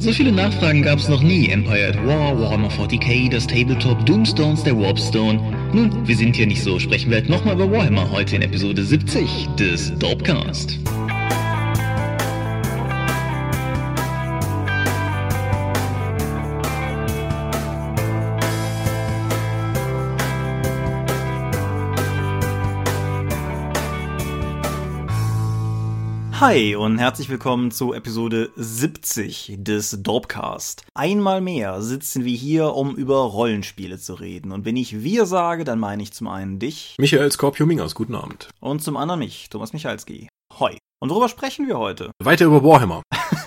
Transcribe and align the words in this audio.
So 0.00 0.12
viele 0.12 0.32
Nachfragen 0.32 0.80
gab 0.80 0.98
es 0.98 1.10
noch 1.10 1.20
nie. 1.20 1.50
Empire 1.50 1.88
at 1.88 2.06
War, 2.06 2.40
Warhammer 2.40 2.70
40k, 2.70 3.30
das 3.30 3.46
Tabletop, 3.46 4.06
Doomstones, 4.06 4.62
der 4.64 4.74
Warpstone. 4.74 5.38
Nun, 5.74 6.08
wir 6.08 6.16
sind 6.16 6.36
hier 6.36 6.46
nicht 6.46 6.62
so, 6.62 6.78
sprechen 6.78 7.10
wir 7.10 7.18
halt 7.18 7.28
nochmal 7.28 7.54
über 7.54 7.70
Warhammer 7.70 8.10
heute 8.10 8.36
in 8.36 8.42
Episode 8.42 8.82
70 8.82 9.46
des 9.58 9.92
Dorpcast. 9.98 10.78
Hi 26.40 26.74
und 26.74 26.98
herzlich 26.98 27.28
willkommen 27.28 27.70
zu 27.70 27.92
Episode 27.92 28.48
70 28.56 29.56
des 29.58 30.02
Dorpcast. 30.02 30.86
Einmal 30.94 31.42
mehr 31.42 31.82
sitzen 31.82 32.24
wir 32.24 32.34
hier, 32.34 32.72
um 32.72 32.96
über 32.96 33.18
Rollenspiele 33.18 33.98
zu 33.98 34.14
reden. 34.14 34.50
Und 34.50 34.64
wenn 34.64 34.74
ich 34.74 35.02
wir 35.02 35.26
sage, 35.26 35.64
dann 35.64 35.78
meine 35.78 36.02
ich 36.02 36.14
zum 36.14 36.28
einen 36.28 36.58
dich. 36.58 36.94
Michael 36.98 37.30
Skorpio-Mingers, 37.30 37.94
guten 37.94 38.14
Abend. 38.14 38.48
Und 38.58 38.82
zum 38.82 38.96
anderen 38.96 39.18
mich, 39.18 39.50
Thomas 39.50 39.74
Michalski. 39.74 40.28
Hoi. 40.58 40.78
Und 40.98 41.10
worüber 41.10 41.28
sprechen 41.28 41.68
wir 41.68 41.78
heute? 41.78 42.10
Weiter 42.24 42.46
über 42.46 42.64
Warhammer. 42.64 43.02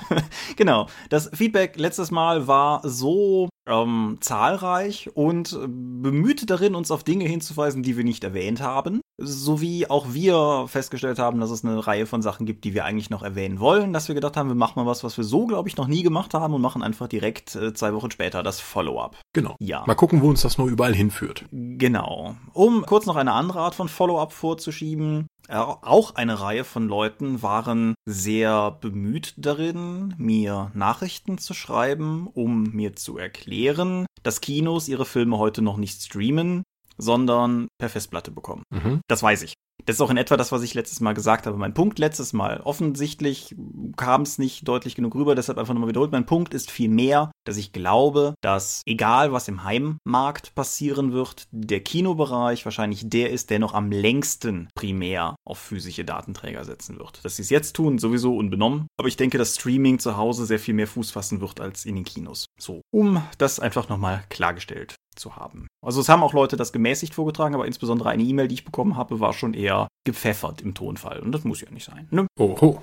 genau. 0.55 0.87
Das 1.09 1.29
Feedback 1.33 1.77
letztes 1.77 2.11
Mal 2.11 2.47
war 2.47 2.81
so 2.83 3.49
ähm, 3.67 4.17
zahlreich 4.19 5.09
und 5.13 5.57
bemüht 5.67 6.49
darin, 6.49 6.75
uns 6.75 6.91
auf 6.91 7.03
Dinge 7.03 7.25
hinzuweisen, 7.25 7.83
die 7.83 7.97
wir 7.97 8.03
nicht 8.03 8.23
erwähnt 8.23 8.61
haben. 8.61 9.01
Sowie 9.17 9.87
auch 9.87 10.13
wir 10.13 10.65
festgestellt 10.67 11.19
haben, 11.19 11.39
dass 11.39 11.51
es 11.51 11.63
eine 11.63 11.85
Reihe 11.85 12.05
von 12.05 12.21
Sachen 12.21 12.45
gibt, 12.45 12.63
die 12.63 12.73
wir 12.73 12.83
eigentlich 12.83 13.09
noch 13.09 13.23
erwähnen 13.23 13.59
wollen, 13.59 13.93
dass 13.93 14.07
wir 14.07 14.15
gedacht 14.15 14.35
haben, 14.35 14.49
wir 14.49 14.55
machen 14.55 14.73
mal 14.75 14.85
was, 14.85 15.03
was 15.03 15.17
wir 15.17 15.23
so, 15.23 15.45
glaube 15.45 15.69
ich, 15.69 15.77
noch 15.77 15.87
nie 15.87 16.03
gemacht 16.03 16.33
haben 16.33 16.53
und 16.53 16.61
machen 16.61 16.83
einfach 16.83 17.07
direkt 17.07 17.55
äh, 17.55 17.73
zwei 17.73 17.93
Wochen 17.93 18.11
später 18.11 18.43
das 18.43 18.59
Follow-up. 18.59 19.15
Genau. 19.33 19.55
Ja. 19.59 19.83
Mal 19.85 19.95
gucken, 19.95 20.21
wo 20.21 20.29
uns 20.29 20.41
das 20.41 20.57
noch 20.57 20.67
überall 20.67 20.95
hinführt. 20.95 21.45
Genau. 21.51 22.35
Um 22.53 22.85
kurz 22.85 23.05
noch 23.05 23.15
eine 23.15 23.33
andere 23.33 23.59
Art 23.59 23.75
von 23.75 23.87
Follow-up 23.87 24.33
vorzuschieben, 24.33 25.27
auch 25.53 26.15
eine 26.15 26.39
Reihe 26.39 26.63
von 26.63 26.87
Leuten 26.87 27.41
waren 27.41 27.95
sehr 28.05 28.71
bemüht 28.71 29.33
darin, 29.37 30.15
mir 30.17 30.71
Nachrichten 30.73 31.37
zu 31.37 31.53
schreiben, 31.53 32.27
um 32.27 32.71
mir 32.71 32.95
zu 32.95 33.17
erklären, 33.17 34.05
dass 34.23 34.41
Kinos 34.41 34.87
ihre 34.87 35.05
Filme 35.05 35.37
heute 35.37 35.61
noch 35.61 35.77
nicht 35.77 36.01
streamen, 36.01 36.63
sondern 36.97 37.67
per 37.77 37.89
Festplatte 37.89 38.31
bekommen. 38.31 38.63
Mhm. 38.69 39.01
Das 39.07 39.23
weiß 39.23 39.43
ich. 39.43 39.53
Das 39.85 39.97
ist 39.97 40.01
auch 40.01 40.09
in 40.09 40.17
etwa 40.17 40.37
das, 40.37 40.51
was 40.51 40.63
ich 40.63 40.73
letztes 40.73 41.01
Mal 41.01 41.13
gesagt 41.13 41.45
habe. 41.45 41.57
Mein 41.57 41.73
Punkt 41.73 41.99
letztes 41.99 42.33
Mal. 42.33 42.61
Offensichtlich 42.63 43.55
kam 43.97 44.21
es 44.21 44.37
nicht 44.37 44.67
deutlich 44.67 44.95
genug 44.95 45.15
rüber, 45.15 45.35
deshalb 45.35 45.57
einfach 45.57 45.73
nochmal 45.73 45.89
wiederholt. 45.89 46.11
Mein 46.11 46.25
Punkt 46.25 46.53
ist 46.53 46.71
vielmehr, 46.71 47.31
dass 47.45 47.57
ich 47.57 47.73
glaube, 47.73 48.35
dass 48.41 48.81
egal 48.85 49.33
was 49.33 49.47
im 49.47 49.63
Heimmarkt 49.63 50.55
passieren 50.55 51.11
wird, 51.11 51.47
der 51.51 51.81
Kinobereich 51.81 52.65
wahrscheinlich 52.65 53.09
der 53.09 53.31
ist, 53.31 53.49
der 53.49 53.59
noch 53.59 53.73
am 53.73 53.91
längsten 53.91 54.69
primär 54.75 55.35
auf 55.45 55.59
physische 55.59 56.05
Datenträger 56.05 56.63
setzen 56.63 56.97
wird. 56.97 57.23
Dass 57.25 57.35
sie 57.35 57.41
es 57.41 57.49
jetzt 57.49 57.75
tun, 57.75 57.99
sowieso 57.99 58.37
unbenommen. 58.37 58.87
Aber 58.97 59.07
ich 59.07 59.17
denke, 59.17 59.37
dass 59.37 59.55
Streaming 59.55 59.99
zu 59.99 60.17
Hause 60.17 60.45
sehr 60.45 60.59
viel 60.59 60.73
mehr 60.73 60.87
Fuß 60.87 61.11
fassen 61.11 61.41
wird 61.41 61.59
als 61.59 61.85
in 61.85 61.95
den 61.95 62.05
Kinos. 62.05 62.45
So, 62.59 62.81
um 62.91 63.21
das 63.37 63.59
einfach 63.59 63.89
nochmal 63.89 64.23
klargestellt 64.29 64.95
zu 65.15 65.35
haben. 65.35 65.67
Also 65.83 66.01
es 66.01 66.09
haben 66.09 66.23
auch 66.23 66.33
Leute 66.33 66.57
das 66.57 66.73
gemäßigt 66.73 67.13
vorgetragen, 67.13 67.55
aber 67.55 67.65
insbesondere 67.65 68.09
eine 68.09 68.23
E-Mail, 68.23 68.47
die 68.47 68.55
ich 68.55 68.65
bekommen 68.65 68.97
habe, 68.97 69.19
war 69.19 69.33
schon 69.33 69.53
eher 69.53 69.87
gepfeffert 70.05 70.61
im 70.61 70.73
Tonfall. 70.73 71.19
Und 71.19 71.31
das 71.31 71.43
muss 71.43 71.61
ja 71.61 71.69
nicht 71.71 71.85
sein. 71.85 72.07
Ne? 72.11 72.27
Oho. 72.39 72.81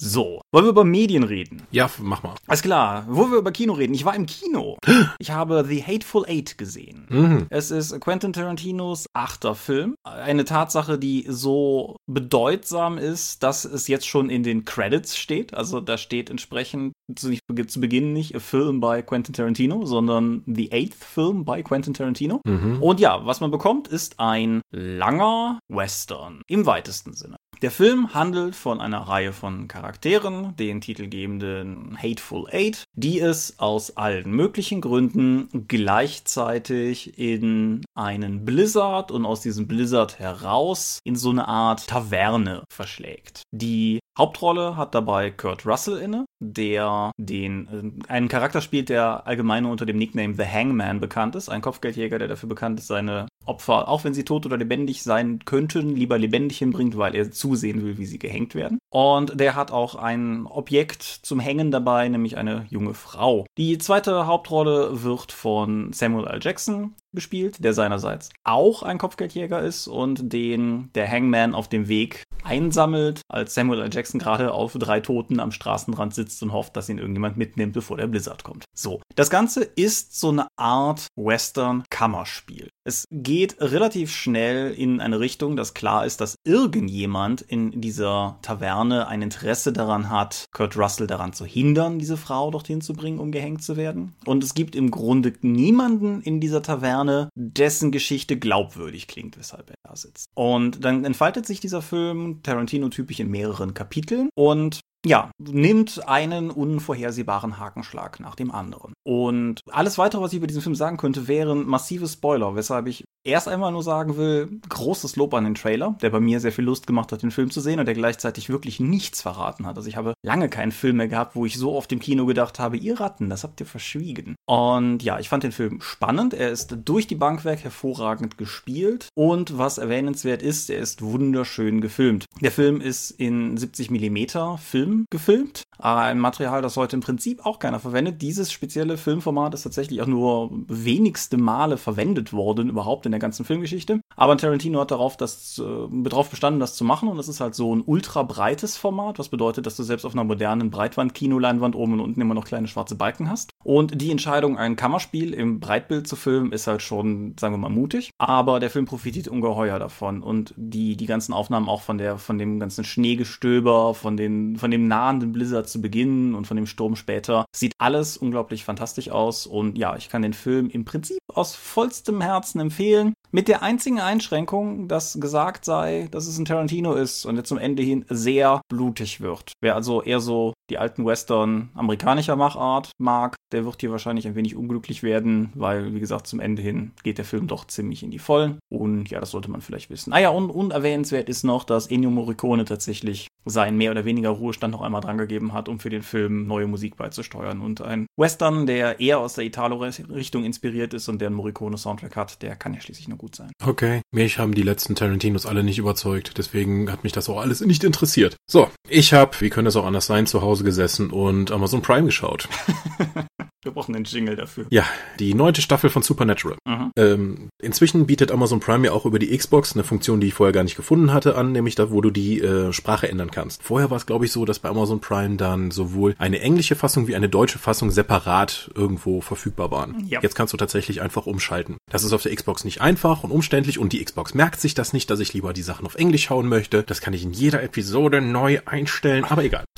So, 0.00 0.40
wollen 0.52 0.64
wir 0.64 0.70
über 0.70 0.84
Medien 0.84 1.24
reden? 1.24 1.62
Ja, 1.72 1.90
mach 1.98 2.22
mal. 2.22 2.36
Alles 2.46 2.62
klar, 2.62 3.04
wo 3.08 3.32
wir 3.32 3.38
über 3.38 3.50
Kino 3.50 3.72
reden. 3.72 3.94
Ich 3.94 4.04
war 4.04 4.14
im 4.14 4.26
Kino. 4.26 4.76
Ich 5.20 5.32
habe 5.32 5.64
The 5.66 5.82
Hateful 5.82 6.24
Eight 6.26 6.58
gesehen. 6.58 7.06
Mhm. 7.08 7.46
Es 7.50 7.72
ist 7.72 7.98
Quentin 8.00 8.32
Tarantinos 8.32 9.06
achter 9.12 9.56
Film. 9.56 9.94
Eine 10.04 10.44
Tatsache, 10.44 10.98
die 10.98 11.26
so 11.28 11.96
bedeutsam 12.06 12.98
ist, 12.98 13.42
dass 13.42 13.64
es 13.64 13.88
jetzt 13.88 14.06
schon 14.06 14.30
in 14.30 14.44
den 14.44 14.64
Credits 14.64 15.16
steht. 15.16 15.54
Also 15.54 15.80
da 15.80 15.98
steht 15.98 16.30
entsprechend 16.30 16.92
zu, 17.16 17.36
zu 17.66 17.80
Beginn 17.80 18.12
nicht 18.12 18.36
a 18.36 18.38
Film 18.38 18.80
by 18.80 19.02
Quentin 19.02 19.34
Tarantino, 19.34 19.84
sondern 19.86 20.44
The 20.46 20.70
Eighth 20.72 20.94
Film 20.94 21.44
by 21.44 21.62
Quentin 21.64 21.94
Tarantino. 21.94 22.40
Mhm. 22.46 22.80
Und 22.80 23.00
ja, 23.00 23.26
was 23.26 23.40
man 23.40 23.50
bekommt, 23.50 23.88
ist 23.88 24.20
ein 24.20 24.60
langer 24.70 25.58
Western 25.68 26.42
im 26.46 26.64
weitesten 26.66 27.14
Sinne. 27.14 27.36
Der 27.60 27.72
Film 27.72 28.14
handelt 28.14 28.54
von 28.54 28.80
einer 28.80 29.00
Reihe 29.00 29.32
von 29.32 29.66
Charakteren, 29.66 30.54
den 30.56 30.80
titelgebenden 30.80 31.98
Hateful 32.00 32.46
Eight, 32.52 32.84
die 32.94 33.18
es 33.18 33.58
aus 33.58 33.96
allen 33.96 34.30
möglichen 34.30 34.80
Gründen 34.80 35.48
gleichzeitig 35.66 37.18
in 37.18 37.84
einen 37.96 38.44
Blizzard 38.44 39.10
und 39.10 39.26
aus 39.26 39.40
diesem 39.40 39.66
Blizzard 39.66 40.20
heraus 40.20 41.00
in 41.02 41.16
so 41.16 41.30
eine 41.30 41.48
Art 41.48 41.88
Taverne 41.88 42.62
verschlägt. 42.72 43.42
Die 43.50 43.98
Hauptrolle 44.18 44.76
hat 44.76 44.94
dabei 44.94 45.30
Kurt 45.30 45.64
Russell 45.64 45.98
inne, 45.98 46.24
der 46.40 47.12
den 47.16 48.02
äh, 48.06 48.12
einen 48.12 48.28
Charakter 48.28 48.60
spielt, 48.60 48.88
der 48.88 49.26
allgemein 49.26 49.64
unter 49.64 49.86
dem 49.86 49.96
Nickname 49.96 50.34
The 50.34 50.44
Hangman 50.44 51.00
bekannt 51.00 51.36
ist, 51.36 51.48
ein 51.48 51.62
Kopfgeldjäger, 51.62 52.18
der 52.18 52.28
dafür 52.28 52.48
bekannt 52.48 52.80
ist, 52.80 52.88
seine 52.88 53.28
Opfer, 53.46 53.88
auch 53.88 54.04
wenn 54.04 54.14
sie 54.14 54.24
tot 54.24 54.44
oder 54.44 54.56
lebendig 54.56 55.02
sein 55.02 55.40
könnten, 55.44 55.96
lieber 55.96 56.18
lebendig 56.18 56.58
hinbringt, 56.58 56.98
weil 56.98 57.14
er 57.14 57.30
zusehen 57.30 57.82
will, 57.82 57.96
wie 57.96 58.06
sie 58.06 58.18
gehängt 58.18 58.54
werden. 58.54 58.78
Und 58.90 59.38
der 59.38 59.54
hat 59.54 59.70
auch 59.70 59.94
ein 59.94 60.46
Objekt 60.46 61.02
zum 61.02 61.40
Hängen 61.40 61.70
dabei, 61.70 62.08
nämlich 62.08 62.36
eine 62.36 62.66
junge 62.68 62.94
Frau. 62.94 63.46
Die 63.56 63.78
zweite 63.78 64.26
Hauptrolle 64.26 65.02
wird 65.02 65.32
von 65.32 65.92
Samuel 65.92 66.26
L. 66.26 66.40
Jackson 66.42 66.94
gespielt, 67.14 67.62
der 67.64 67.74
seinerseits 67.74 68.30
auch 68.44 68.82
ein 68.82 68.98
Kopfgeldjäger 68.98 69.60
ist 69.60 69.88
und 69.88 70.32
den 70.32 70.90
der 70.94 71.10
Hangman 71.10 71.54
auf 71.54 71.68
dem 71.68 71.88
Weg 71.88 72.24
einsammelt, 72.44 73.22
als 73.28 73.54
Samuel 73.54 73.82
L. 73.82 73.90
Jackson 73.92 74.18
gerade 74.20 74.52
auf 74.52 74.74
drei 74.74 75.00
Toten 75.00 75.40
am 75.40 75.52
Straßenrand 75.52 76.14
sitzt 76.14 76.42
und 76.42 76.52
hofft, 76.52 76.76
dass 76.76 76.88
ihn 76.88 76.98
irgendjemand 76.98 77.36
mitnimmt, 77.36 77.72
bevor 77.72 77.96
der 77.96 78.06
Blizzard 78.06 78.44
kommt. 78.44 78.64
So, 78.74 79.00
das 79.14 79.30
Ganze 79.30 79.64
ist 79.64 80.18
so 80.18 80.30
eine 80.30 80.48
Art 80.56 81.08
Western-Kammerspiel. 81.16 82.68
Es 82.88 83.04
geht 83.10 83.60
relativ 83.60 84.10
schnell 84.10 84.72
in 84.72 85.02
eine 85.02 85.20
Richtung, 85.20 85.56
dass 85.56 85.74
klar 85.74 86.06
ist, 86.06 86.22
dass 86.22 86.36
irgendjemand 86.44 87.42
in 87.42 87.82
dieser 87.82 88.38
Taverne 88.40 89.08
ein 89.08 89.20
Interesse 89.20 89.74
daran 89.74 90.08
hat, 90.08 90.46
Kurt 90.52 90.74
Russell 90.74 91.06
daran 91.06 91.34
zu 91.34 91.44
hindern, 91.44 91.98
diese 91.98 92.16
Frau 92.16 92.50
dorthin 92.50 92.80
zu 92.80 92.94
bringen, 92.94 93.18
um 93.18 93.30
gehängt 93.30 93.62
zu 93.62 93.76
werden. 93.76 94.14
Und 94.24 94.42
es 94.42 94.54
gibt 94.54 94.74
im 94.74 94.90
Grunde 94.90 95.34
niemanden 95.42 96.22
in 96.22 96.40
dieser 96.40 96.62
Taverne, 96.62 97.28
dessen 97.34 97.92
Geschichte 97.92 98.38
glaubwürdig 98.38 99.06
klingt, 99.06 99.36
weshalb 99.36 99.68
er 99.68 99.76
da 99.82 99.94
sitzt. 99.94 100.30
Und 100.32 100.82
dann 100.82 101.04
entfaltet 101.04 101.44
sich 101.44 101.60
dieser 101.60 101.82
Film 101.82 102.42
Tarantino-typisch 102.42 103.20
in 103.20 103.30
mehreren 103.30 103.74
Kapiteln 103.74 104.30
und 104.34 104.80
ja, 105.06 105.30
nimmt 105.38 106.06
einen 106.08 106.50
unvorhersehbaren 106.50 107.58
Hakenschlag 107.58 108.20
nach 108.20 108.34
dem 108.34 108.50
anderen. 108.50 108.94
Und 109.04 109.60
alles 109.70 109.96
weitere, 109.98 110.22
was 110.22 110.32
ich 110.32 110.38
über 110.38 110.46
diesen 110.46 110.62
Film 110.62 110.74
sagen 110.74 110.96
könnte, 110.96 111.28
wären 111.28 111.66
massive 111.66 112.08
Spoiler, 112.08 112.56
weshalb 112.56 112.86
ich 112.88 113.04
erst 113.24 113.48
einmal 113.48 113.72
nur 113.72 113.82
sagen 113.82 114.16
will, 114.16 114.60
großes 114.68 115.16
Lob 115.16 115.34
an 115.34 115.44
den 115.44 115.54
Trailer, 115.54 115.96
der 116.02 116.10
bei 116.10 116.20
mir 116.20 116.40
sehr 116.40 116.52
viel 116.52 116.64
Lust 116.64 116.86
gemacht 116.86 117.12
hat, 117.12 117.22
den 117.22 117.30
Film 117.30 117.50
zu 117.50 117.60
sehen 117.60 117.78
und 117.78 117.86
der 117.86 117.94
gleichzeitig 117.94 118.48
wirklich 118.48 118.80
nichts 118.80 119.22
verraten 119.22 119.66
hat. 119.66 119.76
Also 119.76 119.88
ich 119.88 119.96
habe 119.96 120.14
lange 120.24 120.48
keinen 120.48 120.72
Film 120.72 120.96
mehr 120.96 121.08
gehabt, 121.08 121.36
wo 121.36 121.44
ich 121.44 121.58
so 121.58 121.74
oft 121.74 121.92
im 121.92 122.00
Kino 122.00 122.26
gedacht 122.26 122.58
habe, 122.58 122.76
ihr 122.76 122.98
Ratten, 122.98 123.28
das 123.28 123.44
habt 123.44 123.60
ihr 123.60 123.66
verschwiegen. 123.66 124.34
Und 124.46 125.02
ja, 125.02 125.18
ich 125.18 125.28
fand 125.28 125.42
den 125.42 125.52
Film 125.52 125.80
spannend. 125.80 126.34
Er 126.34 126.50
ist 126.50 126.76
durch 126.84 127.06
die 127.06 127.14
Bank 127.14 127.44
weg 127.44 127.62
hervorragend 127.62 128.38
gespielt 128.38 129.08
und 129.14 129.58
was 129.58 129.78
erwähnenswert 129.78 130.42
ist, 130.42 130.70
er 130.70 130.78
ist 130.78 131.02
wunderschön 131.02 131.80
gefilmt. 131.80 132.24
Der 132.40 132.52
Film 132.52 132.80
ist 132.80 133.10
in 133.10 133.56
70 133.56 133.90
Millimeter 133.90 134.58
Film 134.58 134.87
gefilmt. 135.10 135.62
Ein 135.78 136.18
Material, 136.18 136.60
das 136.60 136.76
heute 136.76 136.96
im 136.96 137.02
Prinzip 137.02 137.46
auch 137.46 137.58
keiner 137.58 137.78
verwendet. 137.78 138.20
Dieses 138.20 138.50
spezielle 138.50 138.96
Filmformat 138.96 139.54
ist 139.54 139.62
tatsächlich 139.62 140.02
auch 140.02 140.06
nur 140.06 140.50
wenigste 140.66 141.36
Male 141.36 141.76
verwendet 141.76 142.32
worden, 142.32 142.68
überhaupt 142.68 143.06
in 143.06 143.12
der 143.12 143.20
ganzen 143.20 143.44
Filmgeschichte. 143.44 144.00
Aber 144.16 144.36
Tarantino 144.36 144.80
hat 144.80 144.90
darauf, 144.90 145.16
das, 145.16 145.58
äh, 145.58 146.02
darauf 146.02 146.30
bestanden, 146.30 146.58
das 146.58 146.74
zu 146.74 146.84
machen. 146.84 147.08
Und 147.08 147.16
das 147.16 147.28
ist 147.28 147.40
halt 147.40 147.54
so 147.54 147.74
ein 147.74 147.82
ultra 147.84 148.24
breites 148.24 148.76
Format, 148.76 149.18
was 149.18 149.28
bedeutet, 149.28 149.66
dass 149.66 149.76
du 149.76 149.84
selbst 149.84 150.04
auf 150.04 150.14
einer 150.14 150.24
modernen 150.24 150.70
Breitwand-Kinoleinwand 150.70 151.76
oben 151.76 151.94
und 151.94 152.00
unten 152.00 152.20
immer 152.20 152.34
noch 152.34 152.44
kleine 152.44 152.66
schwarze 152.66 152.96
Balken 152.96 153.30
hast. 153.30 153.50
Und 153.62 154.00
die 154.00 154.10
Entscheidung, 154.10 154.58
ein 154.58 154.74
Kammerspiel 154.74 155.32
im 155.32 155.60
Breitbild 155.60 156.08
zu 156.08 156.16
filmen, 156.16 156.50
ist 156.50 156.66
halt 156.66 156.82
schon, 156.82 157.36
sagen 157.38 157.54
wir 157.54 157.58
mal, 157.58 157.68
mutig. 157.68 158.10
Aber 158.18 158.58
der 158.58 158.70
Film 158.70 158.86
profitiert 158.86 159.28
ungeheuer 159.28 159.78
davon. 159.78 160.22
Und 160.22 160.54
die, 160.56 160.96
die 160.96 161.06
ganzen 161.06 161.32
Aufnahmen 161.32 161.68
auch 161.68 161.82
von 161.82 161.98
der, 161.98 162.18
von 162.18 162.38
dem 162.38 162.58
ganzen 162.58 162.84
Schneegestöber, 162.84 163.94
von 163.94 164.16
den, 164.16 164.56
von 164.56 164.70
dem 164.70 164.77
nahenden 164.86 165.32
Blizzard 165.32 165.68
zu 165.68 165.80
Beginn 165.80 166.34
und 166.34 166.46
von 166.46 166.56
dem 166.56 166.66
Sturm 166.66 166.96
später, 166.96 167.44
sieht 167.54 167.72
alles 167.78 168.16
unglaublich 168.16 168.64
fantastisch 168.64 169.10
aus. 169.10 169.46
Und 169.46 169.76
ja, 169.76 169.96
ich 169.96 170.08
kann 170.08 170.22
den 170.22 170.34
Film 170.34 170.70
im 170.70 170.84
Prinzip 170.84 171.18
aus 171.32 171.56
vollstem 171.56 172.20
Herzen 172.20 172.60
empfehlen. 172.60 173.14
Mit 173.30 173.48
der 173.48 173.62
einzigen 173.62 174.00
Einschränkung, 174.00 174.88
dass 174.88 175.20
gesagt 175.20 175.66
sei, 175.66 176.08
dass 176.10 176.26
es 176.26 176.38
ein 176.38 176.46
Tarantino 176.46 176.94
ist 176.94 177.26
und 177.26 177.36
jetzt 177.36 177.48
zum 177.48 177.58
Ende 177.58 177.82
hin 177.82 178.06
sehr 178.08 178.62
blutig 178.70 179.20
wird. 179.20 179.52
Wer 179.60 179.74
also 179.74 180.02
eher 180.02 180.20
so 180.20 180.54
die 180.70 180.78
alten 180.78 181.04
Western 181.04 181.68
amerikanischer 181.74 182.36
Machart 182.36 182.90
mag, 182.98 183.36
der 183.52 183.64
wird 183.64 183.80
hier 183.80 183.90
wahrscheinlich 183.90 184.26
ein 184.26 184.34
wenig 184.34 184.56
unglücklich 184.56 185.02
werden, 185.02 185.52
weil, 185.54 185.94
wie 185.94 186.00
gesagt, 186.00 186.26
zum 186.26 186.40
Ende 186.40 186.62
hin 186.62 186.92
geht 187.02 187.18
der 187.18 187.24
Film 187.24 187.46
doch 187.46 187.66
ziemlich 187.66 188.02
in 188.02 188.10
die 188.10 188.18
Vollen. 188.18 188.58
Und 188.70 189.10
ja, 189.10 189.20
das 189.20 189.30
sollte 189.30 189.50
man 189.50 189.60
vielleicht 189.60 189.90
wissen. 189.90 190.12
Ah 190.12 190.18
ja, 190.18 190.30
und 190.30 190.50
unerwähnenswert 190.50 191.28
ist 191.28 191.44
noch, 191.44 191.64
dass 191.64 191.86
Ennio 191.86 192.10
Morricone 192.10 192.64
tatsächlich 192.64 193.28
seinen 193.44 193.78
mehr 193.78 193.90
oder 193.90 194.04
weniger 194.04 194.30
Ruhestand 194.30 194.72
noch 194.72 194.82
einmal 194.82 195.00
drangegeben 195.00 195.52
hat, 195.52 195.68
um 195.68 195.80
für 195.80 195.90
den 195.90 196.02
Film 196.02 196.46
neue 196.46 196.66
Musik 196.66 196.96
beizusteuern. 196.96 197.60
Und 197.60 197.80
ein 197.80 198.06
Western, 198.16 198.66
der 198.66 199.00
eher 199.00 199.20
aus 199.20 199.34
der 199.34 199.44
Italo-Richtung 199.44 200.44
inspiriert 200.44 200.92
ist 200.94 201.08
und 201.08 201.20
der 201.20 201.28
einen 201.28 201.36
Morricone-Soundtrack 201.36 202.16
hat, 202.16 202.42
der 202.42 202.56
kann 202.56 202.74
ja 202.74 202.80
schließlich 202.80 203.08
nur 203.08 203.17
gut 203.18 203.36
sein. 203.36 203.50
Okay, 203.62 204.02
mich 204.10 204.38
haben 204.38 204.54
die 204.54 204.62
letzten 204.62 204.94
Tarantinos 204.94 205.46
alle 205.46 205.62
nicht 205.62 205.78
überzeugt, 205.78 206.38
deswegen 206.38 206.90
hat 206.90 207.04
mich 207.04 207.12
das 207.12 207.28
auch 207.28 207.40
alles 207.40 207.60
nicht 207.60 207.84
interessiert. 207.84 208.36
So, 208.48 208.70
ich 208.88 209.12
habe, 209.12 209.32
wie 209.40 209.50
könnte 209.50 209.68
es 209.68 209.76
auch 209.76 209.86
anders 209.86 210.06
sein, 210.06 210.26
zu 210.26 210.40
Hause 210.40 210.64
gesessen 210.64 211.10
und 211.10 211.50
Amazon 211.50 211.82
Prime 211.82 212.06
geschaut. 212.06 212.48
Wir 213.68 213.74
brauchen 213.74 213.94
einen 213.94 214.04
Jingle 214.06 214.34
dafür. 214.34 214.64
Ja, 214.70 214.86
die 215.18 215.34
neunte 215.34 215.60
Staffel 215.60 215.90
von 215.90 216.00
Supernatural. 216.00 216.56
Mhm. 216.66 216.90
Ähm, 216.96 217.48
inzwischen 217.62 218.06
bietet 218.06 218.32
Amazon 218.32 218.60
Prime 218.60 218.86
ja 218.86 218.92
auch 218.92 219.04
über 219.04 219.18
die 219.18 219.36
Xbox 219.36 219.74
eine 219.74 219.84
Funktion, 219.84 220.22
die 220.22 220.28
ich 220.28 220.34
vorher 220.34 220.54
gar 220.54 220.62
nicht 220.62 220.74
gefunden 220.74 221.12
hatte, 221.12 221.36
an, 221.36 221.52
nämlich 221.52 221.74
da, 221.74 221.90
wo 221.90 222.00
du 222.00 222.10
die 222.10 222.40
äh, 222.40 222.72
Sprache 222.72 223.10
ändern 223.10 223.30
kannst. 223.30 223.62
Vorher 223.62 223.90
war 223.90 223.98
es, 223.98 224.06
glaube 224.06 224.24
ich, 224.24 224.32
so, 224.32 224.46
dass 224.46 224.58
bei 224.58 224.70
Amazon 224.70 225.00
Prime 225.00 225.36
dann 225.36 225.70
sowohl 225.70 226.14
eine 226.16 226.40
englische 226.40 226.76
Fassung 226.76 227.08
wie 227.08 227.14
eine 227.14 227.28
deutsche 227.28 227.58
Fassung 227.58 227.90
separat 227.90 228.70
irgendwo 228.74 229.20
verfügbar 229.20 229.70
waren. 229.70 230.06
Ja. 230.08 230.20
Jetzt 230.22 230.34
kannst 230.34 230.54
du 230.54 230.56
tatsächlich 230.56 231.02
einfach 231.02 231.26
umschalten. 231.26 231.76
Das 231.92 232.04
ist 232.04 232.14
auf 232.14 232.22
der 232.22 232.34
Xbox 232.34 232.64
nicht 232.64 232.80
einfach 232.80 233.22
und 233.22 233.32
umständlich 233.32 233.78
und 233.78 233.92
die 233.92 234.02
Xbox 234.02 234.32
merkt 234.32 234.62
sich 234.62 234.72
das 234.72 234.94
nicht, 234.94 235.10
dass 235.10 235.20
ich 235.20 235.34
lieber 235.34 235.52
die 235.52 235.60
Sachen 235.60 235.84
auf 235.84 235.96
Englisch 235.96 236.24
schauen 236.24 236.48
möchte. 236.48 236.84
Das 236.84 237.02
kann 237.02 237.12
ich 237.12 237.22
in 237.22 237.32
jeder 237.32 237.62
Episode 237.62 238.22
neu 238.22 238.60
einstellen, 238.64 239.24
aber 239.24 239.44
egal. 239.44 239.64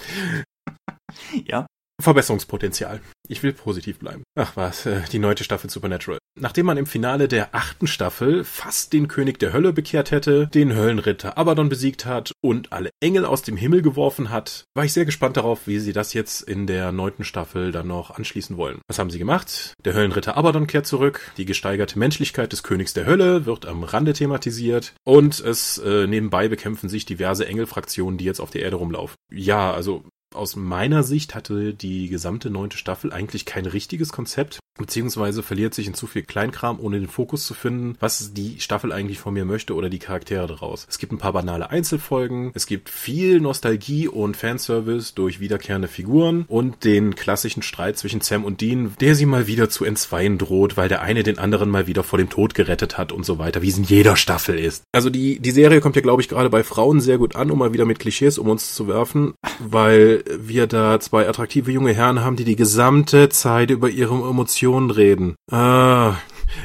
Ja, 1.44 1.66
Verbesserungspotenzial. 2.00 3.00
Ich 3.28 3.42
will 3.42 3.52
positiv 3.52 3.98
bleiben. 3.98 4.22
Ach 4.34 4.56
was, 4.56 4.86
äh, 4.86 5.02
die 5.12 5.18
neunte 5.18 5.44
Staffel 5.44 5.70
Supernatural. 5.70 6.18
Nachdem 6.38 6.66
man 6.66 6.76
im 6.76 6.86
Finale 6.86 7.28
der 7.28 7.54
achten 7.54 7.86
Staffel 7.86 8.44
fast 8.44 8.92
den 8.92 9.08
König 9.08 9.38
der 9.38 9.52
Hölle 9.52 9.72
bekehrt 9.72 10.10
hätte, 10.10 10.46
den 10.48 10.74
Höllenritter 10.74 11.36
Abaddon 11.36 11.68
besiegt 11.68 12.06
hat 12.06 12.32
und 12.40 12.72
alle 12.72 12.90
Engel 13.00 13.24
aus 13.24 13.42
dem 13.42 13.56
Himmel 13.56 13.82
geworfen 13.82 14.30
hat, 14.30 14.64
war 14.74 14.84
ich 14.84 14.92
sehr 14.92 15.04
gespannt 15.04 15.36
darauf, 15.36 15.66
wie 15.66 15.78
sie 15.78 15.92
das 15.92 16.14
jetzt 16.14 16.42
in 16.42 16.66
der 16.66 16.92
neunten 16.92 17.24
Staffel 17.24 17.72
dann 17.72 17.88
noch 17.88 18.10
anschließen 18.10 18.56
wollen. 18.56 18.80
Was 18.88 18.98
haben 18.98 19.10
sie 19.10 19.18
gemacht? 19.18 19.74
Der 19.84 19.94
Höllenritter 19.94 20.36
Abaddon 20.36 20.66
kehrt 20.66 20.86
zurück, 20.86 21.32
die 21.36 21.44
gesteigerte 21.44 21.98
Menschlichkeit 21.98 22.52
des 22.52 22.62
Königs 22.62 22.94
der 22.94 23.06
Hölle 23.06 23.46
wird 23.46 23.66
am 23.66 23.84
Rande 23.84 24.12
thematisiert 24.12 24.94
und 25.04 25.40
es 25.40 25.78
äh, 25.78 26.06
nebenbei 26.06 26.48
bekämpfen 26.48 26.88
sich 26.88 27.04
diverse 27.04 27.46
Engelfraktionen, 27.46 28.18
die 28.18 28.24
jetzt 28.24 28.40
auf 28.40 28.50
der 28.50 28.62
Erde 28.62 28.76
rumlaufen. 28.76 29.16
Ja, 29.32 29.72
also 29.72 30.04
aus 30.34 30.56
meiner 30.56 31.02
Sicht 31.02 31.34
hatte 31.34 31.74
die 31.74 32.08
gesamte 32.08 32.50
neunte 32.50 32.76
Staffel 32.76 33.12
eigentlich 33.12 33.44
kein 33.44 33.66
richtiges 33.66 34.12
Konzept, 34.12 34.60
beziehungsweise 34.80 35.42
verliert 35.42 35.74
sich 35.74 35.86
in 35.86 35.94
zu 35.94 36.06
viel 36.06 36.22
Kleinkram, 36.22 36.80
ohne 36.80 36.98
den 36.98 37.08
Fokus 37.08 37.46
zu 37.46 37.54
finden, 37.54 37.96
was 38.00 38.32
die 38.32 38.60
Staffel 38.60 38.92
eigentlich 38.92 39.18
von 39.18 39.34
mir 39.34 39.44
möchte 39.44 39.74
oder 39.74 39.88
die 39.88 39.98
Charaktere 39.98 40.46
daraus. 40.46 40.86
Es 40.88 40.98
gibt 40.98 41.12
ein 41.12 41.18
paar 41.18 41.32
banale 41.32 41.70
Einzelfolgen, 41.70 42.50
es 42.54 42.66
gibt 42.66 42.88
viel 42.88 43.40
Nostalgie 43.40 44.08
und 44.08 44.36
Fanservice 44.36 45.14
durch 45.14 45.40
wiederkehrende 45.40 45.88
Figuren 45.88 46.44
und 46.48 46.84
den 46.84 47.14
klassischen 47.14 47.62
Streit 47.62 47.98
zwischen 47.98 48.20
Sam 48.20 48.44
und 48.44 48.60
Dean, 48.60 48.94
der 49.00 49.14
sie 49.14 49.26
mal 49.26 49.46
wieder 49.46 49.68
zu 49.68 49.84
entzweien 49.84 50.38
droht, 50.38 50.76
weil 50.76 50.88
der 50.88 51.02
eine 51.02 51.22
den 51.22 51.38
anderen 51.38 51.70
mal 51.70 51.86
wieder 51.86 52.02
vor 52.02 52.18
dem 52.18 52.30
Tod 52.30 52.54
gerettet 52.54 52.98
hat 52.98 53.12
und 53.12 53.24
so 53.24 53.38
weiter, 53.38 53.62
wie 53.62 53.68
es 53.68 53.78
in 53.78 53.84
jeder 53.84 54.16
Staffel 54.16 54.58
ist. 54.58 54.84
Also 54.92 55.10
die, 55.10 55.38
die 55.38 55.50
Serie 55.50 55.80
kommt 55.80 55.96
ja, 55.96 56.02
glaube 56.02 56.22
ich, 56.22 56.28
gerade 56.28 56.50
bei 56.50 56.64
Frauen 56.64 57.00
sehr 57.00 57.18
gut 57.18 57.36
an, 57.36 57.50
um 57.50 57.58
mal 57.58 57.72
wieder 57.72 57.84
mit 57.84 57.98
Klischees 57.98 58.38
um 58.38 58.48
uns 58.48 58.74
zu 58.74 58.88
werfen, 58.88 59.34
weil 59.58 60.24
wir 60.38 60.66
da 60.66 60.98
zwei 61.00 61.28
attraktive 61.28 61.70
junge 61.70 61.92
Herren 61.92 62.20
haben, 62.20 62.36
die 62.36 62.44
die 62.44 62.56
gesamte 62.56 63.28
Zeit 63.28 63.70
über 63.70 63.90
ihre 63.90 64.14
Emotionen 64.14 64.69
reden. 64.90 65.36
Ah, 65.50 66.16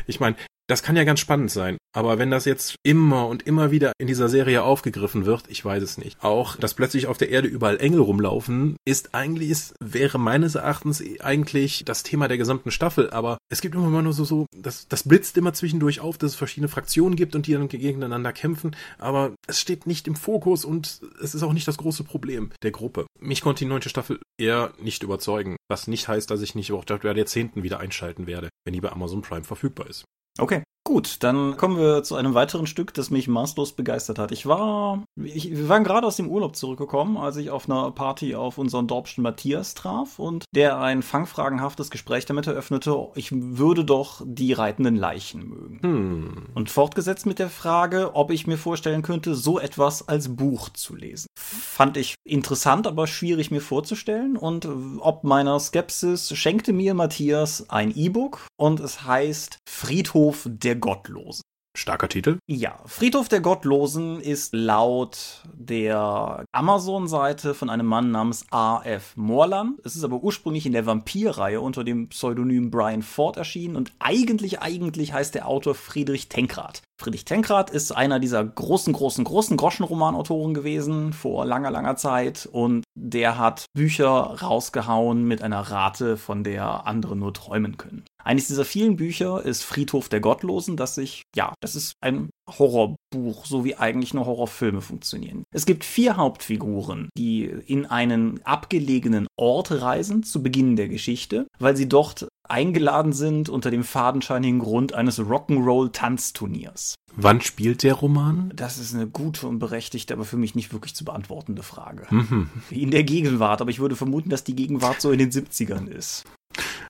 ich 0.08 0.20
meine, 0.20 0.36
das 0.68 0.84
kann 0.84 0.96
ja 0.96 1.04
ganz 1.04 1.20
spannend 1.20 1.52
sein. 1.52 1.78
Aber 1.96 2.18
wenn 2.18 2.32
das 2.32 2.46
jetzt 2.46 2.76
immer 2.84 3.28
und 3.28 3.44
immer 3.44 3.72
wieder 3.72 3.94
in 3.98 4.08
dieser 4.08 4.28
Serie 4.28 4.64
aufgegriffen 4.64 5.26
wird, 5.26 5.44
ich 5.48 5.64
weiß 5.64 5.82
es 5.82 5.98
nicht. 5.98 6.22
Auch, 6.24 6.58
dass 6.58 6.74
plötzlich 6.74 7.08
auf 7.08 7.18
der 7.18 7.30
Erde 7.30 7.48
überall 7.48 7.80
Engel 7.80 8.02
rumlaufen, 8.02 8.76
ist 8.84 9.16
eigentlich, 9.16 9.50
ist, 9.50 9.76
wäre 9.80 10.20
meines 10.20 10.56
Erachtens 10.56 11.02
eigentlich 11.22 11.84
das 11.86 12.04
Thema 12.04 12.28
der 12.28 12.38
gesamten 12.38 12.72
Staffel. 12.72 13.12
Aber 13.12 13.38
es 13.50 13.62
gibt 13.62 13.76
immer 13.76 13.90
mal 13.90 14.02
nur 14.02 14.14
so, 14.14 14.26
so, 14.26 14.46
das, 14.56 14.88
das 14.90 15.04
blitzt 15.04 15.38
immer 15.38 15.54
zwischendurch 15.54 16.02
auf, 16.02 16.18
dass 16.18 16.32
es 16.32 16.38
verschiedene 16.38 16.68
Fraktionen 16.68 17.16
gibt 17.16 17.36
und 17.36 17.48
die 17.48 17.54
dann 17.54 17.70
gegeneinander 17.70 18.34
kämpfen. 18.34 18.76
Aber 18.98 19.34
es 19.48 19.62
steht 19.62 19.88
nicht 19.88 20.08
im 20.08 20.16
Fokus 20.16 20.66
und 20.66 21.00
es 21.22 21.34
ist 21.34 21.44
auch 21.44 21.54
nicht 21.54 21.68
das 21.68 21.78
große 21.78 22.04
Problem 22.04 22.52
der 22.62 22.72
Gruppe. 22.72 23.06
Mich 23.20 23.42
konnte 23.42 23.64
die 23.64 23.70
neunte 23.70 23.90
Staffel 23.90 24.20
eher 24.38 24.74
nicht 24.82 25.04
überzeugen. 25.04 25.56
Was 25.70 25.88
nicht 25.88 26.08
heißt, 26.08 26.30
dass 26.30 26.42
ich 26.42 26.56
nicht 26.56 26.72
auch 26.74 26.84
der 26.84 27.00
Jahrzehnten 27.16 27.64
wieder 27.64 27.80
einschalten 27.80 28.28
werde, 28.28 28.50
wenn 28.66 28.74
die 28.74 28.82
bei 28.82 28.92
Amazon 28.92 29.22
Prime 29.22 29.44
verfügbar 29.44 29.88
ist. 29.88 30.04
Okay. 30.40 30.64
Gut, 30.88 31.24
dann 31.24 31.58
kommen 31.58 31.80
wir 31.80 32.04
zu 32.04 32.14
einem 32.14 32.36
weiteren 32.36 32.68
Stück, 32.68 32.94
das 32.94 33.10
mich 33.10 33.28
maßlos 33.28 33.72
begeistert 33.72 34.20
hat. 34.20 34.32
Ich 34.32 34.46
war, 34.46 35.04
ich, 35.16 35.50
wir 35.50 35.68
waren 35.68 35.84
gerade 35.84 36.06
aus 36.06 36.18
dem 36.18 36.30
Urlaub 36.30 36.56
zurückgekommen, 36.56 37.18
als 37.18 37.38
ich 37.38 37.50
auf 37.50 37.68
einer 37.68 37.90
Party 37.90 38.36
auf 38.36 38.60
unseren 38.60 38.86
Dorpschen 38.86 39.24
Matthias 39.24 39.74
traf 39.74 40.20
und 40.20 40.46
der 40.54 40.80
ein 40.80 41.02
fangfragenhaftes 41.02 41.90
Gespräch 41.90 42.28
damit 42.28 42.46
eröffnete, 42.46 42.96
ich 43.16 43.32
würde 43.32 43.84
doch 43.84 44.22
die 44.24 44.54
reitenden 44.54 44.96
Leichen 44.96 45.50
mögen. 45.50 45.80
Hm. 45.82 46.46
Und 46.54 46.70
fortgesetzt 46.70 47.26
mit 47.26 47.40
der 47.40 47.50
Frage, 47.50 48.12
ob 48.14 48.30
ich 48.30 48.46
mir 48.46 48.60
vorstellen 48.60 49.02
könnte, 49.02 49.34
so 49.34 49.58
etwas 49.58 50.08
als 50.08 50.36
Buch 50.36 50.70
zu 50.70 50.96
lesen. 50.96 51.26
Fand 51.36 51.98
ich 51.98 52.14
interessant, 52.24 52.86
aber 52.86 53.08
schwierig 53.08 53.50
mir 53.50 53.62
vorzustellen 53.62 54.38
und 54.38 54.68
ob 55.00 55.24
meiner 55.24 55.60
Skepsis 55.60 56.38
schenkte 56.38 56.74
mir 56.74 56.94
Matthias 56.94 57.72
ein 57.72 57.92
E-Book 57.98 58.46
und 58.56 58.80
es 58.80 59.04
heißt 59.04 59.58
Friedhof 59.68 60.48
der 60.48 60.75
der 60.76 60.80
Gottlosen. 60.80 61.42
Starker 61.78 62.08
Titel. 62.08 62.38
Ja, 62.48 62.80
Friedhof 62.86 63.28
der 63.28 63.42
Gottlosen 63.42 64.22
ist 64.22 64.54
laut 64.54 65.44
der 65.54 66.46
Amazon-Seite 66.54 67.54
von 67.54 67.70
einem 67.70 67.86
Mann 67.86 68.12
namens 68.12 68.46
A.F. 68.50 69.18
Morland. 69.18 69.82
Es 69.84 69.98
ist 69.98 70.06
aber 70.06 70.24
ursprünglich 70.24 70.66
in 70.66 70.72
der 70.72 70.86
Vampir-Reihe 70.86 71.60
unter 71.60 71.84
dem 71.84 72.08
Pseudonym 72.08 72.72
Brian 72.72 73.02
Ford 73.02 73.36
erschienen 73.36 73.76
und 73.76 73.92
eigentlich, 74.00 74.62
eigentlich 74.62 75.12
heißt 75.12 75.36
der 75.36 75.50
Autor 75.50 75.76
Friedrich 75.76 76.30
Tenkrad. 76.30 76.82
Friedrich 77.02 77.26
Tenkrad 77.26 77.70
ist 77.70 77.92
einer 77.92 78.20
dieser 78.20 78.44
großen, 78.44 78.94
großen, 78.94 79.24
großen 79.26 79.58
Groschenromanautoren 79.58 80.54
gewesen 80.54 81.14
vor 81.14 81.46
langer, 81.46 81.72
langer 81.72 81.98
Zeit 81.98 82.48
und 82.52 82.84
der 82.98 83.38
hat 83.38 83.66
Bücher 83.74 84.10
rausgehauen 84.42 85.28
mit 85.28 85.42
einer 85.42 85.60
Rate, 85.60 86.18
von 86.18 86.44
der 86.44 86.88
andere 86.88 87.16
nur 87.16 87.34
träumen 87.34 87.78
können. 87.78 88.06
Eines 88.24 88.48
dieser 88.48 88.66
vielen 88.66 88.96
Bücher 88.96 89.46
ist 89.46 89.64
Friedhof 89.64 90.10
der 90.10 90.20
Gottlosen, 90.20 90.78
das 90.78 90.96
sich, 90.96 91.22
ja, 91.36 91.54
das 91.62 91.76
ist 91.76 91.94
ein 92.02 92.30
Horrorbuch, 92.50 93.46
so 93.46 93.64
wie 93.64 93.76
eigentlich 93.76 94.16
nur 94.16 94.26
Horrorfilme 94.26 94.82
funktionieren. 94.82 95.44
Es 95.54 95.68
gibt 95.68 95.84
vier 95.84 96.18
Hauptfiguren, 96.18 97.10
die 97.18 97.44
in 97.44 97.86
einen 97.86 98.42
abgelegenen 98.44 99.28
Ort 99.38 99.72
reisen 99.72 100.24
zu 100.24 100.42
Beginn 100.42 100.76
der 100.76 100.88
Geschichte, 100.88 101.46
weil 101.60 101.78
sie 101.78 101.88
dort 101.88 102.28
eingeladen 102.50 103.14
sind 103.14 103.50
unter 103.50 103.72
dem 103.72 103.84
fadenscheinigen 103.84 104.60
Grund 104.60 104.94
eines 104.94 105.20
Rock'n'Roll-Tanzturniers. 105.20 106.96
Wann 107.16 107.42
spielt 107.42 107.84
der 107.84 107.94
Roman? 107.94 108.52
Das 108.56 108.78
ist 108.78 108.94
eine 108.94 109.08
gute 109.08 109.48
und 109.48 109.60
berechtigte, 109.60 110.14
aber 110.14 110.26
für 110.26 110.38
mich 110.38 110.56
nicht 110.56 110.74
wirklich 110.74 110.96
zu 110.96 111.06
beantwortende 111.06 111.64
Frage. 111.64 112.08
Mhm. 112.10 112.50
In 112.70 112.92
der 112.92 113.04
Gegenwart, 113.04 113.62
aber 113.62 113.70
ich 113.70 113.80
würde 113.80 113.96
vermuten, 113.96 114.30
dass 114.30 114.44
die 114.44 114.56
Gegenwart 114.56 115.00
so 115.02 115.12
in 115.12 115.20
den 115.20 115.32
70ern 115.32 115.88
ist. 115.88 116.26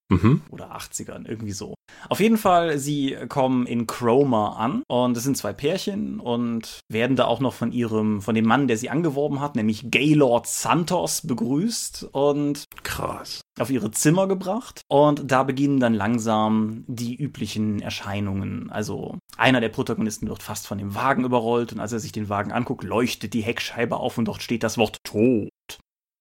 Mhm. 0.10 0.42
Oder 0.52 0.76
80ern, 0.76 1.28
irgendwie 1.28 1.52
so. 1.52 1.74
Auf 2.10 2.20
jeden 2.20 2.38
Fall, 2.38 2.78
sie 2.78 3.18
kommen 3.28 3.66
in 3.66 3.88
Chroma 3.88 4.56
an 4.58 4.84
und 4.88 5.18
es 5.18 5.24
sind 5.24 5.38
zwei 5.38 5.54
Pärchen 5.54 6.20
und 6.20 6.80
werden 6.90 7.16
da 7.16 7.26
auch 7.26 7.40
noch 7.40 7.54
von 7.54 7.72
ihrem, 7.72 8.22
von 8.22 8.36
dem 8.36 8.46
Mann, 8.46 8.68
der 8.68 8.78
sie 8.78 8.90
angeworben 8.90 9.40
hat, 9.40 9.56
nämlich 9.56 9.90
Gaylord 9.90 10.46
Santos, 10.46 11.26
begrüßt 11.26 12.10
und 12.12 12.66
krass 12.84 13.42
auf 13.60 13.70
ihre 13.70 13.90
Zimmer 13.92 14.28
gebracht 14.28 14.82
und 14.90 15.32
da 15.32 15.44
beginnen 15.44 15.80
dann 15.80 15.94
langsam 15.94 16.84
die 16.88 17.16
üblichen 17.16 17.82
Erscheinungen. 17.82 18.70
Also 18.70 19.18
einer 19.38 19.62
der 19.62 19.70
Protagonisten 19.70 20.28
wird 20.28 20.44
fast 20.44 20.68
von 20.68 20.78
dem 20.78 20.94
Wagen 20.94 21.24
überrollt 21.24 21.72
und 21.74 21.80
als 21.80 21.94
er 21.94 22.00
sich 22.00 22.12
den 22.12 22.30
Wagen 22.30 22.52
anguckt, 22.52 22.84
leuchtet 22.84 23.34
die 23.34 23.42
Heckscheibe 23.42 23.98
auf 23.98 24.18
und 24.18 24.26
dort 24.26 24.44
steht 24.44 24.64
das 24.64 24.78
Wort 24.78 24.98
Tod. 25.04 25.50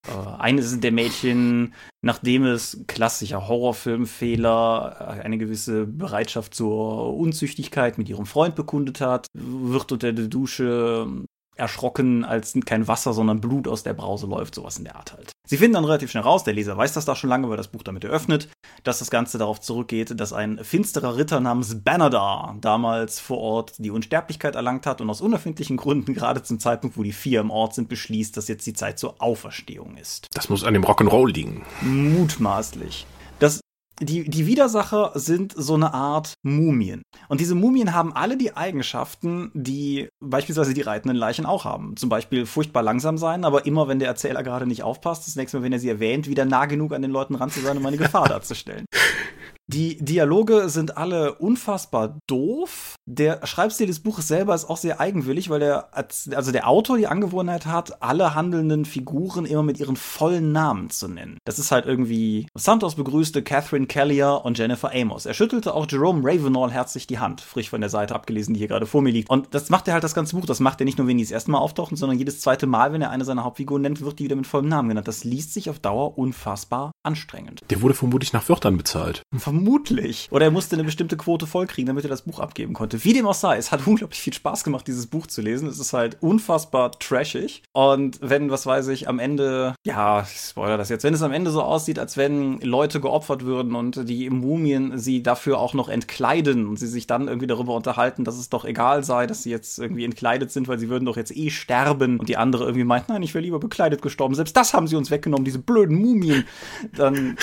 Äh, 0.06 0.12
eines 0.38 0.78
der 0.80 0.92
Mädchen, 0.92 1.75
nachdem 2.02 2.44
es 2.44 2.84
klassischer 2.87 3.49
Horrorfilmfehler, 3.49 4.96
äh, 5.18 5.23
eine 5.23 5.38
gewisse 5.38 5.87
Bereitschaft 5.87 6.54
zur 6.54 7.16
Unzüchtigkeit 7.16 7.99
mit 7.99 8.08
ihrem 8.08 8.26
Freund 8.26 8.54
bekundet 8.54 9.00
hat, 9.00 9.26
wird 9.32 9.92
unter 9.92 10.12
der 10.12 10.28
Dusche 10.28 11.06
erschrocken, 11.56 12.25
als 12.25 12.54
kein 12.64 12.88
Wasser, 12.88 13.12
sondern 13.12 13.40
Blut 13.40 13.68
aus 13.68 13.82
der 13.82 13.94
Brause 13.94 14.26
läuft, 14.26 14.54
sowas 14.54 14.78
in 14.78 14.84
der 14.84 14.96
Art 14.96 15.12
halt. 15.12 15.32
Sie 15.46 15.56
finden 15.56 15.75
dann 15.75 15.84
relativ 15.84 16.11
schnell 16.11 16.23
raus, 16.23 16.44
der 16.44 16.54
Leser 16.54 16.76
weiß 16.76 16.94
das 16.94 17.04
da 17.04 17.14
schon 17.14 17.30
lange, 17.30 17.49
weil 17.50 17.56
das 17.56 17.68
Buch 17.68 17.82
damit 17.82 18.04
eröffnet, 18.04 18.49
dass 18.82 18.99
das 18.99 19.11
Ganze 19.11 19.38
darauf 19.38 19.61
zurückgeht, 19.61 20.18
dass 20.18 20.32
ein 20.32 20.58
finsterer 20.62 21.16
Ritter 21.16 21.40
namens 21.40 21.82
Banadar 21.82 22.56
damals 22.61 23.20
vor 23.20 23.38
Ort 23.38 23.75
die 23.78 23.90
Unsterblichkeit 23.90 24.54
erlangt 24.54 24.87
hat 24.87 25.00
und 25.00 25.11
aus 25.11 25.20
unerfindlichen 25.20 25.76
Gründen 25.76 26.14
gerade 26.14 26.42
zum 26.42 26.58
Zeitpunkt, 26.58 26.96
wo 26.96 27.02
die 27.02 27.12
vier 27.12 27.40
im 27.40 27.50
Ort 27.50 27.75
sind, 27.75 27.88
beschließt, 27.88 28.37
dass 28.37 28.49
jetzt 28.49 28.66
die 28.66 28.73
Zeit 28.73 28.99
zur 28.99 29.20
Auferstehung 29.20 29.96
ist. 29.96 30.28
Das 30.34 30.49
muss 30.49 30.64
an 30.64 30.75
dem 30.75 30.84
Rock'n'Roll 30.84 31.32
liegen. 31.32 31.62
Mutmaßlich. 31.82 33.06
Die, 34.00 34.28
die 34.28 34.46
Widersacher 34.46 35.12
sind 35.14 35.54
so 35.56 35.74
eine 35.74 35.94
Art 35.94 36.34
Mumien. 36.42 37.02
Und 37.28 37.40
diese 37.40 37.54
Mumien 37.54 37.94
haben 37.94 38.12
alle 38.12 38.36
die 38.36 38.56
Eigenschaften, 38.56 39.52
die 39.54 40.08
beispielsweise 40.20 40.74
die 40.74 40.80
reitenden 40.80 41.16
Leichen 41.16 41.46
auch 41.46 41.64
haben. 41.64 41.96
Zum 41.96 42.08
Beispiel 42.08 42.44
furchtbar 42.44 42.82
langsam 42.82 43.18
sein, 43.18 43.44
aber 43.44 43.66
immer, 43.66 43.86
wenn 43.86 44.00
der 44.00 44.08
Erzähler 44.08 44.42
gerade 44.42 44.66
nicht 44.66 44.82
aufpasst, 44.82 45.28
das 45.28 45.36
nächste 45.36 45.58
Mal, 45.58 45.64
wenn 45.64 45.72
er 45.72 45.78
sie 45.78 45.88
erwähnt, 45.88 46.28
wieder 46.28 46.44
nah 46.44 46.66
genug 46.66 46.92
an 46.92 47.02
den 47.02 47.12
Leuten 47.12 47.36
ran 47.36 47.50
zu 47.50 47.60
sein, 47.60 47.76
um 47.78 47.86
eine 47.86 47.96
Gefahr 47.96 48.28
darzustellen. 48.28 48.86
Die 49.75 49.97
Dialoge 49.97 50.69
sind 50.69 50.97
alle 50.97 51.35
unfassbar 51.35 52.21
doof. 52.28 52.95
Der 53.07 53.45
Schreibstil 53.45 53.88
des 53.88 53.99
Buches 53.99 54.28
selber 54.28 54.54
ist 54.54 54.71
auch 54.71 54.76
sehr 54.76 55.00
eigenwillig, 55.00 55.50
weil 55.50 55.59
der, 55.59 55.88
also 55.93 56.52
der 56.52 56.69
Autor 56.69 56.97
die 56.97 57.09
Angewohnheit 57.09 57.66
hat, 57.66 58.00
alle 58.00 58.37
handelnden 58.37 58.85
Figuren 58.85 59.47
immer 59.47 59.64
mit 59.64 59.81
ihren 59.81 59.97
vollen 59.97 60.52
Namen 60.52 60.90
zu 60.90 61.09
nennen. 61.09 61.38
Das 61.45 61.59
ist 61.59 61.73
halt 61.73 61.87
irgendwie, 61.87 62.47
Santos 62.54 62.95
begrüßte 62.95 63.43
Catherine 63.43 63.88
Kellier 63.88 64.43
und 64.45 64.57
Jennifer 64.57 64.93
Amos. 64.95 65.26
Er 65.26 65.35
schüttelte 65.35 65.75
auch 65.75 65.88
Jerome 65.90 66.21
Ravenall 66.23 66.71
herzlich 66.71 67.09
die 67.09 67.19
Hand, 67.19 67.40
frisch 67.40 67.71
von 67.71 67.81
der 67.81 67.90
Seite 67.90 68.14
abgelesen, 68.14 68.54
die 68.54 68.59
hier 68.59 68.69
gerade 68.69 68.87
vor 68.87 69.02
mir 69.02 69.11
liegt. 69.11 69.28
Und 69.28 69.57
das 69.57 69.71
macht 69.71 69.88
er 69.88 69.95
halt 69.95 70.04
das 70.04 70.14
ganze 70.14 70.37
Buch. 70.37 70.47
Das 70.47 70.61
macht 70.61 70.81
er 70.81 70.85
nicht 70.85 70.99
nur, 70.99 71.09
wenn 71.09 71.19
die 71.19 71.25
das 71.25 71.33
erste 71.33 71.50
Mal 71.50 71.59
auftauchen, 71.59 71.97
sondern 71.97 72.16
jedes 72.16 72.40
zweite 72.40 72.69
Mal, 72.69 72.93
wenn 72.93 73.02
er 73.02 73.11
eine 73.11 73.25
seiner 73.25 73.43
Hauptfiguren 73.43 73.83
nennt, 73.83 74.02
wird 74.02 74.21
die 74.21 74.25
wieder 74.25 74.37
mit 74.37 74.47
vollem 74.47 74.69
Namen 74.69 74.90
genannt. 74.90 75.09
Das 75.09 75.25
liest 75.25 75.52
sich 75.52 75.69
auf 75.69 75.81
Dauer 75.81 76.16
unfassbar 76.16 76.93
anstrengend. 77.02 77.62
Der 77.71 77.83
wurde 77.83 77.95
vermutlich 77.95 78.33
nach 78.33 78.49
Wörtern 78.49 78.76
bezahlt. 78.76 79.25
Vermutlich. 79.37 79.63
Oder 80.30 80.47
er 80.47 80.50
musste 80.50 80.76
eine 80.76 80.85
bestimmte 80.85 81.16
Quote 81.16 81.47
vollkriegen, 81.47 81.87
damit 81.87 82.04
er 82.04 82.11
das 82.11 82.23
Buch 82.23 82.40
abgeben 82.40 82.75
konnte. 82.75 83.04
Wie 83.04 83.12
dem 83.12 83.26
auch 83.26 83.35
sei, 83.35 83.56
es 83.56 83.73
hat 83.73 83.80
unglaublich 83.87 84.21
viel 84.21 84.35
Spaß 84.35 84.64
gemacht, 84.64 84.87
dieses 84.87 85.06
Buch 85.06 85.26
zu 85.26 85.40
lesen. 85.40 85.68
Es 85.68 85.78
ist 85.78 85.92
halt 85.92 86.18
unfassbar 86.21 86.92
trashig. 86.99 87.62
Und 87.73 88.18
wenn, 88.21 88.50
was 88.50 88.66
weiß 88.66 88.88
ich, 88.88 89.09
am 89.09 89.18
Ende, 89.18 89.75
ja, 89.85 90.23
ich 90.23 90.40
spoiler 90.40 90.76
das 90.76 90.88
jetzt, 90.88 91.04
wenn 91.04 91.14
es 91.14 91.23
am 91.23 91.33
Ende 91.33 91.50
so 91.50 91.62
aussieht, 91.62 91.99
als 91.99 92.16
wenn 92.16 92.61
Leute 92.61 93.00
geopfert 93.00 93.44
würden 93.44 93.75
und 93.75 94.09
die 94.09 94.30
Mumien 94.30 94.99
sie 94.99 95.23
dafür 95.23 95.59
auch 95.59 95.75
noch 95.75 95.88
entkleiden 95.88 96.68
und 96.68 96.78
sie 96.78 96.87
sich 96.87 97.06
dann 97.06 97.28
irgendwie 97.28 97.47
darüber 97.47 97.75
unterhalten, 97.75 98.25
dass 98.25 98.38
es 98.38 98.50
doch 98.50 98.64
egal 98.64 99.04
sei, 99.04 99.26
dass 99.26 99.42
sie 99.42 99.50
jetzt 99.50 99.78
irgendwie 99.78 100.04
entkleidet 100.04 100.50
sind, 100.50 100.68
weil 100.68 100.78
sie 100.78 100.88
würden 100.88 101.06
doch 101.06 101.16
jetzt 101.16 101.37
eh 101.37 101.50
sterben 101.50 102.18
und 102.18 102.28
die 102.28 102.37
andere 102.37 102.64
irgendwie 102.64 102.85
meint, 102.85 103.09
nein, 103.09 103.23
ich 103.23 103.35
wäre 103.35 103.44
lieber 103.44 103.59
bekleidet 103.59 104.02
gestorben. 104.02 104.35
Selbst 104.35 104.56
das 104.56 104.75
haben 104.75 104.87
sie 104.87 104.97
uns 104.97 105.11
weggenommen, 105.11 105.44
diese 105.44 105.59
blöden 105.59 106.00
Mumien. 106.00 106.44
Dann, 106.97 107.37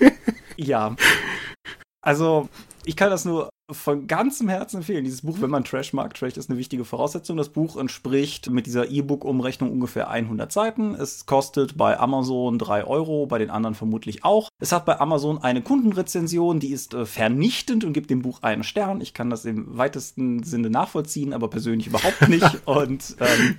ja. 0.56 0.96
Also, 2.02 2.48
ich 2.84 2.96
kann 2.96 3.10
das 3.10 3.24
nur 3.24 3.50
von 3.72 4.06
ganzem 4.06 4.48
Herzen 4.48 4.78
empfehlen. 4.78 5.04
Dieses 5.04 5.22
Buch, 5.22 5.38
wenn 5.40 5.50
man 5.50 5.64
Trash 5.64 5.92
mag, 5.92 6.14
Trash 6.14 6.36
ist 6.36 6.48
eine 6.48 6.58
wichtige 6.58 6.84
Voraussetzung. 6.84 7.36
Das 7.36 7.48
Buch 7.48 7.76
entspricht 7.76 8.48
mit 8.48 8.66
dieser 8.66 8.88
E-Book-Umrechnung 8.88 9.72
ungefähr 9.72 10.08
100 10.08 10.52
Seiten. 10.52 10.94
Es 10.94 11.26
kostet 11.26 11.76
bei 11.76 11.98
Amazon 11.98 12.58
3 12.58 12.84
Euro, 12.84 13.26
bei 13.26 13.38
den 13.38 13.50
anderen 13.50 13.74
vermutlich 13.74 14.24
auch. 14.24 14.48
Es 14.60 14.70
hat 14.70 14.84
bei 14.84 15.00
Amazon 15.00 15.38
eine 15.38 15.62
Kundenrezension, 15.62 16.60
die 16.60 16.70
ist 16.70 16.94
äh, 16.94 17.06
vernichtend 17.06 17.84
und 17.84 17.92
gibt 17.92 18.10
dem 18.10 18.22
Buch 18.22 18.42
einen 18.42 18.62
Stern. 18.62 19.00
Ich 19.00 19.14
kann 19.14 19.30
das 19.30 19.44
im 19.44 19.76
weitesten 19.76 20.44
Sinne 20.44 20.70
nachvollziehen, 20.70 21.32
aber 21.32 21.48
persönlich 21.48 21.88
überhaupt 21.88 22.28
nicht. 22.28 22.62
und 22.66 23.16
ähm, 23.18 23.58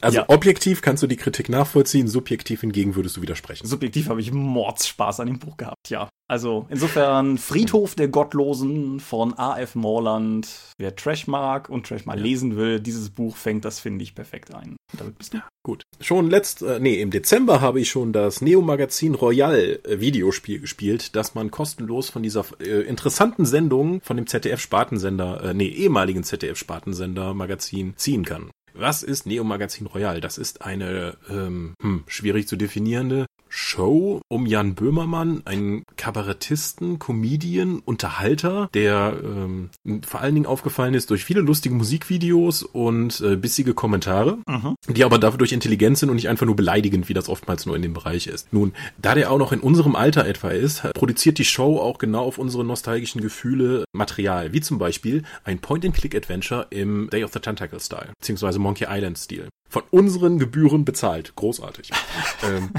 also 0.00 0.18
ja. 0.18 0.28
objektiv 0.28 0.82
kannst 0.82 1.02
du 1.02 1.06
die 1.06 1.16
Kritik 1.16 1.48
nachvollziehen, 1.48 2.08
subjektiv 2.08 2.60
hingegen 2.60 2.94
würdest 2.94 3.16
du 3.16 3.22
widersprechen. 3.22 3.66
Subjektiv 3.66 4.08
habe 4.08 4.20
ich 4.20 4.32
Mordsspaß 4.32 5.20
an 5.20 5.26
dem 5.26 5.38
Buch 5.38 5.56
gehabt, 5.56 5.90
ja. 5.90 6.08
Also 6.26 6.66
insofern 6.70 7.36
Friedhof 7.36 7.94
der 7.94 8.08
Gottlosen 8.08 8.98
von 8.98 9.34
A.F. 9.34 9.74
Morland. 9.74 10.48
Wer 10.78 10.96
Trash 10.96 11.26
mag 11.26 11.68
und 11.68 11.86
Trash 11.86 12.06
mal 12.06 12.16
ja. 12.16 12.22
lesen 12.22 12.56
will, 12.56 12.80
dieses 12.80 13.10
Buch 13.10 13.36
fängt 13.36 13.66
das, 13.66 13.78
finde 13.78 14.02
ich, 14.02 14.14
perfekt 14.14 14.54
ein. 14.54 14.76
damit 14.96 15.18
bist 15.18 15.34
du. 15.34 15.38
Ja, 15.38 15.48
gut. 15.62 15.82
Schon 16.00 16.30
letzt, 16.30 16.62
äh, 16.62 16.80
nee, 16.80 17.00
im 17.00 17.10
Dezember 17.10 17.60
habe 17.60 17.80
ich 17.80 17.90
schon 17.90 18.14
das 18.14 18.40
Neo-Magazin 18.40 19.14
Royal 19.14 19.80
äh, 19.84 20.00
Videospiel 20.00 20.60
gespielt, 20.60 21.14
das 21.14 21.34
man 21.34 21.50
kostenlos 21.50 22.08
von 22.08 22.22
dieser 22.22 22.46
äh, 22.58 22.80
interessanten 22.82 23.44
Sendung 23.44 24.00
von 24.00 24.16
dem 24.16 24.26
ZDF-Spartensender, 24.26 25.44
äh, 25.44 25.54
nee, 25.54 25.68
ehemaligen 25.68 26.24
ZDF-Spartensender 26.24 27.34
Magazin 27.34 27.94
ziehen 27.96 28.24
kann. 28.24 28.50
Was 28.74 29.04
ist 29.04 29.24
Neo 29.24 29.44
Magazin 29.44 29.86
Royal? 29.86 30.20
Das 30.20 30.36
ist 30.36 30.62
eine 30.62 31.16
ähm, 31.30 31.74
hm, 31.80 32.02
schwierig 32.08 32.48
zu 32.48 32.56
definierende 32.56 33.26
Show 33.56 34.20
um 34.26 34.46
Jan 34.46 34.74
Böhmermann, 34.74 35.42
einen 35.44 35.84
Kabarettisten, 35.96 36.98
Comedian, 36.98 37.80
Unterhalter, 37.84 38.68
der 38.74 39.16
ähm, 39.22 39.70
vor 40.04 40.20
allen 40.20 40.34
Dingen 40.34 40.46
aufgefallen 40.46 40.94
ist 40.94 41.10
durch 41.10 41.24
viele 41.24 41.40
lustige 41.40 41.74
Musikvideos 41.74 42.64
und 42.64 43.20
äh, 43.20 43.36
bissige 43.36 43.72
Kommentare, 43.72 44.38
mhm. 44.48 44.74
die 44.88 45.04
aber 45.04 45.18
dafür 45.18 45.38
durch 45.38 45.52
intelligent 45.52 45.98
sind 45.98 46.10
und 46.10 46.16
nicht 46.16 46.28
einfach 46.28 46.46
nur 46.46 46.56
beleidigend, 46.56 47.08
wie 47.08 47.14
das 47.14 47.28
oftmals 47.28 47.64
nur 47.64 47.76
in 47.76 47.82
dem 47.82 47.92
Bereich 47.92 48.26
ist. 48.26 48.52
Nun, 48.52 48.72
da 49.00 49.14
der 49.14 49.30
auch 49.30 49.38
noch 49.38 49.52
in 49.52 49.60
unserem 49.60 49.94
Alter 49.94 50.26
etwa 50.26 50.48
ist, 50.48 50.82
produziert 50.94 51.38
die 51.38 51.44
Show 51.44 51.78
auch 51.78 51.98
genau 51.98 52.24
auf 52.24 52.38
unsere 52.38 52.64
nostalgischen 52.64 53.20
Gefühle 53.20 53.84
Material, 53.92 54.52
wie 54.52 54.62
zum 54.62 54.78
Beispiel 54.78 55.22
ein 55.44 55.60
Point-and-Click-Adventure 55.60 56.66
im 56.70 57.08
Day 57.10 57.22
of 57.22 57.32
the 57.32 57.38
Tentacle-Style, 57.38 58.10
beziehungsweise 58.18 58.58
Monkey 58.58 58.86
Island-Stil. 58.88 59.48
Von 59.70 59.82
unseren 59.90 60.38
Gebühren 60.38 60.84
bezahlt. 60.84 61.34
Großartig. 61.34 61.90
ähm, 62.42 62.70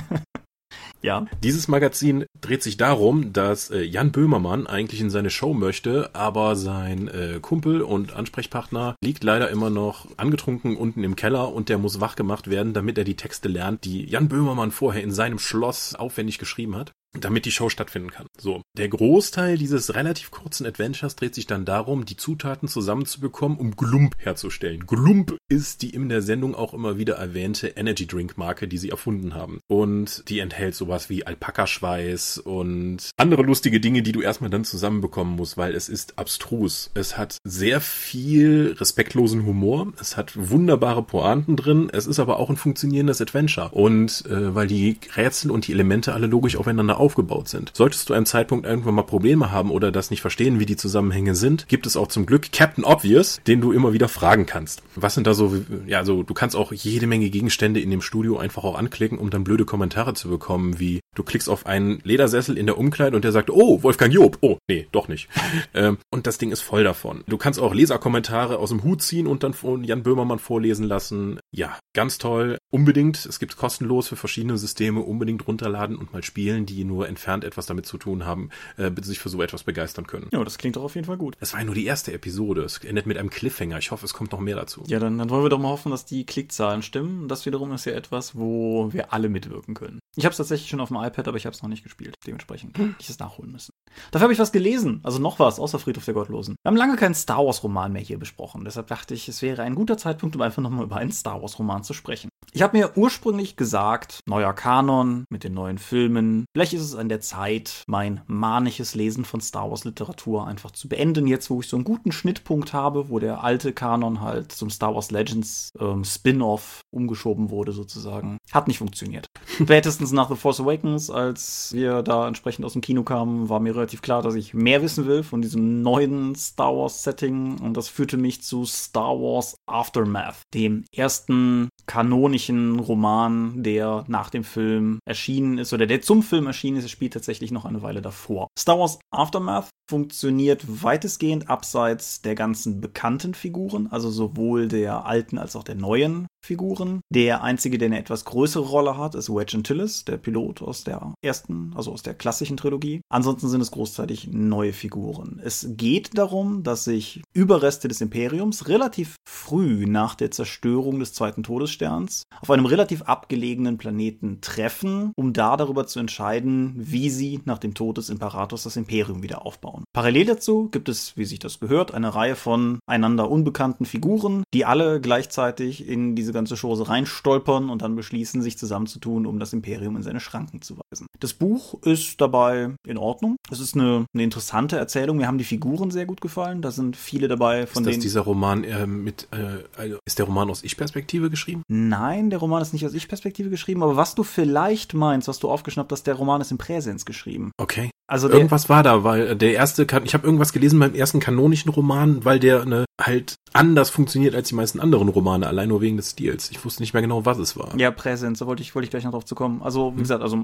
ja. 1.05 1.25
Dieses 1.43 1.67
Magazin 1.67 2.25
dreht 2.41 2.63
sich 2.63 2.77
darum, 2.77 3.31
dass 3.31 3.69
äh, 3.69 3.81
Jan 3.83 4.11
Böhmermann 4.11 4.67
eigentlich 4.67 4.99
in 4.99 5.09
seine 5.09 5.29
Show 5.29 5.53
möchte, 5.53 6.09
aber 6.13 6.55
sein 6.55 7.07
äh, 7.07 7.39
Kumpel 7.41 7.81
und 7.81 8.13
Ansprechpartner 8.13 8.95
liegt 9.03 9.23
leider 9.23 9.49
immer 9.49 9.69
noch 9.69 10.07
angetrunken 10.17 10.75
unten 10.75 11.03
im 11.03 11.15
Keller 11.15 11.53
und 11.53 11.69
der 11.69 11.77
muss 11.77 12.01
wach 12.01 12.15
gemacht 12.15 12.49
werden, 12.49 12.73
damit 12.73 12.97
er 12.97 13.03
die 13.03 13.15
Texte 13.15 13.47
lernt, 13.47 13.85
die 13.85 14.05
Jan 14.05 14.27
Böhmermann 14.27 14.71
vorher 14.71 15.03
in 15.03 15.11
seinem 15.11 15.39
Schloss 15.39 15.95
aufwendig 15.95 16.39
geschrieben 16.39 16.75
hat 16.75 16.91
damit 17.19 17.45
die 17.45 17.51
Show 17.51 17.69
stattfinden 17.69 18.11
kann. 18.11 18.27
So. 18.37 18.61
Der 18.77 18.89
Großteil 18.89 19.57
dieses 19.57 19.95
relativ 19.95 20.31
kurzen 20.31 20.65
Adventures 20.65 21.15
dreht 21.15 21.35
sich 21.35 21.47
dann 21.47 21.65
darum, 21.65 22.05
die 22.05 22.17
Zutaten 22.17 22.67
zusammenzubekommen, 22.67 23.57
um 23.57 23.75
Glump 23.75 24.15
herzustellen. 24.17 24.85
Glump 24.85 25.37
ist 25.49 25.81
die 25.81 25.91
in 25.91 26.09
der 26.09 26.21
Sendung 26.21 26.55
auch 26.55 26.73
immer 26.73 26.97
wieder 26.97 27.15
erwähnte 27.15 27.67
Energy 27.67 28.07
Drink 28.07 28.37
Marke, 28.37 28.67
die 28.67 28.77
sie 28.77 28.89
erfunden 28.89 29.33
haben. 29.33 29.61
Und 29.67 30.27
die 30.29 30.39
enthält 30.39 30.75
sowas 30.75 31.09
wie 31.09 31.25
Alpakaschweiß 31.25 32.39
und 32.39 33.11
andere 33.17 33.43
lustige 33.43 33.79
Dinge, 33.79 34.01
die 34.01 34.11
du 34.11 34.21
erstmal 34.21 34.49
dann 34.49 34.65
zusammenbekommen 34.65 35.35
musst, 35.35 35.57
weil 35.57 35.75
es 35.75 35.89
ist 35.89 36.17
abstrus. 36.17 36.91
Es 36.93 37.17
hat 37.17 37.37
sehr 37.43 37.81
viel 37.81 38.75
respektlosen 38.77 39.45
Humor. 39.45 39.93
Es 39.99 40.17
hat 40.17 40.33
wunderbare 40.35 41.03
Pointen 41.03 41.55
drin. 41.55 41.89
Es 41.91 42.07
ist 42.07 42.19
aber 42.19 42.39
auch 42.39 42.49
ein 42.49 42.57
funktionierendes 42.57 43.21
Adventure. 43.21 43.69
Und 43.71 44.25
äh, 44.25 44.55
weil 44.55 44.67
die 44.67 44.97
Rätsel 45.15 45.51
und 45.51 45.67
die 45.67 45.73
Elemente 45.73 46.13
alle 46.13 46.27
logisch 46.27 46.55
aufeinander 46.55 46.99
aufgebaut 47.05 47.47
sind. 47.47 47.71
Solltest 47.73 48.09
du 48.09 48.13
einem 48.13 48.25
Zeitpunkt 48.25 48.65
irgendwann 48.65 48.95
mal 48.95 49.03
Probleme 49.03 49.51
haben 49.51 49.69
oder 49.69 49.91
das 49.91 50.09
nicht 50.09 50.21
verstehen, 50.21 50.59
wie 50.59 50.65
die 50.65 50.75
Zusammenhänge 50.75 51.35
sind, 51.35 51.67
gibt 51.67 51.85
es 51.85 51.95
auch 51.95 52.07
zum 52.07 52.25
Glück 52.25 52.51
Captain 52.51 52.83
Obvious, 52.83 53.39
den 53.45 53.61
du 53.61 53.71
immer 53.71 53.93
wieder 53.93 54.09
fragen 54.09 54.45
kannst. 54.45 54.81
Was 54.95 55.13
sind 55.13 55.27
da 55.27 55.33
so, 55.33 55.55
ja, 55.85 56.03
so, 56.03 56.23
du 56.23 56.33
kannst 56.33 56.55
auch 56.55 56.71
jede 56.73 57.07
Menge 57.07 57.29
Gegenstände 57.29 57.79
in 57.79 57.91
dem 57.91 58.01
Studio 58.01 58.37
einfach 58.37 58.63
auch 58.63 58.75
anklicken, 58.75 59.19
um 59.19 59.29
dann 59.29 59.43
blöde 59.43 59.65
Kommentare 59.65 60.15
zu 60.15 60.29
bekommen, 60.29 60.79
wie 60.79 60.99
du 61.13 61.23
klickst 61.23 61.49
auf 61.49 61.65
einen 61.65 61.99
Ledersessel 62.03 62.57
in 62.57 62.65
der 62.65 62.77
Umkleide 62.77 63.15
und 63.15 63.23
der 63.23 63.31
sagt, 63.31 63.49
oh, 63.49 63.83
Wolfgang 63.83 64.13
Job. 64.13 64.37
Oh, 64.41 64.57
nee, 64.67 64.87
doch 64.91 65.07
nicht. 65.07 65.29
ähm, 65.73 65.97
und 66.11 66.27
das 66.27 66.37
Ding 66.37 66.51
ist 66.51 66.61
voll 66.61 66.83
davon. 66.83 67.23
Du 67.27 67.37
kannst 67.37 67.59
auch 67.59 67.73
Leserkommentare 67.73 68.57
aus 68.57 68.69
dem 68.69 68.83
Hut 68.83 69.01
ziehen 69.01 69.27
und 69.27 69.43
dann 69.43 69.53
von 69.53 69.83
Jan 69.83 70.03
Böhmermann 70.03 70.39
vorlesen 70.39 70.85
lassen. 70.85 71.39
Ja, 71.51 71.77
ganz 71.93 72.17
toll. 72.17 72.57
Unbedingt. 72.71 73.25
Es 73.25 73.39
gibt 73.39 73.57
kostenlos 73.57 74.07
für 74.07 74.15
verschiedene 74.15 74.57
Systeme. 74.57 75.01
Unbedingt 75.01 75.47
runterladen 75.47 75.95
und 75.95 76.13
mal 76.13 76.23
spielen, 76.23 76.65
die 76.65 76.83
nur 76.83 76.94
nur 76.95 77.07
entfernt 77.07 77.43
etwas 77.43 77.65
damit 77.65 77.85
zu 77.85 77.97
tun 77.97 78.25
haben, 78.25 78.49
äh, 78.77 78.89
sich 79.01 79.19
für 79.19 79.29
so 79.29 79.41
etwas 79.41 79.63
begeistern 79.63 80.07
können. 80.07 80.29
Ja, 80.31 80.43
das 80.43 80.57
klingt 80.57 80.77
doch 80.77 80.83
auf 80.83 80.95
jeden 80.95 81.05
Fall 81.05 81.17
gut. 81.17 81.35
Es 81.41 81.53
war 81.53 81.59
ja 81.59 81.65
nur 81.65 81.75
die 81.75 81.85
erste 81.85 82.13
Episode. 82.13 82.63
Es 82.63 82.77
endet 82.77 83.05
mit 83.05 83.17
einem 83.17 83.29
Cliffhanger. 83.29 83.77
Ich 83.77 83.91
hoffe, 83.91 84.05
es 84.05 84.13
kommt 84.13 84.31
noch 84.31 84.39
mehr 84.39 84.55
dazu. 84.55 84.83
Ja, 84.87 84.99
dann, 84.99 85.17
dann 85.17 85.29
wollen 85.29 85.43
wir 85.43 85.49
doch 85.49 85.59
mal 85.59 85.69
hoffen, 85.69 85.91
dass 85.91 86.05
die 86.05 86.25
Klickzahlen 86.25 86.81
stimmen. 86.81 87.27
Das 87.27 87.45
wiederum 87.45 87.73
ist 87.73 87.85
ja 87.85 87.91
etwas, 87.91 88.35
wo 88.35 88.93
wir 88.93 89.13
alle 89.13 89.29
mitwirken 89.29 89.73
können. 89.73 89.99
Ich 90.15 90.25
habe 90.25 90.31
es 90.31 90.37
tatsächlich 90.37 90.69
schon 90.69 90.79
auf 90.79 90.89
dem 90.89 90.97
iPad, 90.97 91.27
aber 91.27 91.37
ich 91.37 91.45
habe 91.45 91.55
es 91.55 91.61
noch 91.61 91.69
nicht 91.69 91.83
gespielt. 91.83 92.15
Dementsprechend 92.25 92.77
hätte 92.77 92.95
ich 92.99 93.09
es 93.09 93.19
nachholen 93.19 93.51
müssen. 93.51 93.73
Dafür 94.11 94.25
habe 94.25 94.33
ich 94.33 94.39
was 94.39 94.51
gelesen, 94.51 95.01
also 95.03 95.19
noch 95.19 95.39
was, 95.39 95.59
außer 95.59 95.79
Friedhof 95.79 96.05
der 96.05 96.13
Gottlosen. 96.13 96.55
Wir 96.63 96.69
haben 96.69 96.77
lange 96.77 96.95
keinen 96.95 97.15
Star 97.15 97.45
Wars-Roman 97.45 97.91
mehr 97.91 98.01
hier 98.01 98.19
besprochen, 98.19 98.63
deshalb 98.65 98.87
dachte 98.87 99.13
ich, 99.13 99.27
es 99.27 99.41
wäre 99.41 99.63
ein 99.63 99.75
guter 99.75 99.97
Zeitpunkt, 99.97 100.35
um 100.35 100.41
einfach 100.41 100.61
nochmal 100.61 100.85
über 100.85 100.97
einen 100.97 101.11
Star 101.11 101.41
Wars-Roman 101.41 101.83
zu 101.83 101.93
sprechen. 101.93 102.29
Ich 102.51 102.61
habe 102.61 102.77
mir 102.77 102.95
ursprünglich 102.95 103.57
gesagt, 103.57 104.21
neuer 104.25 104.53
Kanon 104.53 105.25
mit 105.29 105.43
den 105.43 105.53
neuen 105.53 105.77
Filmen. 105.77 106.45
Vielleicht 106.53 106.73
ist 106.73 106.83
es 106.83 106.95
an 106.95 107.09
der 107.09 107.19
Zeit, 107.19 107.83
mein 107.87 108.21
manisches 108.27 108.95
Lesen 108.95 109.25
von 109.25 109.41
Star 109.41 109.69
Wars 109.69 109.83
Literatur 109.83 110.47
einfach 110.47 110.71
zu 110.71 110.87
beenden, 110.87 111.27
jetzt 111.27 111.49
wo 111.49 111.59
ich 111.59 111.67
so 111.67 111.75
einen 111.75 111.83
guten 111.83 112.13
Schnittpunkt 112.13 112.71
habe, 112.71 113.09
wo 113.09 113.19
der 113.19 113.43
alte 113.43 113.73
Kanon 113.73 114.21
halt 114.21 114.53
zum 114.53 114.69
Star 114.69 114.95
Wars 114.95 115.11
Legends 115.11 115.71
ähm, 115.79 116.05
Spin-off 116.05 116.79
umgeschoben 116.91 117.49
wurde 117.49 117.73
sozusagen. 117.73 118.37
Hat 118.51 118.69
nicht 118.69 118.77
funktioniert. 118.77 119.25
Spätestens 119.47 120.04
nach 120.11 120.29
The 120.29 120.35
Force 120.35 120.59
Awakens, 120.59 121.09
als 121.09 121.71
wir 121.73 122.01
da 122.01 122.27
entsprechend 122.27 122.65
aus 122.65 122.73
dem 122.73 122.81
Kino 122.81 123.03
kamen, 123.03 123.49
war 123.49 123.59
mir 123.59 123.75
relativ 123.75 124.01
klar, 124.01 124.21
dass 124.21 124.35
ich 124.35 124.53
mehr 124.53 124.81
wissen 124.81 125.05
will 125.05 125.23
von 125.23 125.41
diesem 125.41 125.81
neuen 125.81 126.35
Star 126.35 126.75
Wars 126.75 127.03
Setting 127.03 127.59
und 127.59 127.75
das 127.75 127.87
führte 127.87 128.17
mich 128.17 128.41
zu 128.41 128.65
Star 128.65 129.19
Wars 129.19 129.55
Aftermath, 129.65 130.41
dem 130.53 130.85
ersten 130.93 131.69
kanonischen 131.85 132.79
Roman, 132.79 133.63
der 133.63 134.03
nach 134.07 134.29
dem 134.29 134.43
Film 134.43 134.99
erschienen 135.05 135.57
ist 135.57 135.73
oder 135.73 135.85
der 135.85 136.01
zum 136.01 136.23
Film 136.23 136.47
erschienen 136.47 136.77
ist, 136.77 136.89
spielt 136.89 137.13
tatsächlich 137.13 137.51
noch 137.51 137.65
eine 137.65 137.81
Weile 137.81 138.01
davor. 138.01 138.47
Star 138.57 138.79
Wars 138.79 138.99
Aftermath 139.11 139.69
funktioniert 139.89 140.83
weitestgehend 140.83 141.49
abseits 141.49 142.21
der 142.21 142.35
ganzen 142.35 142.81
bekannten 142.81 143.33
Figuren, 143.33 143.87
also 143.91 144.09
sowohl 144.09 144.67
der 144.67 145.05
alten 145.05 145.37
als 145.37 145.55
auch 145.55 145.63
der 145.63 145.75
neuen 145.75 146.27
Figuren. 146.45 147.01
Der 147.09 147.43
einzige, 147.43 147.77
der 147.77 147.87
eine 147.87 147.99
etwas 147.99 148.23
größere 148.25 148.63
Rolle 148.63 148.97
hat, 148.97 149.15
ist 149.15 149.29
Wedge 149.29 149.57
Antilles, 149.57 150.05
der 150.05 150.17
Pilot 150.17 150.61
aus 150.61 150.83
der 150.83 151.13
ersten, 151.21 151.73
also 151.75 151.91
aus 151.91 152.03
der 152.03 152.13
klassischen 152.13 152.57
Trilogie. 152.57 153.01
Ansonsten 153.09 153.49
sind 153.49 153.61
es 153.61 153.71
großteilig 153.71 154.29
neue 154.31 154.73
Figuren. 154.73 155.41
Es 155.43 155.67
geht 155.71 156.17
darum, 156.17 156.63
dass 156.63 156.83
sich 156.83 157.21
Überreste 157.33 157.87
des 157.87 158.01
Imperiums 158.01 158.67
relativ 158.67 159.15
früh 159.27 159.85
nach 159.87 160.15
der 160.15 160.31
Zerstörung 160.31 160.99
des 160.99 161.13
zweiten 161.13 161.43
Todessterns 161.43 162.23
auf 162.41 162.51
einem 162.51 162.65
relativ 162.65 163.01
abgelegenen 163.03 163.77
Planeten 163.77 164.39
treffen, 164.41 165.11
um 165.15 165.33
da 165.33 165.57
darüber 165.57 165.87
zu 165.87 165.99
entscheiden, 165.99 166.73
wie 166.75 167.09
sie 167.09 167.41
nach 167.45 167.57
dem 167.57 167.73
Tod 167.73 167.97
des 167.97 168.09
Imperators 168.09 168.63
das 168.63 168.75
Imperium 168.75 169.23
wieder 169.23 169.45
aufbauen. 169.45 169.83
Parallel 169.93 170.25
dazu 170.25 170.69
gibt 170.69 170.89
es, 170.89 171.17
wie 171.17 171.25
sich 171.25 171.39
das 171.39 171.59
gehört, 171.59 171.93
eine 171.93 172.13
Reihe 172.13 172.35
von 172.35 172.79
einander 172.85 173.31
unbekannten 173.31 173.85
Figuren, 173.85 174.43
die 174.53 174.65
alle 174.65 175.01
gleichzeitig 175.01 175.87
in 175.87 176.15
diese 176.15 176.34
ganze 176.35 176.55
Chose 176.55 176.87
reinstolpern 176.87 177.71
und 177.71 177.81
dann 177.81 177.95
beschließen, 177.95 178.43
sich 178.43 178.57
zusammenzutun, 178.59 179.25
um 179.25 179.39
das 179.39 179.53
Imperium 179.53 179.95
in 179.95 180.03
seine 180.03 180.19
Schranken 180.19 180.61
zu 180.61 180.77
weisen. 180.77 181.07
Das 181.19 181.33
Buch 181.33 181.81
ist 181.81 182.21
dabei 182.21 182.75
in 182.85 182.97
Ordnung. 182.99 183.37
Es 183.49 183.59
ist 183.59 183.75
eine, 183.75 184.05
eine 184.13 184.23
interessante 184.23 184.77
Erzählung. 184.77 185.17
Mir 185.17 185.27
haben 185.27 185.39
die 185.39 185.43
Figuren 185.43 185.89
sehr 185.89 186.05
gut 186.05 186.21
gefallen. 186.21 186.61
Da 186.61 186.69
sind 186.69 186.95
viele 186.95 187.27
dabei, 187.27 187.65
von 187.65 187.83
ist 187.83 187.87
denen. 187.87 187.97
Ist 187.97 188.03
dieser 188.03 188.21
Roman 188.21 188.63
äh, 188.63 188.85
mit, 188.85 189.27
äh, 189.31 189.63
also 189.79 189.97
ist 190.05 190.19
der 190.19 190.25
Roman 190.27 190.49
aus 190.49 190.63
Ich-Perspektive 190.63 191.31
geschrieben? 191.31 191.63
Nein, 191.67 192.29
der 192.29 192.39
Roman 192.39 192.61
ist 192.61 192.73
nicht 192.73 192.85
aus 192.85 192.93
Ich-Perspektive 192.93 193.49
geschrieben, 193.49 193.81
aber 193.81 193.95
was 193.95 194.13
du 194.13 194.23
vielleicht 194.23 194.93
meinst, 194.93 195.27
was 195.27 195.39
du 195.39 195.49
aufgeschnappt 195.49 195.91
hast, 195.91 196.03
der 196.03 196.15
Roman 196.15 196.41
ist 196.41 196.51
im 196.51 196.57
Präsens 196.57 197.05
geschrieben. 197.05 197.51
Okay. 197.57 197.89
Also 198.07 198.29
irgendwas 198.29 198.69
war 198.69 198.83
da, 198.83 199.03
weil 199.03 199.35
der 199.35 199.53
erste, 199.53 199.87
ich 200.03 200.13
habe 200.13 200.27
irgendwas 200.27 200.53
gelesen 200.53 200.79
beim 200.79 200.93
ersten 200.93 201.19
kanonischen 201.19 201.71
Roman, 201.71 202.23
weil 202.23 202.39
der 202.39 202.61
eine 202.61 202.85
halt 203.01 203.35
anders 203.53 203.89
funktioniert 203.89 204.35
als 204.35 204.49
die 204.49 204.55
meisten 204.55 204.79
anderen 204.79 205.09
Romane, 205.09 205.47
allein 205.47 205.69
nur 205.69 205.81
wegen 205.81 205.97
des 205.97 206.11
Stils. 206.11 206.51
Ich 206.51 206.63
wusste 206.65 206.81
nicht 206.81 206.93
mehr 206.93 207.01
genau, 207.01 207.25
was 207.25 207.37
es 207.37 207.57
war. 207.57 207.77
Ja, 207.77 207.91
Präsenz, 207.91 208.39
da 208.39 208.47
wollte 208.47 208.61
ich, 208.61 208.75
wollte 208.75 208.85
ich 208.85 208.89
gleich 208.89 209.03
noch 209.03 209.11
drauf 209.11 209.25
zu 209.25 209.35
kommen. 209.35 209.61
Also, 209.61 209.91
wie 209.93 209.97
hm. 209.97 210.03
gesagt, 210.03 210.21
also 210.21 210.37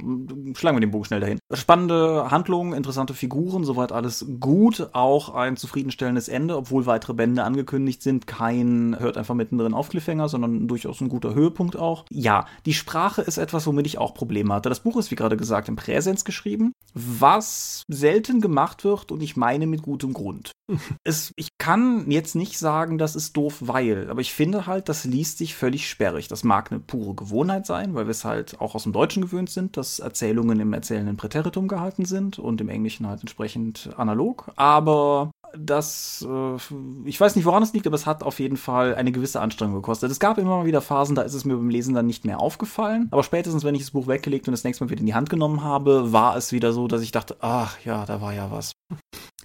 schlagen 0.56 0.78
wir 0.78 0.82
den 0.82 0.92
Bogen 0.92 1.06
schnell 1.06 1.20
dahin. 1.20 1.40
Spannende 1.54 2.32
Handlungen, 2.32 2.74
interessante 2.74 3.14
Figuren, 3.14 3.64
soweit 3.64 3.92
alles 3.92 4.26
gut. 4.40 4.90
Auch 4.94 5.34
ein 5.34 5.58
zufriedenstellendes 5.58 6.30
Ende, 6.30 6.58
obwohl 6.58 6.86
weitere 6.86 7.14
Bände 7.14 7.44
angekündigt 7.44 8.02
sind. 8.02 8.28
Kein 8.28 8.96
hört 9.00 9.18
einfach 9.18 9.36
mittendrin 9.36 9.74
auf 9.74 9.90
Cliffhanger, 9.90 10.30
sondern 10.30 10.68
durchaus 10.68 11.02
ein 11.02 11.10
guter 11.10 11.34
Höhepunkt 11.34 11.76
auch. 11.76 12.06
Ja, 12.10 12.46
die 12.66 12.74
Sprache 12.74 13.22
ist 13.22 13.38
etwas, 13.38 13.68
womit 13.68 13.88
ich 13.88 13.98
auch 13.98 14.14
Probleme 14.14 14.54
hatte. 14.54 14.70
Das 14.70 14.82
Buch 14.82 14.98
ist, 14.98 15.12
wie 15.12 15.16
gerade 15.16 15.38
gesagt, 15.38 15.70
im 15.70 15.76
Präsens 15.76 16.26
geschrieben, 16.26 16.74
was 16.94 17.84
selten 17.88 18.42
gemacht 18.42 18.84
wird 18.84 19.12
und 19.12 19.22
ich 19.22 19.36
meine 19.36 19.68
mit 19.68 19.82
gutem 19.82 20.14
Grund. 20.14 20.52
es, 21.04 21.34
ich 21.36 21.50
kann 21.58 22.10
jetzt 22.10 22.36
nicht 22.36 22.41
sagen, 22.50 22.98
das 22.98 23.16
ist 23.16 23.38
doof, 23.38 23.58
weil, 23.62 24.10
aber 24.10 24.22
ich 24.22 24.34
finde 24.34 24.68
halt, 24.68 24.90
das 24.90 25.06
liest 25.06 25.38
sich 25.38 25.56
völlig 25.56 25.90
sperrig. 25.90 26.28
Das 26.28 26.44
mag 26.44 26.72
eine 26.72 26.80
pure 26.80 27.16
Gewohnheit 27.16 27.66
sein, 27.66 27.94
weil 27.94 28.06
wir 28.06 28.12
es 28.12 28.26
halt 28.26 28.60
auch 28.60 28.76
aus 28.76 28.84
dem 28.84 28.94
Deutschen 28.94 29.24
gewöhnt 29.24 29.50
sind, 29.50 29.78
dass 29.78 30.00
Erzählungen 30.00 30.60
im 30.60 30.74
erzählenden 30.74 31.18
Präteritum 31.18 31.68
gehalten 31.68 32.06
sind 32.06 32.40
und 32.40 32.62
im 32.62 32.70
Englischen 32.70 33.08
halt 33.08 33.22
entsprechend 33.22 33.90
analog. 33.98 34.52
Aber 34.56 35.32
das, 35.58 36.26
äh, 36.28 36.56
ich 37.06 37.20
weiß 37.20 37.36
nicht, 37.36 37.46
woran 37.46 37.64
es 37.64 37.74
liegt, 37.74 37.88
aber 37.88 37.96
es 37.96 38.06
hat 38.06 38.24
auf 38.24 38.40
jeden 38.40 38.58
Fall 38.58 38.96
eine 38.96 39.12
gewisse 39.12 39.42
Anstrengung 39.42 39.76
gekostet. 39.76 40.12
Es 40.12 40.20
gab 40.20 40.38
immer 40.38 40.58
mal 40.58 40.66
wieder 40.66 40.82
Phasen, 40.82 41.16
da 41.16 41.22
ist 41.22 41.34
es 41.34 41.46
mir 41.46 41.56
beim 41.56 41.70
Lesen 41.70 41.94
dann 41.94 42.08
nicht 42.08 42.26
mehr 42.26 42.40
aufgefallen. 42.40 43.08
Aber 43.12 43.24
spätestens, 43.24 43.64
wenn 43.64 43.76
ich 43.76 43.82
das 43.82 43.92
Buch 43.92 44.08
weggelegt 44.08 44.48
und 44.48 44.54
das 44.54 44.64
nächste 44.64 44.84
Mal 44.84 44.92
wieder 44.92 45.02
in 45.02 45.08
die 45.08 45.14
Hand 45.14 45.30
genommen 45.30 45.64
habe, 45.64 46.12
war 46.12 46.36
es 46.36 46.52
wieder 46.52 46.74
so, 46.74 46.88
dass 46.88 47.02
ich 47.02 47.12
dachte, 47.12 47.38
ach 47.42 47.80
ja, 47.84 48.06
da 48.06 48.22
war 48.22 48.34
ja 48.34 48.52
was. 48.52 48.74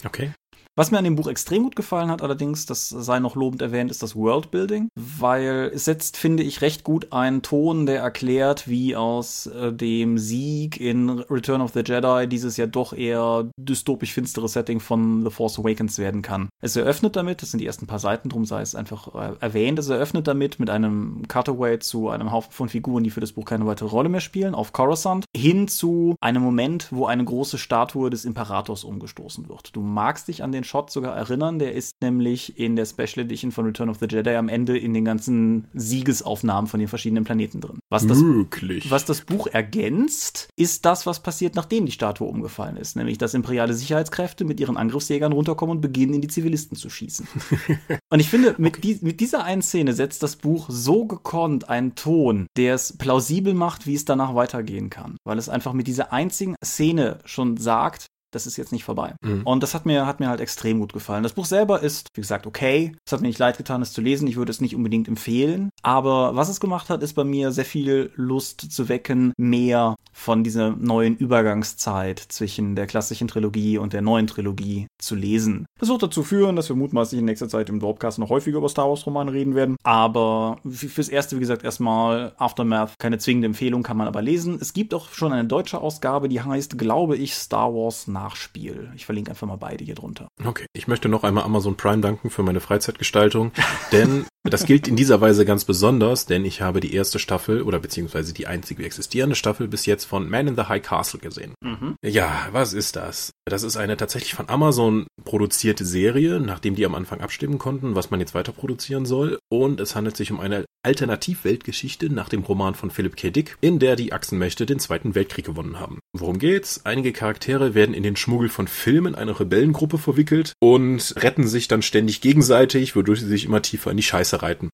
Okay. 0.05 0.33
Was 0.79 0.91
mir 0.91 0.99
an 0.99 1.05
dem 1.05 1.17
Buch 1.17 1.27
extrem 1.27 1.63
gut 1.63 1.75
gefallen 1.75 2.11
hat, 2.11 2.21
allerdings, 2.21 2.67
das 2.67 2.91
sei 2.91 3.19
noch 3.19 3.35
lobend 3.35 3.63
erwähnt, 3.63 3.91
ist 3.91 4.03
das 4.03 4.15
Worldbuilding, 4.15 4.91
weil 4.95 5.71
es 5.75 5.87
setzt, 5.87 6.19
finde 6.19 6.43
ich, 6.43 6.61
recht 6.61 6.85
gut 6.85 7.15
einen 7.15 7.41
Ton, 7.41 7.87
der 7.87 8.03
erklärt, 8.03 8.69
wie 8.69 8.95
aus 8.95 9.47
äh, 9.47 9.73
dem 9.73 10.19
Sieg 10.19 10.79
in 10.79 11.09
Return 11.09 11.63
of 11.63 11.73
the 11.73 11.81
Jedi 11.81 12.27
dieses 12.29 12.59
ja 12.59 12.67
doch 12.67 12.93
eher 12.93 13.49
dystopisch 13.57 14.13
finstere 14.13 14.51
Setting 14.51 14.81
von 14.81 15.25
The 15.25 15.31
Force 15.31 15.59
Awakens 15.59 15.97
werden 15.97 16.21
kann. 16.21 16.51
Es 16.61 16.77
eröffnet 16.77 17.17
damit, 17.17 17.41
das 17.41 17.53
sind 17.53 17.61
die 17.61 17.67
ersten 17.67 17.87
paar 17.87 17.99
Seiten, 17.99 18.29
drum 18.29 18.45
sei 18.45 18.61
es 18.61 18.75
einfach 18.75 19.15
äh, 19.15 19.33
erwähnt, 19.41 19.79
es 19.79 19.89
eröffnet 19.89 20.29
damit 20.29 20.61
mit 20.61 20.69
einem 20.69 21.23
Cutaway 21.27 21.79
zu 21.79 22.11
einem 22.11 22.33
Haufen 22.33 22.53
von 22.53 22.69
Figuren, 22.69 23.03
die 23.03 23.11
für 23.11 23.21
das 23.21 23.33
Buch 23.33 23.47
keine 23.47 23.65
weitere 23.65 23.89
Rolle 23.89 24.11
mehr 24.11 24.21
spielen, 24.21 24.55
auf 24.55 24.75
Coruscant, 24.75 25.25
hin 25.35 25.69
zu 25.69 26.17
einem 26.21 26.43
Moment, 26.43 26.89
wo 26.91 27.07
eine 27.07 27.25
große 27.25 27.57
Statue 27.57 28.11
des 28.11 28.27
Imperators 28.27 28.85
umgestoßen 28.85 29.49
wird. 29.49 29.75
Du 29.75 29.81
magst 29.81 30.29
dich 30.29 30.43
an 30.43 30.53
den 30.53 30.66
Shot 30.67 30.91
sogar 30.91 31.17
erinnern. 31.17 31.59
Der 31.59 31.73
ist 31.73 31.97
nämlich 32.03 32.59
in 32.59 32.77
der 32.77 32.85
Special 32.85 33.25
Edition 33.25 33.53
von 33.53 33.65
Return 33.65 33.89
of 33.89 33.99
the 34.01 34.07
Jedi 34.09 34.35
am 34.35 34.49
Ende 34.49 34.77
in 34.77 34.93
den 34.93 35.05
ganzen 35.05 35.69
Siegesaufnahmen 35.73 36.69
von 36.69 36.81
den 36.81 36.89
verschiedenen 36.89 37.25
Planeten 37.25 37.61
drin. 37.61 37.79
Was 37.89 38.07
das, 38.07 38.19
Möglich. 38.19 38.91
Was 38.91 39.05
das 39.05 39.23
Buch 39.23 39.47
ergänzt, 39.47 40.49
ist 40.57 40.85
das, 40.85 41.07
was 41.07 41.21
passiert, 41.21 41.55
nachdem 41.55 41.87
die 41.87 41.93
Statue 41.93 42.29
umgefallen 42.29 42.77
ist. 42.77 42.97
Nämlich, 42.97 43.19
dass 43.19 43.35
imperiale 43.35 43.75
Sicherheitskräfte 43.75 44.45
mit 44.45 44.61
ihren 44.61 44.77
Angriffsjägern 44.77 45.33
runterkommen 45.33 45.77
und 45.77 45.81
beginnen, 45.81 46.15
in 46.15 46.21
die 46.21 46.29
Zivilisten 46.29 46.77
zu 46.77 46.91
schießen. 46.91 47.27
und 48.11 48.21
ich 48.21 48.29
finde, 48.29 48.55
mit, 48.59 48.79
okay. 48.79 48.99
die, 48.99 49.05
mit 49.05 49.21
dieser 49.21 49.45
einen 49.45 49.63
Szene 49.63 49.93
setzt 49.93 50.23
das 50.23 50.37
Buch 50.37 50.67
so 50.69 51.07
gekonnt 51.07 51.69
einen 51.69 51.95
Ton, 51.95 52.47
der 52.57 52.75
es 52.75 52.97
plausibel 52.97 53.55
macht, 53.55 53.87
wie 53.87 53.95
es 53.95 54.05
danach 54.05 54.35
weitergehen 54.35 54.91
kann. 54.91 55.17
Weil 55.25 55.39
es 55.39 55.49
einfach 55.49 55.73
mit 55.73 55.87
dieser 55.87 56.13
einzigen 56.13 56.57
Szene 56.65 57.19
schon 57.25 57.57
sagt, 57.57 58.07
das 58.37 58.47
ist 58.47 58.57
jetzt 58.57 58.73
nicht 58.73 58.85
vorbei. 58.85 59.15
Mhm. 59.23 59.43
Und 59.45 59.63
das 59.63 59.75
hat 59.75 59.87
mir, 59.87 60.07
hat 60.07 60.21
mir 60.21 60.29
halt 60.29 60.41
extrem 60.41 60.79
gut 60.79 60.93
gefallen. 60.93 61.23
Das 61.23 61.33
Buch 61.33 61.47
selber 61.47 61.83
ist, 61.83 62.11
wie 62.15 62.21
gesagt, 62.21 62.47
okay. 62.47 62.95
Es 63.05 63.13
hat 63.13 63.21
mir 63.21 63.29
nicht 63.29 63.39
leid 63.39 63.57
getan, 63.57 63.83
es 63.83 63.93
zu 63.93 64.01
lesen. 64.01 64.29
Ich 64.29 64.37
würde 64.37 64.51
es 64.51 64.61
nicht 64.61 64.77
unbedingt 64.77 65.09
empfehlen. 65.09 65.71
Aber 65.83 66.37
was 66.37 66.49
es 66.49 66.61
gemacht 66.61 66.91
hat, 66.91 67.03
ist 67.03 67.15
bei 67.15 67.25
mir 67.25 67.51
sehr 67.51 67.65
viel 67.65 68.13
Lust 68.15 68.61
zu 68.61 68.89
wecken, 68.89 69.33
mehr 69.37 69.97
von 70.17 70.43
dieser 70.43 70.71
neuen 70.71 71.15
Übergangszeit 71.15 72.19
zwischen 72.19 72.75
der 72.75 72.87
klassischen 72.87 73.29
Trilogie 73.29 73.77
und 73.77 73.93
der 73.93 74.01
neuen 74.01 74.27
Trilogie 74.27 74.89
zu 74.99 75.15
lesen. 75.15 75.67
Das 75.79 75.91
wird 75.91 76.03
dazu 76.03 76.23
führen, 76.23 76.57
dass 76.57 76.71
wir 76.71 76.75
mutmaßlich 76.75 77.19
in 77.19 77.27
nächster 77.27 77.49
Zeit 77.49 77.69
im 77.69 77.79
Dropcast 77.79 78.19
noch 78.19 78.31
häufiger 78.31 78.59
über 78.59 78.69
Star 78.71 78.89
Wars 78.89 79.07
Romane 79.07 79.31
reden 79.33 79.55
werden. 79.55 79.77
Aber 79.85 80.59
fürs 80.69 81.11
Erste, 81.11 81.37
wie 81.37 81.41
gesagt, 81.41 81.65
erstmal 81.65 82.33
Aftermath. 82.39 82.95
Keine 82.99 83.19
zwingende 83.19 83.47
Empfehlung, 83.47 83.83
kann 83.83 83.99
man 83.99 84.09
aber 84.09 84.23
lesen. 84.23 84.59
Es 84.59 84.73
gibt 84.73 84.95
auch 84.95 85.11
schon 85.13 85.35
eine 85.35 85.47
deutsche 85.47 85.81
Ausgabe, 85.81 86.31
die 86.31 86.41
heißt, 86.41 86.79
glaube 86.79 87.17
ich, 87.17 87.35
Star 87.35 87.75
Wars 87.75 88.09
Nachspiel. 88.09 88.91
Ich 88.97 89.05
verlinke 89.05 89.31
einfach 89.31 89.47
mal 89.47 89.57
beide 89.57 89.85
hier 89.85 89.95
drunter. 89.95 90.29
Okay, 90.45 90.65
ich 90.73 90.89
möchte 90.89 91.11
noch 91.11 91.25
einmal 91.25 91.45
Amazon 91.45 91.77
Prime 91.77 92.01
danken 92.01 92.31
für 92.31 92.43
meine 92.43 92.61
Freizeitgestaltung, 92.61 93.53
denn 93.93 94.25
das 94.53 94.65
gilt 94.65 94.89
in 94.89 94.97
dieser 94.97 95.21
Weise 95.21 95.45
ganz 95.45 95.65
besonders, 95.65 96.27
denn 96.27 96.45
ich 96.45 96.61
habe 96.61 96.81
die 96.81 96.95
erste 96.95 97.19
Staffel 97.19 97.63
oder 97.63 97.79
beziehungsweise 97.79 98.33
die 98.33 98.47
einzige 98.47 98.85
existierende 98.85 99.37
Staffel 99.37 99.69
bis 99.69 99.87
jetzt 99.87 100.05
von 100.05 100.29
Man 100.29 100.49
in 100.49 100.57
the 100.57 100.63
High 100.63 100.83
Castle 100.83 101.21
gesehen. 101.21 101.55
Mhm. 101.63 101.97
Ja, 102.05 102.49
was 102.53 102.73
ist 102.73 102.97
das? 102.97 103.33
Das 103.49 103.63
ist 103.63 103.77
eine 103.77 103.97
tatsächlich 103.97 104.35
von 104.35 104.49
Amazon 104.49 105.07
produzierte 105.25 105.85
Serie, 105.85 106.41
nachdem 106.41 106.75
die 106.75 106.85
am 106.85 106.95
Anfang 106.95 107.21
abstimmen 107.21 107.59
konnten, 107.59 107.95
was 107.95 108.11
man 108.11 108.21
jetzt 108.21 108.35
weiter 108.35 108.53
produzieren 108.53 109.07
soll. 109.07 109.39
Und 109.49 109.81
es 109.81 109.95
handelt 109.95 110.17
sich 110.17 110.33
um 110.33 110.41
eine 110.41 110.65
Alternativweltgeschichte 110.83 112.11
nach 112.11 112.29
dem 112.29 112.43
Roman 112.43 112.75
von 112.75 112.91
Philip 112.91 113.17
K. 113.17 113.31
Dick, 113.31 113.57
in 113.61 113.79
der 113.79 113.97
die 113.97 114.13
Achsenmächte 114.13 114.67
den 114.67 114.79
Zweiten 114.79 115.15
Weltkrieg 115.15 115.45
gewonnen 115.45 115.81
haben. 115.81 115.99
Worum 116.13 116.39
geht's? 116.39 116.83
Einige 116.85 117.13
Charaktere 117.13 117.75
werden 117.75 117.95
in 117.95 118.03
den 118.03 118.17
Schmuggel 118.17 118.49
von 118.49 118.69
Filmen 118.69 119.15
einer 119.15 119.39
Rebellengruppe 119.39 119.99
verwickelt 119.99 120.53
und 120.61 121.15
retten 121.17 121.47
sich 121.47 121.69
dann 121.69 121.83
ständig 121.83 122.21
gegenseitig, 122.21 122.97
wodurch 122.97 123.21
sie 123.21 123.27
sich 123.27 123.45
immer 123.45 123.63
tiefer 123.63 123.91
in 123.91 123.97
die 123.97 124.03
Scheiße 124.03 124.36
reiten. 124.43 124.71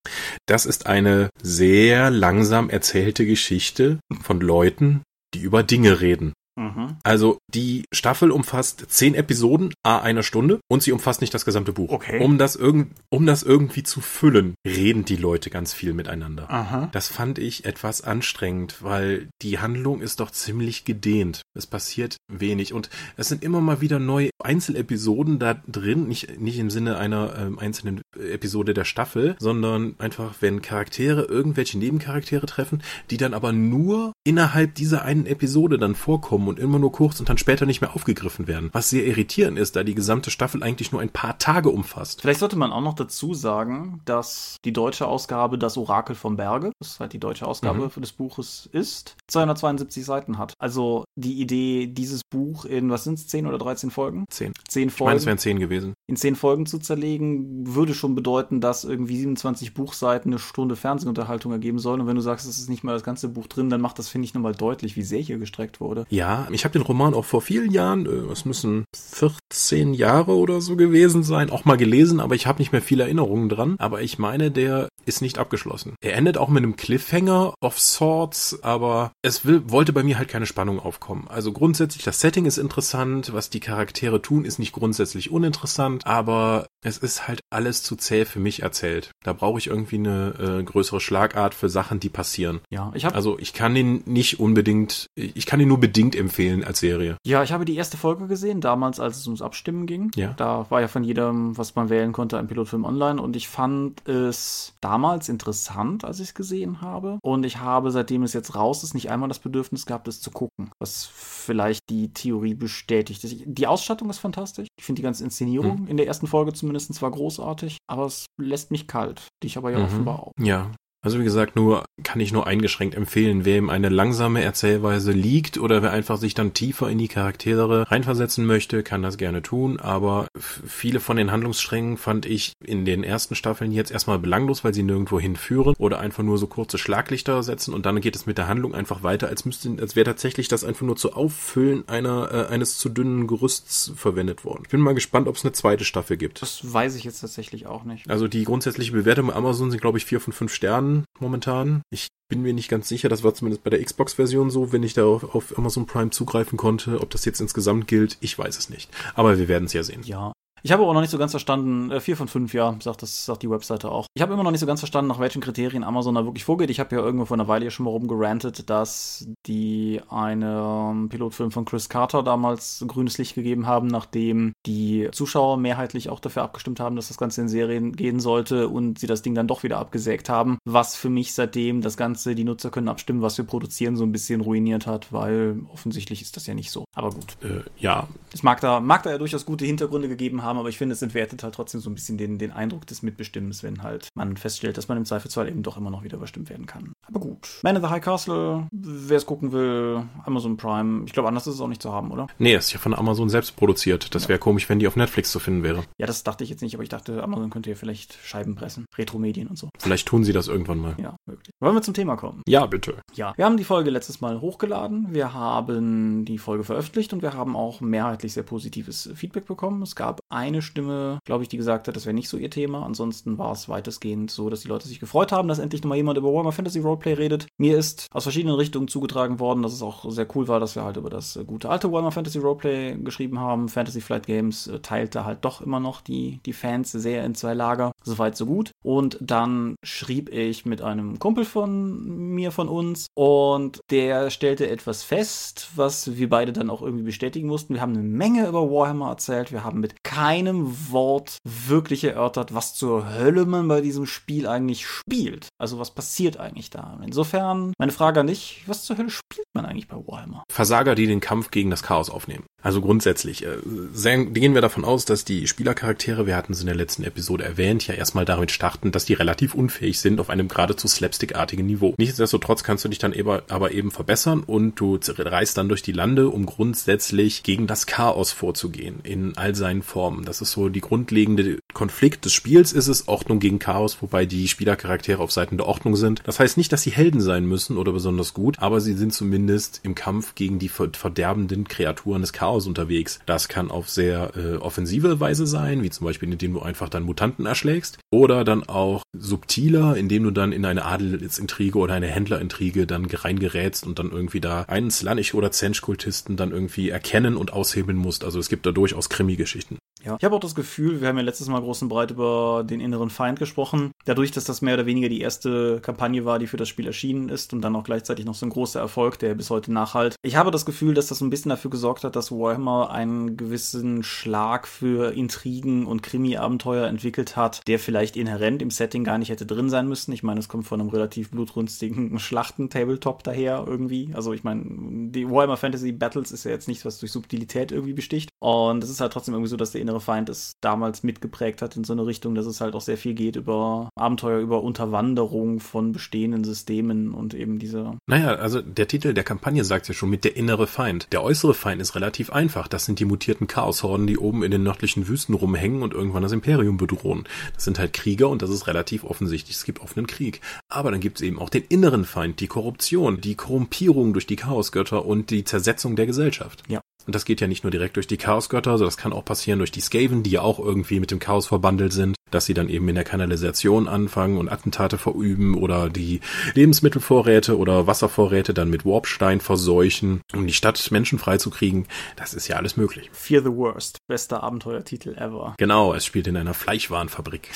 Das 0.47 0.67
ist 0.67 0.87
eine 0.87 1.31
sehr 1.41 2.11
langsam 2.11 2.71
erzählte 2.71 3.27
Geschichte 3.27 3.99
von 4.23 4.41
Leuten, 4.41 5.03
die 5.35 5.41
über 5.41 5.63
Dinge 5.63 6.01
reden. 6.01 6.33
Mhm. 6.57 6.82
Also 7.03 7.39
die 7.49 7.85
Staffel 7.93 8.31
umfasst 8.31 8.85
zehn 8.89 9.15
Episoden, 9.15 9.73
a 9.83 9.99
einer 9.99 10.23
Stunde 10.23 10.61
und 10.69 10.83
sie 10.83 10.93
umfasst 10.93 11.21
nicht 11.21 11.35
das 11.35 11.45
gesamte 11.45 11.73
Buch. 11.73 11.91
Okay. 11.91 12.21
Um 12.21 12.39
das, 12.39 12.57
irgend, 12.57 12.93
um 13.11 13.27
das 13.27 13.43
irgendwie 13.43 13.83
zu 13.83 14.01
füllen, 14.01 14.55
reden 14.67 15.05
die 15.05 15.17
Leute 15.17 15.51
ganz 15.51 15.75
viel 15.75 15.93
miteinander. 15.93 16.51
Aha. 16.51 16.89
Das 16.93 17.09
fand 17.09 17.39
ich 17.39 17.65
etwas 17.65 18.03
anstrengend, 18.03 18.77
weil 18.81 19.29
die 19.43 19.59
Handlung 19.59 20.01
ist 20.01 20.21
doch 20.21 20.31
ziemlich 20.31 20.85
gedehnt. 20.85 21.43
Es 21.55 21.67
passiert 21.67 22.17
wenig 22.29 22.73
und 22.73 22.91
es 23.17 23.29
sind 23.29 23.43
immer 23.43 23.61
mal 23.61 23.81
wieder 23.81 23.99
neue 23.99 24.31
Einzelepisoden 24.43 25.39
da 25.39 25.55
drin, 25.67 26.09
nicht, 26.09 26.41
nicht 26.41 26.59
im 26.59 26.71
Sinne 26.71 26.97
einer 26.97 27.37
ähm, 27.39 27.59
einzelnen 27.59 28.01
Episode 28.17 28.75
der 28.75 28.85
Staffel, 28.85 29.37
sondern 29.39 29.95
einfach, 29.99 30.37
wenn 30.41 30.63
Charaktere 30.63 31.23
irgendwelche 31.23 31.79
Nebencharaktere 31.79 32.47
treffen, 32.47 32.83
die 33.11 33.17
dann 33.17 33.35
aber 33.35 33.53
nur 33.53 34.13
innerhalb 34.25 34.75
dieser 34.75 35.05
einen 35.05 35.27
Episode 35.27 35.79
dann 35.79 35.95
vorkommen 35.95 36.13
vorkommen 36.13 36.49
und 36.49 36.59
immer 36.59 36.79
nur 36.83 36.93
kurz 36.93 37.19
und 37.19 37.29
dann 37.29 37.39
später 37.39 37.65
nicht 37.65 37.81
mehr 37.81 37.95
aufgegriffen 37.95 38.47
werden. 38.47 38.69
Was 38.73 38.91
sehr 38.91 39.07
irritierend 39.07 39.59
ist, 39.59 39.77
da 39.77 39.85
die 39.85 39.95
gesamte 39.95 40.31
Staffel 40.31 40.63
eigentlich 40.63 40.93
nur 40.93 41.01
ein 41.01 41.09
paar 41.09 41.39
Tage 41.39 41.71
umfasst. 41.71 42.21
Vielleicht 42.21 42.41
sollte 42.41 42.57
man 42.57 42.73
auch 42.73 42.83
noch 42.83 42.95
dazu 42.95 43.33
sagen, 43.33 44.03
dass 44.05 44.57
die 44.65 44.73
deutsche 44.73 45.07
Ausgabe 45.07 45.57
Das 45.57 45.77
Orakel 45.77 46.15
vom 46.15 46.37
Berge, 46.37 46.73
das 46.81 47.01
halt 47.01 47.13
die 47.15 47.19
deutsche 47.19 47.47
Ausgabe 47.47 47.91
mhm. 47.95 48.01
des 48.01 48.13
Buches 48.13 48.69
ist, 48.73 49.17
272 49.29 50.05
Seiten 50.05 50.39
hat. 50.39 50.55
Also 50.59 51.05
die 51.17 51.41
Idee, 51.41 51.87
dieses 51.87 52.23
Buch 52.25 52.65
in, 52.65 52.91
was 52.91 53.05
sind 53.05 53.15
es, 53.15 53.29
10 53.29 53.47
oder 53.47 53.59
13 53.59 53.91
Folgen? 53.91 54.25
10. 54.29 54.53
10 54.69 54.91
Folgen. 54.91 55.01
Ich 55.01 55.05
meine, 55.07 55.17
es 55.19 55.27
wären 55.27 55.39
10 55.39 55.59
gewesen. 55.61 55.95
In 56.09 56.17
10 56.17 56.37
Folgen 56.37 56.67
zu 56.67 56.79
zerlegen, 56.79 57.75
würde 57.75 57.95
schon 57.95 58.15
bedeuten, 58.15 58.61
dass 58.61 58.85
irgendwie 58.85 59.17
27 59.19 59.75
Buchseiten 59.75 60.33
eine 60.33 60.39
Stunde 60.39 60.77
Fernsehunterhaltung 60.77 61.53
ergeben 61.53 61.79
sollen. 61.79 62.01
Und 62.01 62.07
wenn 62.07 62.17
du 62.17 62.23
sagst, 62.23 62.49
es 62.49 62.59
ist 62.59 62.69
nicht 62.69 62.85
mal 62.85 62.93
das 62.93 63.05
ganze 63.05 63.29
Buch 63.29 63.47
drin, 63.47 63.71
dann 63.71 63.81
macht 63.81 63.99
das, 63.99 64.09
finde 64.09 64.27
ich, 64.27 64.35
nochmal 64.35 64.55
deutlich, 64.55 64.97
wie 64.97 65.03
sehr 65.03 65.21
hier 65.21 65.39
gestreckt 65.39 65.81
wurde. 65.81 66.05
Ja, 66.09 66.49
ich 66.51 66.65
habe 66.65 66.72
den 66.75 66.83
Roman 66.83 67.15
auch 67.15 67.25
vor 67.25 67.43
vielen 67.43 67.71
Jahren, 67.71 68.07
äh, 68.07 68.33
es 68.33 68.45
müssen 68.45 68.85
14 68.95 69.95
Jahre 69.95 70.37
oder 70.37 70.61
so 70.61 70.77
gewesen 70.77 71.23
sein, 71.23 71.51
auch 71.51 71.65
mal 71.65 71.77
gelesen, 71.77 72.21
aber 72.21 72.35
ich 72.35 72.47
habe 72.47 72.59
nicht 72.59 72.73
mehr 72.73 72.83
viele 72.83 73.05
Erinnerungen 73.05 73.49
dran. 73.49 73.77
Aber 73.79 74.03
ich 74.03 74.19
meine, 74.19 74.51
der 74.51 74.89
ist 75.05 75.23
nicht 75.23 75.39
abgeschlossen. 75.39 75.95
Er 76.01 76.15
endet 76.15 76.39
auch 76.39 76.49
mit 76.49 76.63
einem 76.63 76.77
Cliffhanger 76.77 77.55
of 77.61 77.79
sorts, 77.81 78.63
aber 78.63 79.13
es 79.23 79.45
will, 79.45 79.63
wollte 79.67 79.93
bei 79.93 80.03
mir 80.03 80.19
halt 80.19 80.29
keine 80.29 80.47
Spannung 80.47 80.79
aufkommen. 80.79 81.27
Also 81.29 81.53
grundsätzlich, 81.53 82.05
das 82.05 82.21
Setting 82.21 82.47
ist 82.47 82.59
interessant, 82.59 83.33
was 83.33 83.51
die 83.51 83.61
Charaktere 83.61 84.23
tun, 84.23 84.45
ist 84.45 84.59
nicht 84.59 84.73
grundsätzlich 84.73 85.31
uninteressant, 85.31 86.07
aber 86.07 86.67
es 86.85 86.99
ist 86.99 87.29
halt 87.29 87.41
alles 87.51 87.83
zu 87.83 87.97
zäh 87.97 88.25
für 88.25 88.41
mich 88.41 88.63
erzählt. 88.63 89.11
Da 89.25 89.33
brauche 89.33 89.59
ich 89.59 89.69
irgendwie 89.69 89.97
eine 89.97 90.59
äh, 90.61 90.63
größere 90.63 91.01
Schlagart 91.01 91.55
für 91.55 91.69
Sachen, 91.69 92.01
die 92.01 92.09
passieren. 92.09 92.61
Ja, 92.71 92.93
ich 92.95 93.05
habe 93.05 93.15
also 93.15 93.39
ich 93.39 93.53
kann 93.53 93.75
den 93.75 94.03
nicht 94.07 94.41
unbedingt, 94.41 95.07
ich 95.15 95.47
kann 95.47 95.61
ihn 95.61 95.69
nur 95.69 95.81
bedingt 95.81 96.17
empfehlen 96.17 96.62
als 96.67 96.81
Serie. 96.81 97.17
Ja, 97.25 97.43
ich 97.43 97.53
habe 97.53 97.65
die 97.65 97.77
erste 97.77 97.97
Folge 97.97 98.27
gesehen, 98.27 98.61
damals, 98.61 99.01
als 99.01 99.17
es 99.19 99.27
ums 99.27 99.43
Abstimmen 99.43 99.87
ging. 99.87 100.11
Ja. 100.15 100.35
Da 100.35 100.67
war 100.71 100.81
ja 100.81 100.89
von 100.89 101.05
jedem, 101.05 101.57
was 101.57 101.75
man 101.75 101.89
wählen 101.91 102.13
konnte, 102.13 102.39
ein 102.39 102.47
Pilotfilm 102.47 102.85
online 102.85 103.21
und 103.21 103.37
ich 103.37 103.49
fand 103.49 104.07
es 104.09 104.75
damals 104.81 105.29
interessant, 105.29 106.05
als 106.05 106.21
ich 106.21 106.29
es 106.29 106.35
gesehen 106.35 106.81
habe. 106.81 107.19
Und 107.23 107.45
ich 107.45 107.59
habe, 107.59 107.91
seitdem 107.91 108.23
es 108.23 108.33
jetzt 108.33 108.55
raus 108.55 108.83
ist, 108.83 108.95
nicht 108.95 109.11
einmal 109.11 109.29
das 109.29 109.39
Bedürfnis 109.39 109.87
gehabt, 109.87 110.09
es 110.09 110.21
zu 110.21 110.31
gucken. 110.31 110.71
Was 110.79 111.05
vielleicht 111.07 111.81
die 111.91 112.13
Theorie 112.13 112.55
bestätigt. 112.55 113.23
Die 113.45 113.67
Ausstattung 113.67 114.11
ist 114.11 114.19
fantastisch. 114.19 114.69
Ich 114.77 114.85
finde 114.85 115.01
die 115.01 115.05
ganze 115.05 115.25
Inszenierung 115.25 115.79
hm. 115.79 115.89
in 115.89 115.97
der 115.97 116.07
ersten 116.07 116.27
Folge 116.27 116.53
zumindest 116.53 116.93
zwar 116.95 117.11
großartig, 117.11 117.79
aber 117.87 118.07
es 118.07 118.27
lässt 118.41 118.71
mich 118.71 118.87
kalt. 118.87 119.29
Dich 119.43 119.57
aber 119.57 119.71
ja 119.71 119.79
mhm. 119.79 119.85
offenbar 119.85 120.21
auch. 120.21 120.33
Ja, 120.39 120.71
also 121.05 121.19
wie 121.19 121.25
gesagt, 121.25 121.57
nur 121.57 121.85
kann 122.05 122.21
ich 122.21 122.33
nur 122.33 122.47
eingeschränkt 122.47 122.95
empfehlen, 122.95 123.45
wer 123.45 123.59
ihm 123.59 123.71
eine 123.71 123.89
langsame 123.89 124.43
Erzählweise 124.43 125.11
liegt 125.11 125.59
oder 125.59 125.83
wer 125.83 125.91
einfach 125.91 126.17
sich 126.17 126.35
dann 126.35 126.55
tiefer 126.55 126.89
in 126.89 126.99
die 126.99 127.09
Charaktere 127.09 127.91
reinversetzen 127.91 128.47
möchte, 128.47 128.85
kann 128.85 129.03
das 129.03 129.19
gerne 129.19 129.43
tun. 129.43 129.81
Aber 129.81 130.29
viele 130.39 131.01
von 131.01 131.17
den 131.17 131.33
Handlungssträngen 131.33 131.97
fand 131.97 132.25
ich 132.25 132.53
in 132.65 132.85
den 132.85 133.03
ersten 133.03 133.35
Staffeln 133.35 133.73
jetzt 133.73 133.91
erstmal 133.91 134.21
belanglos, 134.21 134.63
weil 134.63 134.75
sie 134.75 134.85
nirgendwo 134.85 135.19
hinführen 135.19 135.75
oder 135.77 135.99
einfach 135.99 136.23
nur 136.23 136.39
so 136.39 136.47
kurze 136.47 136.79
Schlaglichter 136.79 137.43
setzen 137.43 137.75
und 137.75 137.85
dann 137.85 138.01
geht 138.01 138.15
es 138.15 138.27
mit 138.27 138.39
der 138.39 138.47
Handlung 138.47 138.73
einfach 138.73 139.03
weiter, 139.03 139.27
als 139.27 139.45
müsste, 139.45 139.77
als 139.81 139.97
wäre 139.97 140.05
tatsächlich 140.05 140.47
das 140.47 140.63
einfach 140.63 140.87
nur 140.87 140.95
zu 140.95 141.15
Auffüllen 141.15 141.89
einer 141.89 142.31
äh, 142.33 142.53
eines 142.53 142.79
zu 142.79 142.89
dünnen 142.89 143.27
Gerüsts 143.27 143.93
verwendet 143.97 144.45
worden. 144.45 144.63
Ich 144.65 144.71
bin 144.71 144.81
mal 144.81 144.95
gespannt, 144.95 145.27
ob 145.27 145.35
es 145.35 145.45
eine 145.45 145.53
zweite 145.53 145.85
Staffel 145.85 146.17
gibt. 146.17 146.43
Das 146.43 146.73
weiß 146.73 146.95
ich 146.95 147.03
jetzt 147.03 147.21
tatsächlich 147.21 147.67
auch 147.67 147.83
nicht. 147.83 148.09
Also 148.09 148.29
die 148.29 148.45
grundsätzliche 148.45 148.93
Bewertung 148.93 149.27
bei 149.27 149.35
Amazon 149.35 149.73
sind 149.73 149.81
glaube 149.81 149.99
ich 149.99 150.05
vier 150.05 150.21
von 150.21 150.33
fünf 150.33 150.55
Sternen 150.55 150.92
momentan. 151.19 151.83
Ich 151.91 152.09
bin 152.29 152.43
mir 152.43 152.55
nicht 152.55 152.71
ganz 152.71 152.89
sicher, 152.89 153.09
das 153.09 153.23
war 153.23 153.35
zumindest 153.35 153.63
bei 153.63 153.71
der 153.71 153.85
Xbox-Version 153.85 154.51
so, 154.51 154.73
wenn 154.73 154.83
ich 154.83 154.95
da 154.95 155.05
auf, 155.05 155.35
auf 155.35 155.59
Amazon 155.59 155.87
Prime 155.87 156.11
zugreifen 156.11 156.57
konnte. 156.57 157.01
Ob 157.01 157.11
das 157.11 157.25
jetzt 157.25 157.41
insgesamt 157.41 157.89
gilt, 157.89 158.17
ich 158.21 158.39
weiß 158.39 158.59
es 158.59 158.71
nicht. 158.71 158.91
Aber 159.15 159.39
wir 159.39 159.49
werden 159.49 159.65
es 159.65 159.75
ja 159.75 159.83
sehen. 159.83 160.03
Ja, 160.05 160.33
ich 160.63 160.73
habe 160.73 160.85
auch 160.85 160.95
noch 160.95 161.01
nicht 161.01 161.11
so 161.11 161.19
ganz 161.19 161.33
verstanden, 161.33 161.91
äh, 161.91 162.01
vier 162.01 162.17
von 162.17 162.29
fünf, 162.29 162.55
ja, 162.55 162.77
sagt 162.81 163.03
das 163.03 163.25
sagt 163.25 163.43
die 163.43 163.51
Webseite 163.51 163.91
auch. 163.91 164.07
Ich 164.15 164.23
habe 164.23 164.33
immer 164.33 164.43
noch 164.43 164.51
nicht 164.51 164.61
so 164.61 164.67
ganz 164.67 164.81
verstanden, 164.81 165.09
nach 165.09 165.19
welchen 165.19 165.43
Kriterien 165.43 165.85
Amazon 165.85 166.15
da 166.15 166.25
wirklich 166.25 166.45
vorgeht. 166.45 166.71
Ich 166.71 166.81
habe 166.81 166.95
ja 166.95 167.03
irgendwo 167.03 167.25
vor 167.25 167.37
einer 167.37 167.49
Weile 167.49 167.65
hier 167.65 167.71
schon 167.71 167.85
mal 167.85 167.91
rumgerantet, 167.91 168.71
dass 168.71 169.27
die 169.47 170.01
einen 170.09 171.09
Pilotfilm 171.09 171.51
von 171.51 171.65
Chris 171.65 171.89
Carter 171.89 172.23
damals 172.23 172.85
grünes 172.87 173.19
Licht 173.19 173.35
gegeben 173.35 173.67
haben, 173.67 173.89
nachdem 173.89 174.53
die 174.67 175.09
Zuschauer 175.13 175.57
mehrheitlich 175.57 176.09
auch 176.09 176.21
dafür 176.21 176.43
abgestimmt 176.43 176.81
haben, 176.81 176.97
dass 176.97 177.09
das 177.09 177.19
Ganze 177.19 177.41
in 177.41 177.49
Serien 177.49 177.93
gehen 177.93 178.21
sollte 178.21 178.69
und 178.69 178.99
sie 178.99 179.07
das 179.07 179.23
Ding 179.23 179.35
dann 179.35 179.49
doch 179.49 179.63
wieder 179.65 179.79
abgesägt 179.79 180.29
haben. 180.29 180.59
Was 180.65 180.95
für 180.95 181.11
mich 181.11 181.35
seitdem 181.35 181.81
das 181.81 181.97
Ganze, 181.97 182.35
die 182.35 182.45
Nutzer 182.45 182.71
können 182.71 182.89
abstimmen, 182.89 183.23
was 183.23 183.37
wir 183.37 183.45
produzieren, 183.45 183.97
so 183.97 184.05
ein 184.05 184.13
bisschen 184.13 184.41
ruiniert 184.41 184.87
hat, 184.87 185.13
weil 185.13 185.61
offensichtlich 185.73 186.23
ist 186.23 186.37
das 186.37 186.47
ja 186.47 186.55
nicht 186.55 186.71
so. 186.71 186.85
Aber 186.95 187.11
gut. 187.11 187.37
Äh, 187.43 187.63
ja. 187.79 188.07
Es 188.33 188.43
mag 188.43 188.61
da, 188.61 188.81
mag 188.81 189.03
da 189.03 189.11
ja 189.11 189.19
durchaus 189.19 189.45
gute 189.45 189.65
Hintergründe 189.65 190.09
gegeben 190.09 190.43
haben 190.43 190.52
haben, 190.53 190.59
aber 190.59 190.69
ich 190.69 190.79
finde, 190.79 190.93
es 190.93 191.03
entwertet 191.03 191.43
halt 191.43 191.55
trotzdem 191.55 191.81
so 191.81 191.89
ein 191.89 191.95
bisschen 191.95 192.19
den, 192.19 192.39
den 192.39 192.53
Eindruck 192.53 192.87
des 192.87 193.03
Mitbestimmens, 193.03 193.63
wenn 193.63 193.83
halt 193.83 194.09
man 194.15 194.37
feststellt, 194.37 194.77
dass 194.77 194.89
man 194.89 194.99
im 194.99 195.07
Zweifelsfall 195.07 195.49
eben 195.49 195.63
doch 195.63 195.79
immer 195.79 195.91
noch 195.91 196.05
wieder 196.05 196.19
überstimmt 196.19 196.51
werden 196.51 196.67
kann. 196.67 196.93
Aber 197.07 197.21
gut. 197.21 197.49
Man 197.63 197.77
in 197.77 197.83
the 197.83 197.89
High 197.89 198.03
Castle, 198.03 198.69
wer 198.71 199.17
es 199.17 199.27
gucken 199.27 199.53
will, 199.53 200.05
Amazon 200.25 200.57
Prime. 200.57 201.05
Ich 201.07 201.13
glaube, 201.13 201.29
anders 201.29 201.47
ist 201.47 201.55
es 201.55 201.61
auch 201.61 201.69
nicht 201.69 201.83
zu 201.83 201.93
haben, 201.93 202.11
oder? 202.11 202.27
Nee, 202.39 202.55
ist 202.55 202.73
ja 202.73 202.79
von 202.79 202.95
Amazon 202.95 203.31
selbst 203.31 203.57
produziert. 203.57 204.15
Das 204.15 204.25
ja. 204.25 204.31
wäre 204.31 204.39
komisch, 204.39 204.69
wenn 204.69 204.79
die 204.79 204.87
auf 204.87 204.97
Netflix 204.97 205.33
zu 205.33 205.39
finden 205.39 205.63
wäre. 205.63 205.85
Ja, 205.99 206.07
das 206.07 206.23
dachte 206.23 206.45
ich 206.45 206.51
jetzt 206.51 206.61
nicht, 206.61 206.75
aber 206.75 206.83
ich 206.83 206.91
dachte, 206.91 207.23
Amazon 207.23 207.51
könnte 207.51 207.71
ja 207.71 207.77
vielleicht 207.77 208.19
Scheiben 208.23 208.55
pressen. 208.55 208.85
Retro-Medien 208.97 209.49
und 209.49 209.59
so. 209.59 209.71
Vielleicht 209.79 210.07
tun 210.07 210.25
sie 210.25 210.33
das 210.33 210.49
irgendwann 210.49 210.79
mal. 210.79 210.95
Ja, 210.99 211.17
möglich. 211.27 211.55
Wollen 211.61 211.75
wir 211.75 211.83
zum 211.83 211.95
Thema 211.95 212.17
kommen? 212.17 212.43
Ja, 212.47 212.67
bitte. 212.67 212.97
Ja, 213.15 213.33
wir 213.37 213.45
haben 213.45 213.57
die 213.57 213.65
Folge 213.65 213.91
letztes 213.91 214.21
Mal 214.21 214.41
hochgeladen. 214.41 215.09
Wir 215.15 215.33
haben 215.33 216.25
die 216.25 216.39
Folge 216.39 216.65
veröffentlicht 216.65 217.13
und 217.13 217.23
wir 217.23 217.33
haben 217.33 217.57
auch 217.57 217.81
mehrheitlich 217.81 218.33
sehr 218.33 218.43
positives 218.43 219.11
Feedback 219.15 219.47
bekommen. 219.47 219.83
Es 219.83 219.97
gab 219.97 220.21
eine 220.43 220.61
Stimme, 220.61 221.19
glaube 221.25 221.43
ich, 221.45 221.49
die 221.49 221.57
gesagt 221.57 221.89
hat, 221.89 221.97
das 221.97 222.05
wäre 222.05 222.15
nicht 222.15 222.29
so 222.29 222.37
ihr 222.37 222.51
Thema. 222.51 222.85
Ansonsten 222.85 223.39
war 223.39 223.53
es 223.53 223.69
weitestgehend 223.69 224.31
so, 224.31 224.51
dass 224.51 224.63
die 224.63 224.69
Leute 224.69 224.89
sich 224.89 225.01
gefreut 225.01 225.33
haben, 225.33 225.49
dass 225.49 225.59
endlich 225.59 225.83
nochmal 225.83 225.99
jemand 225.99 226.19
über 226.19 226.33
Warhammer 226.33 226.53
Fantasy 226.53 226.81
Roleplay 226.81 227.15
redet. 227.15 227.47
Mir 227.59 227.79
ist 227.79 228.09
aus 228.13 228.25
verschiedenen 228.25 228.57
Richtungen 228.57 228.89
zugetragen 228.89 229.39
worden, 229.39 229.63
dass 229.63 229.73
es 229.73 229.83
auch 229.83 230.11
sehr 230.11 230.27
cool 230.35 230.49
war, 230.49 230.61
dass 230.61 230.75
wir 230.75 230.85
halt 230.85 230.97
über 230.97 231.11
das 231.11 231.39
gute 231.47 231.71
alte 231.71 231.93
Warhammer 231.93 232.13
Fantasy 232.13 232.39
Roleplay 232.39 232.97
geschrieben 232.97 233.39
haben. 233.39 233.69
Fantasy 233.69 234.01
Flight 234.01 234.27
Games 234.27 234.67
äh, 234.67 234.81
teilte 234.81 235.25
halt 235.25 235.45
doch 235.45 235.61
immer 235.61 235.81
noch 235.81 236.01
die, 236.01 236.41
die 236.45 236.53
Fans 236.53 236.93
sehr 236.93 237.25
in 237.25 237.35
zwei 237.35 237.55
Lager. 237.55 237.92
Soweit 238.05 238.37
so 238.37 238.47
gut. 238.47 238.73
Und 238.83 239.19
dann 239.21 239.77
schrieb 239.85 240.33
ich 240.33 240.67
mit 240.67 240.83
einem 240.83 241.19
Kumpel 241.19 241.45
von 241.45 242.05
mir, 242.35 242.51
von 242.53 242.69
uns, 242.69 243.07
und 243.15 243.81
der 243.91 244.31
stellte 244.31 244.69
etwas 244.69 245.03
fest, 245.03 245.69
was 245.77 246.17
wir 246.17 246.29
beide 246.29 246.53
dann 246.53 246.71
auch 246.71 246.83
irgendwie 246.83 247.05
bestätigen 247.05 247.49
mussten. 247.49 247.75
Wir 247.75 247.81
haben 247.81 247.95
eine 247.95 248.03
Menge 248.03 248.47
über 248.49 248.71
Warhammer 248.71 249.11
erzählt. 249.11 249.53
Wir 249.53 249.65
haben 249.65 249.81
mit 249.81 250.03
keinem 250.03 250.91
Wort 250.91 251.39
wirklich 251.45 252.05
erörtert, 252.05 252.55
was 252.55 252.75
zur 252.75 253.13
Hölle 253.15 253.47
man 253.47 253.69
bei 253.69 253.81
diesem 253.81 254.07
Spiel 254.07 254.47
eigentlich 254.47 254.87
spielt. 254.87 255.49
Also 255.59 255.79
was 255.79 255.95
passiert 255.95 256.39
eigentlich 256.39 256.71
da? 256.71 257.01
Insofern, 257.05 257.73
meine 257.79 257.93
Frage 257.93 258.21
an 258.21 258.27
dich, 258.27 258.63
was 258.67 258.85
zur 258.85 258.99
Hölle 258.99 259.11
spielt 259.11 259.47
man 259.55 259.67
eigentlich 259.67 259.89
bei 259.89 259.97
Warhammer? 259.97 260.45
Versager, 260.51 260.95
die 260.95 261.07
den 261.07 261.21
Kampf 261.21 261.51
gegen 261.51 261.71
das 261.71 261.83
Chaos 261.83 262.11
aufnehmen. 262.11 262.45
Also 262.63 262.81
grundsätzlich 262.81 263.45
äh, 263.45 264.25
gehen 264.27 264.55
wir 264.55 264.61
davon 264.61 264.85
aus, 264.85 265.05
dass 265.05 265.25
die 265.25 265.49
Spielercharaktere, 265.49 266.27
wir 266.27 266.37
hatten 266.37 266.53
es 266.53 266.61
in 266.61 266.67
der 266.67 266.77
letzten 266.77 267.03
Episode 267.03 267.45
erwähnt, 267.45 267.87
ja 267.89 267.95
erstmal 267.95 268.25
damit 268.25 268.53
starten, 268.53 268.93
dass 268.93 269.05
die 269.05 269.15
relativ 269.15 269.55
unfähig 269.55 269.99
sind 269.99 270.21
auf 270.21 270.31
einem 270.31 270.49
geradezu 270.49 270.87
slapstickartigen 270.87 271.67
Niveau. 271.67 271.95
Nichtsdestotrotz 271.99 272.63
kannst 272.63 272.85
du 272.85 272.89
dich 272.89 272.99
dann 272.99 273.13
eben, 273.13 273.41
aber 273.49 273.73
eben 273.73 273.91
verbessern 273.91 274.45
und 274.47 274.79
du 274.79 274.99
reist 275.19 275.59
dann 275.59 275.69
durch 275.69 275.83
die 275.83 275.93
Lande, 275.93 276.29
um 276.29 276.47
grundsätzlich 276.47 277.43
gegen 277.43 277.67
das 277.67 277.87
Chaos 277.87 278.31
vorzugehen 278.31 279.01
in 279.03 279.37
all 279.37 279.55
seinen 279.55 279.83
Formen. 279.83 280.25
Das 280.25 280.41
ist 280.41 280.53
so 280.53 280.69
die 280.69 280.81
grundlegende 280.81 281.59
Konflikt 281.75 282.25
des 282.25 282.33
Spiels 282.33 282.73
ist 282.73 282.87
es 282.87 283.09
Ordnung 283.09 283.41
gegen 283.41 283.59
Chaos, 283.59 283.99
wobei 284.01 284.27
die 284.27 284.47
Spielercharaktere 284.47 285.23
auf 285.23 285.33
Seiten 285.33 285.57
der 285.57 285.67
Ordnung 285.67 285.97
sind. 285.97 286.23
Das 286.25 286.39
heißt 286.39 286.57
nicht, 286.57 286.73
dass 286.73 286.83
sie 286.83 286.91
Helden 286.91 287.21
sein 287.21 287.45
müssen 287.45 287.77
oder 287.77 287.93
besonders 287.93 288.35
gut, 288.35 288.59
aber 288.61 288.81
sie 288.81 288.95
sind 288.95 289.13
zumindest 289.13 289.81
im 289.83 289.95
Kampf 289.95 290.35
gegen 290.35 290.59
die 290.59 290.69
verderbenden 290.69 291.67
Kreaturen 291.67 292.21
des 292.21 292.33
Chaos 292.33 292.52
Chaos 292.53 292.67
unterwegs. 292.67 293.19
Das 293.25 293.49
kann 293.49 293.71
auf 293.71 293.89
sehr 293.89 294.33
äh, 294.37 294.57
offensive 294.57 295.21
Weise 295.21 295.47
sein, 295.47 295.83
wie 295.83 295.89
zum 295.89 296.05
Beispiel, 296.05 296.31
indem 296.31 296.53
du 296.53 296.61
einfach 296.61 296.91
dann 296.91 297.03
Mutanten 297.03 297.47
erschlägst. 297.47 297.99
Oder 298.11 298.45
dann 298.45 298.69
auch 298.69 299.03
subtiler, 299.17 299.97
indem 299.97 300.25
du 300.25 300.31
dann 300.33 300.53
in 300.53 300.67
eine 300.67 300.85
Adelsintrige 300.85 301.79
oder 301.79 301.95
eine 301.95 302.09
Händlerintrige 302.09 302.87
dann 302.87 303.07
reingerätst 303.07 303.87
und 303.87 303.99
dann 303.99 304.11
irgendwie 304.11 304.41
da 304.41 304.65
einen 304.65 304.91
Slanish- 304.91 305.33
oder 305.33 305.51
Zench-Kultisten 305.51 306.37
dann 306.37 306.53
irgendwie 306.53 306.91
erkennen 306.91 307.39
und 307.39 307.55
aushebeln 307.55 307.97
musst. 307.97 308.23
Also 308.23 308.39
es 308.39 308.51
gibt 308.51 308.67
da 308.67 308.71
durchaus 308.73 309.09
Krimi-Geschichten. 309.09 309.79
Ja. 310.05 310.17
Ich 310.19 310.25
habe 310.25 310.35
auch 310.35 310.41
das 310.41 310.55
Gefühl, 310.55 311.01
wir 311.01 311.09
haben 311.09 311.17
ja 311.17 311.23
letztes 311.23 311.49
Mal 311.49 311.61
groß 311.61 311.83
und 311.83 311.89
breit 311.89 312.11
über 312.11 312.65
den 312.69 312.81
inneren 312.81 313.11
Feind 313.11 313.39
gesprochen. 313.39 313.93
Dadurch, 314.05 314.31
dass 314.31 314.45
das 314.45 314.63
mehr 314.63 314.75
oder 314.75 314.87
weniger 314.87 315.09
die 315.09 315.21
erste 315.21 315.81
Kampagne 315.81 316.25
war, 316.25 316.39
die 316.39 316.47
für 316.47 316.57
das 316.57 316.69
Spiel 316.69 316.87
erschienen 316.87 317.29
ist 317.29 317.53
und 317.53 317.63
dann 317.63 317.77
auch 317.77 317.85
gleichzeitig 317.85 318.25
noch 318.25 318.35
so 318.35 318.47
ein 318.47 318.51
großer 318.51 318.81
Erfolg, 318.81 319.19
der 319.19 319.35
bis 319.35 319.51
heute 319.51 319.73
nachhalt. 319.73 320.17
Ich 320.23 320.37
habe 320.37 320.51
das 320.51 320.67
Gefühl, 320.67 320.95
dass 320.95 321.07
das 321.07 321.21
ein 321.21 321.31
bisschen 321.31 321.51
dafür 321.51 321.71
gesorgt 321.71 322.05
hat, 322.05 322.17
dass 322.17 322.33
Warhammer 322.33 322.91
einen 322.91 323.37
gewissen 323.37 324.03
Schlag 324.03 324.67
für 324.67 325.13
Intrigen 325.15 325.87
und 325.87 326.03
Krimi-Abenteuer 326.03 326.87
entwickelt 326.87 327.37
hat, 327.37 327.67
der 327.69 327.79
vielleicht 327.79 328.17
inhärent 328.17 328.63
im 328.63 328.71
Setting 328.71 329.05
gar 329.05 329.19
nicht 329.19 329.31
hätte 329.31 329.47
drin 329.47 329.71
sein 329.71 329.89
müssen. 329.89 330.13
Ich 330.13 330.23
meine, 330.23 330.41
es 330.41 330.49
kommt 330.49 330.67
von 330.67 330.81
einem 330.81 330.91
relativ 330.91 331.31
blutrünstigen 331.31 332.19
Schlachten-Tabletop 332.19 333.23
daher 333.23 333.65
irgendwie. 333.67 334.11
Also 334.15 334.33
ich 334.33 334.45
meine, 334.45 334.63
die 335.11 335.29
Warhammer 335.31 335.57
Fantasy 335.57 335.93
Battles 335.93 336.33
ist 336.33 336.45
ja 336.45 336.51
jetzt 336.51 336.69
nichts, 336.69 336.85
was 336.85 336.99
durch 336.99 337.13
Subtilität 337.13 337.73
irgendwie 337.73 337.93
besticht. 337.93 338.31
Und 338.41 338.83
es 338.83 338.91
ist 338.91 339.01
halt 339.01 339.13
trotzdem 339.13 339.35
irgendwie 339.35 339.51
so, 339.51 339.57
dass 339.57 339.71
der 339.71 339.81
innere 339.81 339.92
innere 339.93 340.01
Feind 340.01 340.29
es 340.31 340.57
damals 340.63 341.03
mitgeprägt 341.03 341.61
hat 341.61 341.77
in 341.77 341.85
so 341.85 341.93
eine 341.93 342.07
Richtung, 342.07 342.35
dass 342.35 342.47
es 342.47 342.63
halt 342.63 342.75
auch 342.75 342.81
sehr 342.81 342.97
viel 342.97 343.13
geht 343.13 343.37
über 343.37 343.91
Abenteuer, 343.95 344.41
über 344.41 344.63
Unterwanderung 344.63 345.61
von 345.61 345.93
bestehenden 345.93 346.45
Systemen 346.45 347.13
und 347.13 347.35
eben 347.35 347.59
diese. 347.59 347.99
Naja, 348.07 348.37
also 348.37 348.63
der 348.63 348.89
Titel 348.89 349.13
der 349.13 349.25
Kampagne 349.25 349.65
sagt 349.65 349.89
ja 349.89 349.95
schon 349.95 350.09
mit 350.09 350.25
der 350.25 350.37
innere 350.37 350.67
Feind. 350.67 351.09
Der 351.13 351.23
äußere 351.23 351.53
Feind 351.53 351.83
ist 351.83 351.95
relativ 351.95 352.33
einfach. 352.33 352.69
Das 352.69 352.87
sind 352.87 353.01
die 353.01 353.05
mutierten 353.05 353.47
Chaoshorden, 353.47 354.07
die 354.07 354.17
oben 354.17 354.43
in 354.43 354.51
den 354.51 354.63
nördlichen 354.63 355.09
Wüsten 355.09 355.35
rumhängen 355.35 355.83
und 355.83 355.93
irgendwann 355.93 356.23
das 356.23 356.33
Imperium 356.33 356.79
bedrohen. 356.79 357.25
Das 357.55 357.65
sind 357.65 357.79
halt 357.79 357.93
Krieger 357.93 358.31
und 358.31 358.41
das 358.41 358.51
ist 358.51 358.67
relativ 358.67 359.05
offensichtlich. 359.05 359.57
Es 359.57 359.65
gibt 359.65 359.83
offenen 359.83 360.07
Krieg. 360.07 360.41
Aber 360.71 360.91
dann 360.91 361.01
gibt 361.01 361.19
es 361.19 361.23
eben 361.23 361.39
auch 361.39 361.51
den 361.51 361.65
inneren 361.65 362.05
Feind, 362.07 362.41
die 362.41 362.47
Korruption, 362.47 363.21
die 363.21 363.35
Korrumpierung 363.35 364.15
durch 364.15 364.27
die 364.27 364.37
Chaosgötter 364.37 365.05
und 365.05 365.29
die 365.29 365.45
Zersetzung 365.45 365.97
der 365.97 366.07
Gesellschaft. 366.07 366.63
Ja. 366.69 366.81
Und 367.07 367.15
das 367.15 367.25
geht 367.25 367.41
ja 367.41 367.47
nicht 367.47 367.65
nur 367.65 367.71
direkt 367.71 367.97
durch 367.97 368.07
die 368.07 368.17
Chaosgötter, 368.17 368.73
sondern 368.73 368.89
das 368.89 368.97
kann 368.97 369.13
auch 369.13 369.25
passieren 369.25 369.59
durch 369.59 369.73
die 369.73 369.81
Skaven, 369.81 370.23
die 370.23 370.31
ja 370.31 370.43
auch 370.43 370.59
irgendwie 370.59 371.01
mit 371.01 371.11
dem 371.11 371.19
Chaos 371.19 371.47
verbandelt 371.47 371.93
sind, 371.93 372.17
dass 372.31 372.47
sie 372.47 372.55
dann 372.55 372.69
eben 372.69 372.89
in 372.89 372.95
der 372.95 373.05
Kanalisation 373.05 373.89
anfangen 373.89 374.39
und 374.39 374.49
Attentate 374.49 374.99
verüben 374.99 375.57
oder 375.57 375.91
die 375.91 376.21
Lebensmittelvorräte 376.55 377.59
oder 377.59 377.87
Wasservorräte 377.87 378.55
dann 378.55 378.71
mit 378.71 378.85
Warpstein 378.85 379.41
verseuchen, 379.41 380.21
um 380.35 380.47
die 380.47 380.55
Stadt 380.55 380.91
menschenfrei 380.91 381.39
zu 381.39 381.51
kriegen. 381.51 381.87
Das 382.17 382.35
ist 382.35 382.49
ja 382.49 382.57
alles 382.57 382.77
möglich. 382.77 383.11
Fear 383.13 383.43
the 383.43 383.53
Worst, 383.53 383.99
bester 384.07 384.43
Abenteuertitel 384.43 385.15
ever. 385.17 385.55
Genau, 385.59 385.95
es 385.95 386.05
spielt 386.05 386.27
in 386.27 386.37
einer 386.37 386.55
Fleischwarenfabrik. 386.55 387.49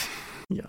Ja, 0.48 0.68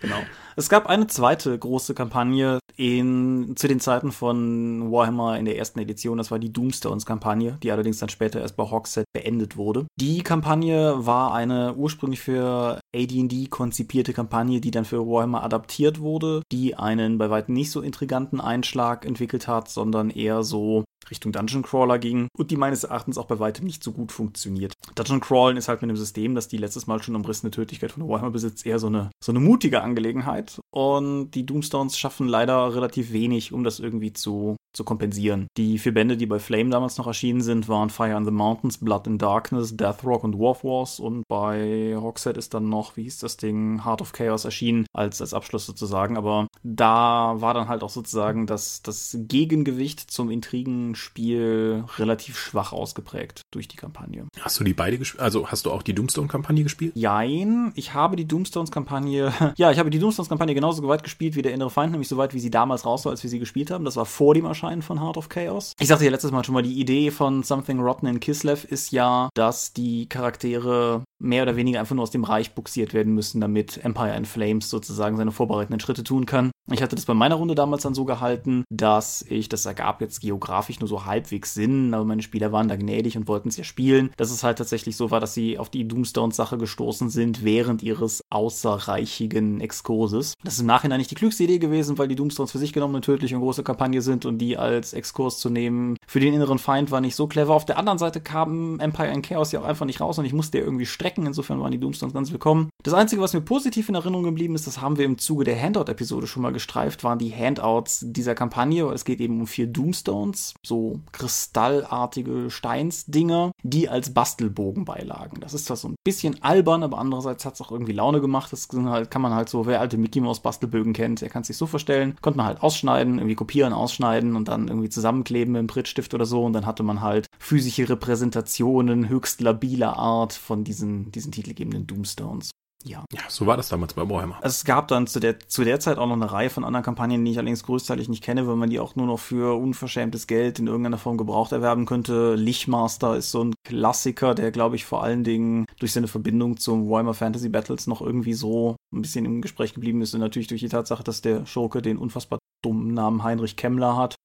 genau. 0.00 0.18
Es 0.54 0.68
gab 0.68 0.86
eine 0.86 1.08
zweite 1.08 1.58
große 1.58 1.94
Kampagne 1.94 2.60
in, 2.76 3.54
zu 3.56 3.66
den 3.66 3.80
Zeiten 3.80 4.12
von 4.12 4.92
Warhammer 4.92 5.38
in 5.38 5.44
der 5.44 5.58
ersten 5.58 5.80
Edition. 5.80 6.18
Das 6.18 6.30
war 6.30 6.38
die 6.38 6.52
Doomstones-Kampagne, 6.52 7.58
die 7.62 7.72
allerdings 7.72 7.98
dann 7.98 8.08
später 8.08 8.40
erst 8.40 8.56
bei 8.56 8.62
Hogshead 8.62 9.06
beendet 9.12 9.56
wurde. 9.56 9.86
Die 9.98 10.22
Kampagne 10.22 10.94
war 11.04 11.34
eine 11.34 11.74
ursprünglich 11.74 12.20
für 12.20 12.78
AD&D 12.94 13.48
konzipierte 13.48 14.12
Kampagne, 14.12 14.60
die 14.60 14.70
dann 14.70 14.84
für 14.84 15.04
Warhammer 15.04 15.42
adaptiert 15.42 15.98
wurde, 15.98 16.42
die 16.52 16.76
einen 16.76 17.18
bei 17.18 17.28
weitem 17.28 17.54
nicht 17.54 17.72
so 17.72 17.80
intriganten 17.80 18.40
Einschlag 18.40 19.04
entwickelt 19.04 19.48
hat, 19.48 19.68
sondern 19.68 20.10
eher 20.10 20.44
so 20.44 20.84
Richtung 21.10 21.32
Dungeon 21.32 21.62
Crawler 21.62 21.98
ging 21.98 22.28
und 22.36 22.50
die 22.50 22.56
meines 22.56 22.84
Erachtens 22.84 23.18
auch 23.18 23.26
bei 23.26 23.38
weitem 23.38 23.64
nicht 23.64 23.82
so 23.82 23.92
gut 23.92 24.12
funktioniert. 24.12 24.74
Dungeon 24.94 25.20
Crawlen 25.20 25.56
ist 25.56 25.68
halt 25.68 25.82
mit 25.82 25.90
einem 25.90 25.96
System, 25.96 26.34
das 26.34 26.48
die 26.48 26.56
letztes 26.56 26.86
Mal 26.86 27.02
schon 27.02 27.16
umrissene 27.16 27.50
Tödlichkeit 27.50 27.92
von 27.92 28.08
Warhammer 28.08 28.30
besitzt, 28.30 28.66
eher 28.66 28.78
so 28.78 28.88
eine, 28.88 29.10
so 29.22 29.32
eine 29.32 29.40
mutige 29.40 29.82
Angelegenheit 29.82 30.60
und 30.70 31.30
die 31.32 31.46
Doomstones 31.46 31.98
schaffen 31.98 32.28
leider 32.28 32.74
relativ 32.74 33.12
wenig, 33.12 33.52
um 33.52 33.64
das 33.64 33.80
irgendwie 33.80 34.12
zu, 34.12 34.56
zu 34.72 34.84
kompensieren. 34.84 35.48
Die 35.56 35.78
vier 35.78 35.94
Bände, 35.94 36.16
die 36.16 36.26
bei 36.26 36.38
Flame 36.38 36.70
damals 36.70 36.98
noch 36.98 37.06
erschienen 37.06 37.40
sind, 37.40 37.68
waren 37.68 37.90
Fire 37.90 38.16
in 38.16 38.24
the 38.24 38.30
Mountains, 38.30 38.78
Blood 38.78 39.06
in 39.06 39.18
Darkness, 39.18 39.76
Death 39.76 40.04
Rock 40.04 40.24
und 40.24 40.38
Warf 40.38 40.64
Wars 40.64 41.00
und 41.00 41.22
bei 41.28 41.96
Hogshead 41.96 42.36
ist 42.36 42.54
dann 42.54 42.68
noch, 42.68 42.96
wie 42.96 43.04
hieß 43.04 43.18
das 43.18 43.36
Ding, 43.36 43.84
Heart 43.84 44.02
of 44.02 44.12
Chaos 44.12 44.44
erschienen, 44.44 44.86
als, 44.92 45.20
als 45.20 45.34
Abschluss 45.34 45.66
sozusagen, 45.66 46.16
aber 46.16 46.48
da 46.62 47.36
war 47.38 47.54
dann 47.54 47.68
halt 47.68 47.82
auch 47.82 47.90
sozusagen 47.90 48.46
das, 48.46 48.82
das 48.82 49.16
Gegengewicht 49.20 50.10
zum 50.10 50.30
Intrigen 50.30 50.87
Spiel 50.94 51.84
relativ 51.98 52.38
schwach 52.38 52.72
ausgeprägt 52.72 53.42
durch 53.50 53.68
die 53.68 53.76
Kampagne. 53.76 54.26
Hast 54.40 54.58
du 54.60 54.64
die 54.64 54.74
beide 54.74 54.98
gespielt? 54.98 55.22
Also 55.22 55.48
hast 55.48 55.66
du 55.66 55.70
auch 55.70 55.82
die 55.82 55.94
Doomstone-Kampagne 55.94 56.62
gespielt? 56.62 56.92
Jein, 56.94 57.72
ich 57.74 57.94
habe 57.94 58.16
die 58.16 58.26
Doomstones-Kampagne, 58.26 59.32
ja, 59.56 59.70
ich 59.70 59.78
habe 59.78 59.90
die 59.90 59.98
Doomstones-Kampagne 59.98 60.54
genauso 60.54 60.86
weit 60.88 61.02
gespielt 61.02 61.36
wie 61.36 61.42
der 61.42 61.52
innere 61.52 61.70
Feind, 61.70 61.92
nämlich 61.92 62.08
so 62.08 62.16
weit, 62.16 62.34
wie 62.34 62.40
sie 62.40 62.50
damals 62.50 62.84
raus 62.84 63.04
war, 63.04 63.12
als 63.12 63.22
wir 63.22 63.30
sie 63.30 63.38
gespielt 63.38 63.70
haben. 63.70 63.84
Das 63.84 63.96
war 63.96 64.06
vor 64.06 64.34
dem 64.34 64.44
Erscheinen 64.44 64.82
von 64.82 65.00
Heart 65.00 65.16
of 65.16 65.28
Chaos. 65.28 65.72
Ich 65.78 65.88
sagte 65.88 66.04
ja 66.04 66.10
letztes 66.10 66.30
Mal 66.30 66.44
schon 66.44 66.54
mal, 66.54 66.62
die 66.62 66.80
Idee 66.80 67.10
von 67.10 67.42
Something 67.42 67.80
Rotten 67.80 68.06
in 68.06 68.20
Kislev 68.20 68.64
ist 68.64 68.92
ja, 68.92 69.28
dass 69.34 69.72
die 69.72 70.08
Charaktere 70.08 71.02
mehr 71.18 71.42
oder 71.42 71.56
weniger 71.56 71.80
einfach 71.80 71.94
nur 71.94 72.02
aus 72.02 72.10
dem 72.10 72.24
Reich 72.24 72.54
buxiert 72.54 72.94
werden 72.94 73.14
müssen, 73.14 73.40
damit 73.40 73.84
Empire 73.84 74.16
in 74.16 74.24
Flames 74.24 74.70
sozusagen 74.70 75.16
seine 75.16 75.32
vorbereitenden 75.32 75.80
Schritte 75.80 76.04
tun 76.04 76.26
kann. 76.26 76.50
Ich 76.70 76.82
hatte 76.82 76.96
das 76.96 77.06
bei 77.06 77.14
meiner 77.14 77.36
Runde 77.36 77.54
damals 77.54 77.82
dann 77.82 77.94
so 77.94 78.04
gehalten, 78.04 78.64
dass 78.68 79.22
ich, 79.22 79.48
das 79.48 79.64
ergab 79.64 80.02
jetzt 80.02 80.20
geografisch 80.20 80.80
nur 80.80 80.88
so 80.88 81.06
halbwegs 81.06 81.54
Sinn, 81.54 81.94
aber 81.94 82.04
meine 82.04 82.22
Spieler 82.22 82.52
waren 82.52 82.68
da 82.68 82.76
gnädig 82.76 83.16
und 83.16 83.26
wollten 83.26 83.48
es 83.48 83.56
ja 83.56 83.64
spielen, 83.64 84.10
dass 84.18 84.30
es 84.30 84.44
halt 84.44 84.58
tatsächlich 84.58 84.96
so 84.96 85.10
war, 85.10 85.18
dass 85.18 85.32
sie 85.32 85.58
auf 85.58 85.70
die 85.70 85.88
Doomstones-Sache 85.88 86.58
gestoßen 86.58 87.08
sind 87.08 87.42
während 87.42 87.82
ihres 87.82 88.22
außerreichigen 88.28 89.62
Exkurses. 89.62 90.34
Das 90.44 90.54
ist 90.54 90.60
im 90.60 90.66
Nachhinein 90.66 90.98
nicht 90.98 91.10
die 91.10 91.14
klügste 91.14 91.44
Idee 91.44 91.58
gewesen, 91.58 91.96
weil 91.96 92.08
die 92.08 92.16
Doomstones 92.16 92.52
für 92.52 92.58
sich 92.58 92.74
genommen 92.74 92.96
eine 92.96 93.02
tödliche 93.02 93.34
und 93.36 93.40
große 93.40 93.62
Kampagne 93.62 94.02
sind 94.02 94.26
und 94.26 94.38
die 94.38 94.58
als 94.58 94.92
Exkurs 94.92 95.38
zu 95.38 95.48
nehmen 95.48 95.96
für 96.06 96.20
den 96.20 96.34
inneren 96.34 96.58
Feind 96.58 96.90
war 96.90 97.00
nicht 97.00 97.16
so 97.16 97.26
clever. 97.26 97.54
Auf 97.54 97.64
der 97.64 97.78
anderen 97.78 97.98
Seite 97.98 98.20
kam 98.20 98.78
Empire 98.80 99.08
in 99.08 99.22
Chaos 99.22 99.52
ja 99.52 99.60
auch 99.60 99.64
einfach 99.64 99.86
nicht 99.86 100.00
raus 100.00 100.18
und 100.18 100.26
ich 100.26 100.32
musste 100.32 100.58
ja 100.58 100.64
irgendwie 100.64 100.86
strecken, 100.86 101.07
insofern 101.16 101.60
waren 101.60 101.72
die 101.72 101.78
Doomstones 101.78 102.14
ganz 102.14 102.30
willkommen. 102.32 102.68
Das 102.82 102.94
Einzige, 102.94 103.22
was 103.22 103.34
mir 103.34 103.40
positiv 103.40 103.88
in 103.88 103.94
Erinnerung 103.94 104.24
geblieben 104.24 104.54
ist, 104.54 104.66
das 104.66 104.80
haben 104.80 104.98
wir 104.98 105.04
im 105.04 105.18
Zuge 105.18 105.44
der 105.44 105.60
Handout-Episode 105.60 106.26
schon 106.26 106.42
mal 106.42 106.52
gestreift, 106.52 107.04
waren 107.04 107.18
die 107.18 107.34
Handouts 107.34 108.04
dieser 108.06 108.34
Kampagne. 108.34 108.84
Es 108.92 109.04
geht 109.04 109.20
eben 109.20 109.40
um 109.40 109.46
vier 109.46 109.66
Doomstones, 109.66 110.54
so 110.64 111.00
kristallartige 111.12 112.50
Steinsdinger, 112.50 113.52
die 113.62 113.88
als 113.88 114.12
Bastelbogen 114.12 114.84
beilagen. 114.84 115.40
Das 115.40 115.54
ist 115.54 115.66
zwar 115.66 115.76
so 115.76 115.88
ein 115.88 115.94
bisschen 116.04 116.42
albern, 116.42 116.82
aber 116.82 116.98
andererseits 116.98 117.44
hat 117.44 117.54
es 117.54 117.60
auch 117.60 117.72
irgendwie 117.72 117.92
Laune 117.92 118.20
gemacht. 118.20 118.52
Das 118.52 118.68
halt, 118.72 119.10
kann 119.10 119.22
man 119.22 119.34
halt 119.34 119.48
so, 119.48 119.66
wer 119.66 119.80
alte 119.80 119.96
Mickey 119.96 120.20
Mouse 120.20 120.40
Bastelbögen 120.40 120.92
kennt, 120.92 121.20
der 121.20 121.30
kann 121.30 121.42
es 121.42 121.48
sich 121.48 121.56
so 121.56 121.66
vorstellen. 121.66 122.16
Konnte 122.20 122.36
man 122.36 122.46
halt 122.46 122.62
ausschneiden, 122.62 123.18
irgendwie 123.18 123.34
kopieren, 123.34 123.72
ausschneiden 123.72 124.36
und 124.36 124.48
dann 124.48 124.68
irgendwie 124.68 124.88
zusammenkleben 124.88 125.52
mit 125.52 125.60
einem 125.60 125.68
Prittstift 125.68 126.14
oder 126.14 126.26
so. 126.26 126.44
Und 126.44 126.52
dann 126.52 126.66
hatte 126.66 126.82
man 126.82 127.00
halt 127.00 127.26
physische 127.38 127.88
Repräsentationen 127.88 129.08
höchst 129.08 129.40
labiler 129.40 129.96
Art 129.96 130.32
von 130.32 130.64
diesen, 130.64 130.97
diesen 131.06 131.32
titelgebenden 131.32 131.86
Doomstones. 131.86 132.50
Ja. 132.84 133.04
Ja, 133.12 133.22
so 133.28 133.46
war 133.46 133.56
das 133.56 133.68
damals 133.68 133.94
bei 133.94 134.08
Warhammer. 134.08 134.38
Es 134.42 134.64
gab 134.64 134.86
dann 134.88 135.08
zu 135.08 135.18
der, 135.18 135.40
zu 135.40 135.64
der 135.64 135.80
Zeit 135.80 135.98
auch 135.98 136.06
noch 136.06 136.14
eine 136.14 136.30
Reihe 136.30 136.48
von 136.48 136.64
anderen 136.64 136.84
Kampagnen, 136.84 137.24
die 137.24 137.32
ich 137.32 137.38
allerdings 137.38 137.64
größtenteils 137.64 138.08
nicht 138.08 138.22
kenne, 138.22 138.46
weil 138.46 138.54
man 138.54 138.70
die 138.70 138.78
auch 138.78 138.94
nur 138.94 139.06
noch 139.06 139.18
für 139.18 139.58
unverschämtes 139.58 140.28
Geld 140.28 140.60
in 140.60 140.68
irgendeiner 140.68 140.98
Form 140.98 141.16
gebraucht 141.16 141.50
erwerben 141.50 141.86
könnte. 141.86 142.36
Lichmaster 142.36 143.16
ist 143.16 143.32
so 143.32 143.44
ein 143.44 143.54
Klassiker, 143.64 144.34
der, 144.34 144.52
glaube 144.52 144.76
ich, 144.76 144.84
vor 144.84 145.02
allen 145.02 145.24
Dingen 145.24 145.66
durch 145.80 145.92
seine 145.92 146.06
Verbindung 146.06 146.56
zum 146.56 146.88
Warhammer 146.88 147.14
Fantasy 147.14 147.48
Battles 147.48 147.88
noch 147.88 148.00
irgendwie 148.00 148.34
so 148.34 148.76
ein 148.94 149.02
bisschen 149.02 149.24
im 149.24 149.42
Gespräch 149.42 149.74
geblieben 149.74 150.00
ist 150.00 150.14
und 150.14 150.20
natürlich 150.20 150.48
durch 150.48 150.60
die 150.60 150.68
Tatsache, 150.68 151.02
dass 151.02 151.20
der 151.20 151.46
Schurke 151.46 151.82
den 151.82 151.98
unfassbar 151.98 152.38
dummen 152.64 152.94
Namen 152.94 153.22
Heinrich 153.22 153.56
Kemmler 153.56 153.96
hat. 153.96 154.16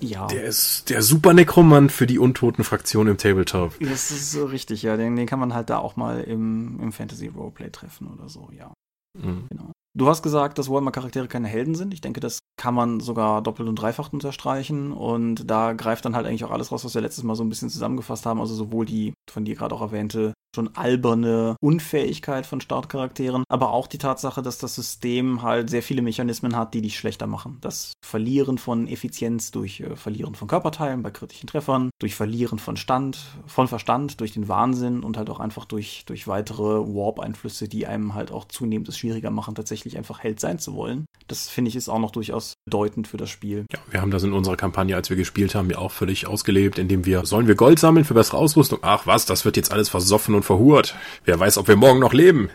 Ja. 0.00 0.26
Der 0.26 0.44
ist 0.44 0.90
der 0.90 1.02
super 1.02 1.32
Nekromant 1.32 1.90
für 1.90 2.06
die 2.06 2.18
untoten 2.18 2.64
Fraktion 2.64 3.06
im 3.08 3.16
Tabletop. 3.16 3.78
Das 3.80 4.10
ist 4.10 4.30
so 4.30 4.44
richtig, 4.44 4.82
ja. 4.82 4.96
Den, 4.96 5.16
den 5.16 5.26
kann 5.26 5.38
man 5.38 5.54
halt 5.54 5.70
da 5.70 5.78
auch 5.78 5.96
mal 5.96 6.20
im, 6.20 6.78
im 6.80 6.92
Fantasy 6.92 7.28
Roleplay 7.28 7.70
treffen 7.70 8.08
oder 8.08 8.28
so, 8.28 8.50
ja. 8.56 8.72
Mhm. 9.18 9.46
Genau. 9.48 9.72
Du 9.96 10.08
hast 10.08 10.22
gesagt, 10.22 10.58
dass 10.58 10.68
Warhammer-Charaktere 10.68 11.26
keine 11.26 11.48
Helden 11.48 11.74
sind. 11.74 11.94
Ich 11.94 12.02
denke, 12.02 12.20
das 12.20 12.40
kann 12.58 12.74
man 12.74 13.00
sogar 13.00 13.40
doppelt 13.40 13.66
und 13.66 13.76
dreifach 13.76 14.12
unterstreichen. 14.12 14.92
Und 14.92 15.50
da 15.50 15.72
greift 15.72 16.04
dann 16.04 16.14
halt 16.14 16.26
eigentlich 16.26 16.44
auch 16.44 16.50
alles 16.50 16.70
raus, 16.70 16.84
was 16.84 16.94
wir 16.94 17.00
letztes 17.00 17.24
Mal 17.24 17.34
so 17.34 17.42
ein 17.42 17.48
bisschen 17.48 17.70
zusammengefasst 17.70 18.26
haben. 18.26 18.38
Also 18.38 18.54
sowohl 18.54 18.84
die 18.84 19.14
von 19.30 19.46
dir 19.46 19.54
gerade 19.54 19.74
auch 19.74 19.80
erwähnte 19.80 20.34
schon 20.54 20.74
alberne 20.74 21.56
Unfähigkeit 21.60 22.46
von 22.46 22.60
Startcharakteren, 22.60 23.44
aber 23.48 23.70
auch 23.70 23.86
die 23.86 23.98
Tatsache, 23.98 24.42
dass 24.42 24.58
das 24.58 24.74
System 24.74 25.42
halt 25.42 25.70
sehr 25.70 25.82
viele 25.82 26.02
Mechanismen 26.02 26.56
hat, 26.56 26.74
die 26.74 26.82
dich 26.82 26.98
schlechter 26.98 27.26
machen. 27.26 27.58
Das 27.60 27.92
Verlieren 28.04 28.58
von 28.58 28.88
Effizienz 28.88 29.50
durch 29.50 29.80
äh, 29.80 29.96
Verlieren 29.96 30.34
von 30.34 30.48
Körperteilen 30.48 31.02
bei 31.02 31.10
kritischen 31.10 31.46
Treffern, 31.46 31.90
durch 31.98 32.14
Verlieren 32.14 32.58
von 32.58 32.76
Stand, 32.76 33.18
von 33.46 33.68
Verstand, 33.68 34.20
durch 34.20 34.32
den 34.32 34.48
Wahnsinn 34.48 35.02
und 35.02 35.16
halt 35.16 35.30
auch 35.30 35.40
einfach 35.40 35.64
durch, 35.64 36.04
durch 36.06 36.26
weitere 36.26 36.62
Warp-Einflüsse, 36.62 37.68
die 37.68 37.86
einem 37.86 38.14
halt 38.14 38.32
auch 38.32 38.46
zunehmend 38.46 38.88
es 38.88 38.98
schwieriger 38.98 39.30
machen, 39.30 39.54
tatsächlich 39.54 39.98
einfach 39.98 40.20
Held 40.20 40.40
sein 40.40 40.58
zu 40.58 40.74
wollen. 40.74 41.06
Das 41.28 41.48
finde 41.48 41.68
ich 41.68 41.76
ist 41.76 41.88
auch 41.88 41.98
noch 41.98 42.12
durchaus 42.12 42.54
bedeutend 42.64 43.08
für 43.08 43.16
das 43.16 43.30
Spiel. 43.30 43.66
Ja, 43.72 43.78
wir 43.90 44.00
haben 44.00 44.10
das 44.10 44.22
in 44.22 44.32
unserer 44.32 44.56
Kampagne, 44.56 44.96
als 44.96 45.10
wir 45.10 45.16
gespielt 45.16 45.54
haben, 45.54 45.70
ja 45.70 45.78
auch 45.78 45.92
völlig 45.92 46.26
ausgelebt, 46.26 46.78
indem 46.78 47.04
wir, 47.04 47.26
sollen 47.26 47.46
wir 47.46 47.54
Gold 47.54 47.78
sammeln 47.78 48.04
für 48.04 48.14
bessere 48.14 48.38
Ausrüstung? 48.38 48.78
Ach 48.82 49.06
was, 49.06 49.26
das 49.26 49.44
wird 49.44 49.56
jetzt 49.56 49.72
alles 49.72 49.88
versoffen 49.88 50.34
und 50.34 50.45
verhurt. 50.46 50.94
Wer 51.24 51.38
weiß, 51.38 51.58
ob 51.58 51.68
wir 51.68 51.76
morgen 51.76 52.00
noch 52.00 52.14
leben. 52.14 52.50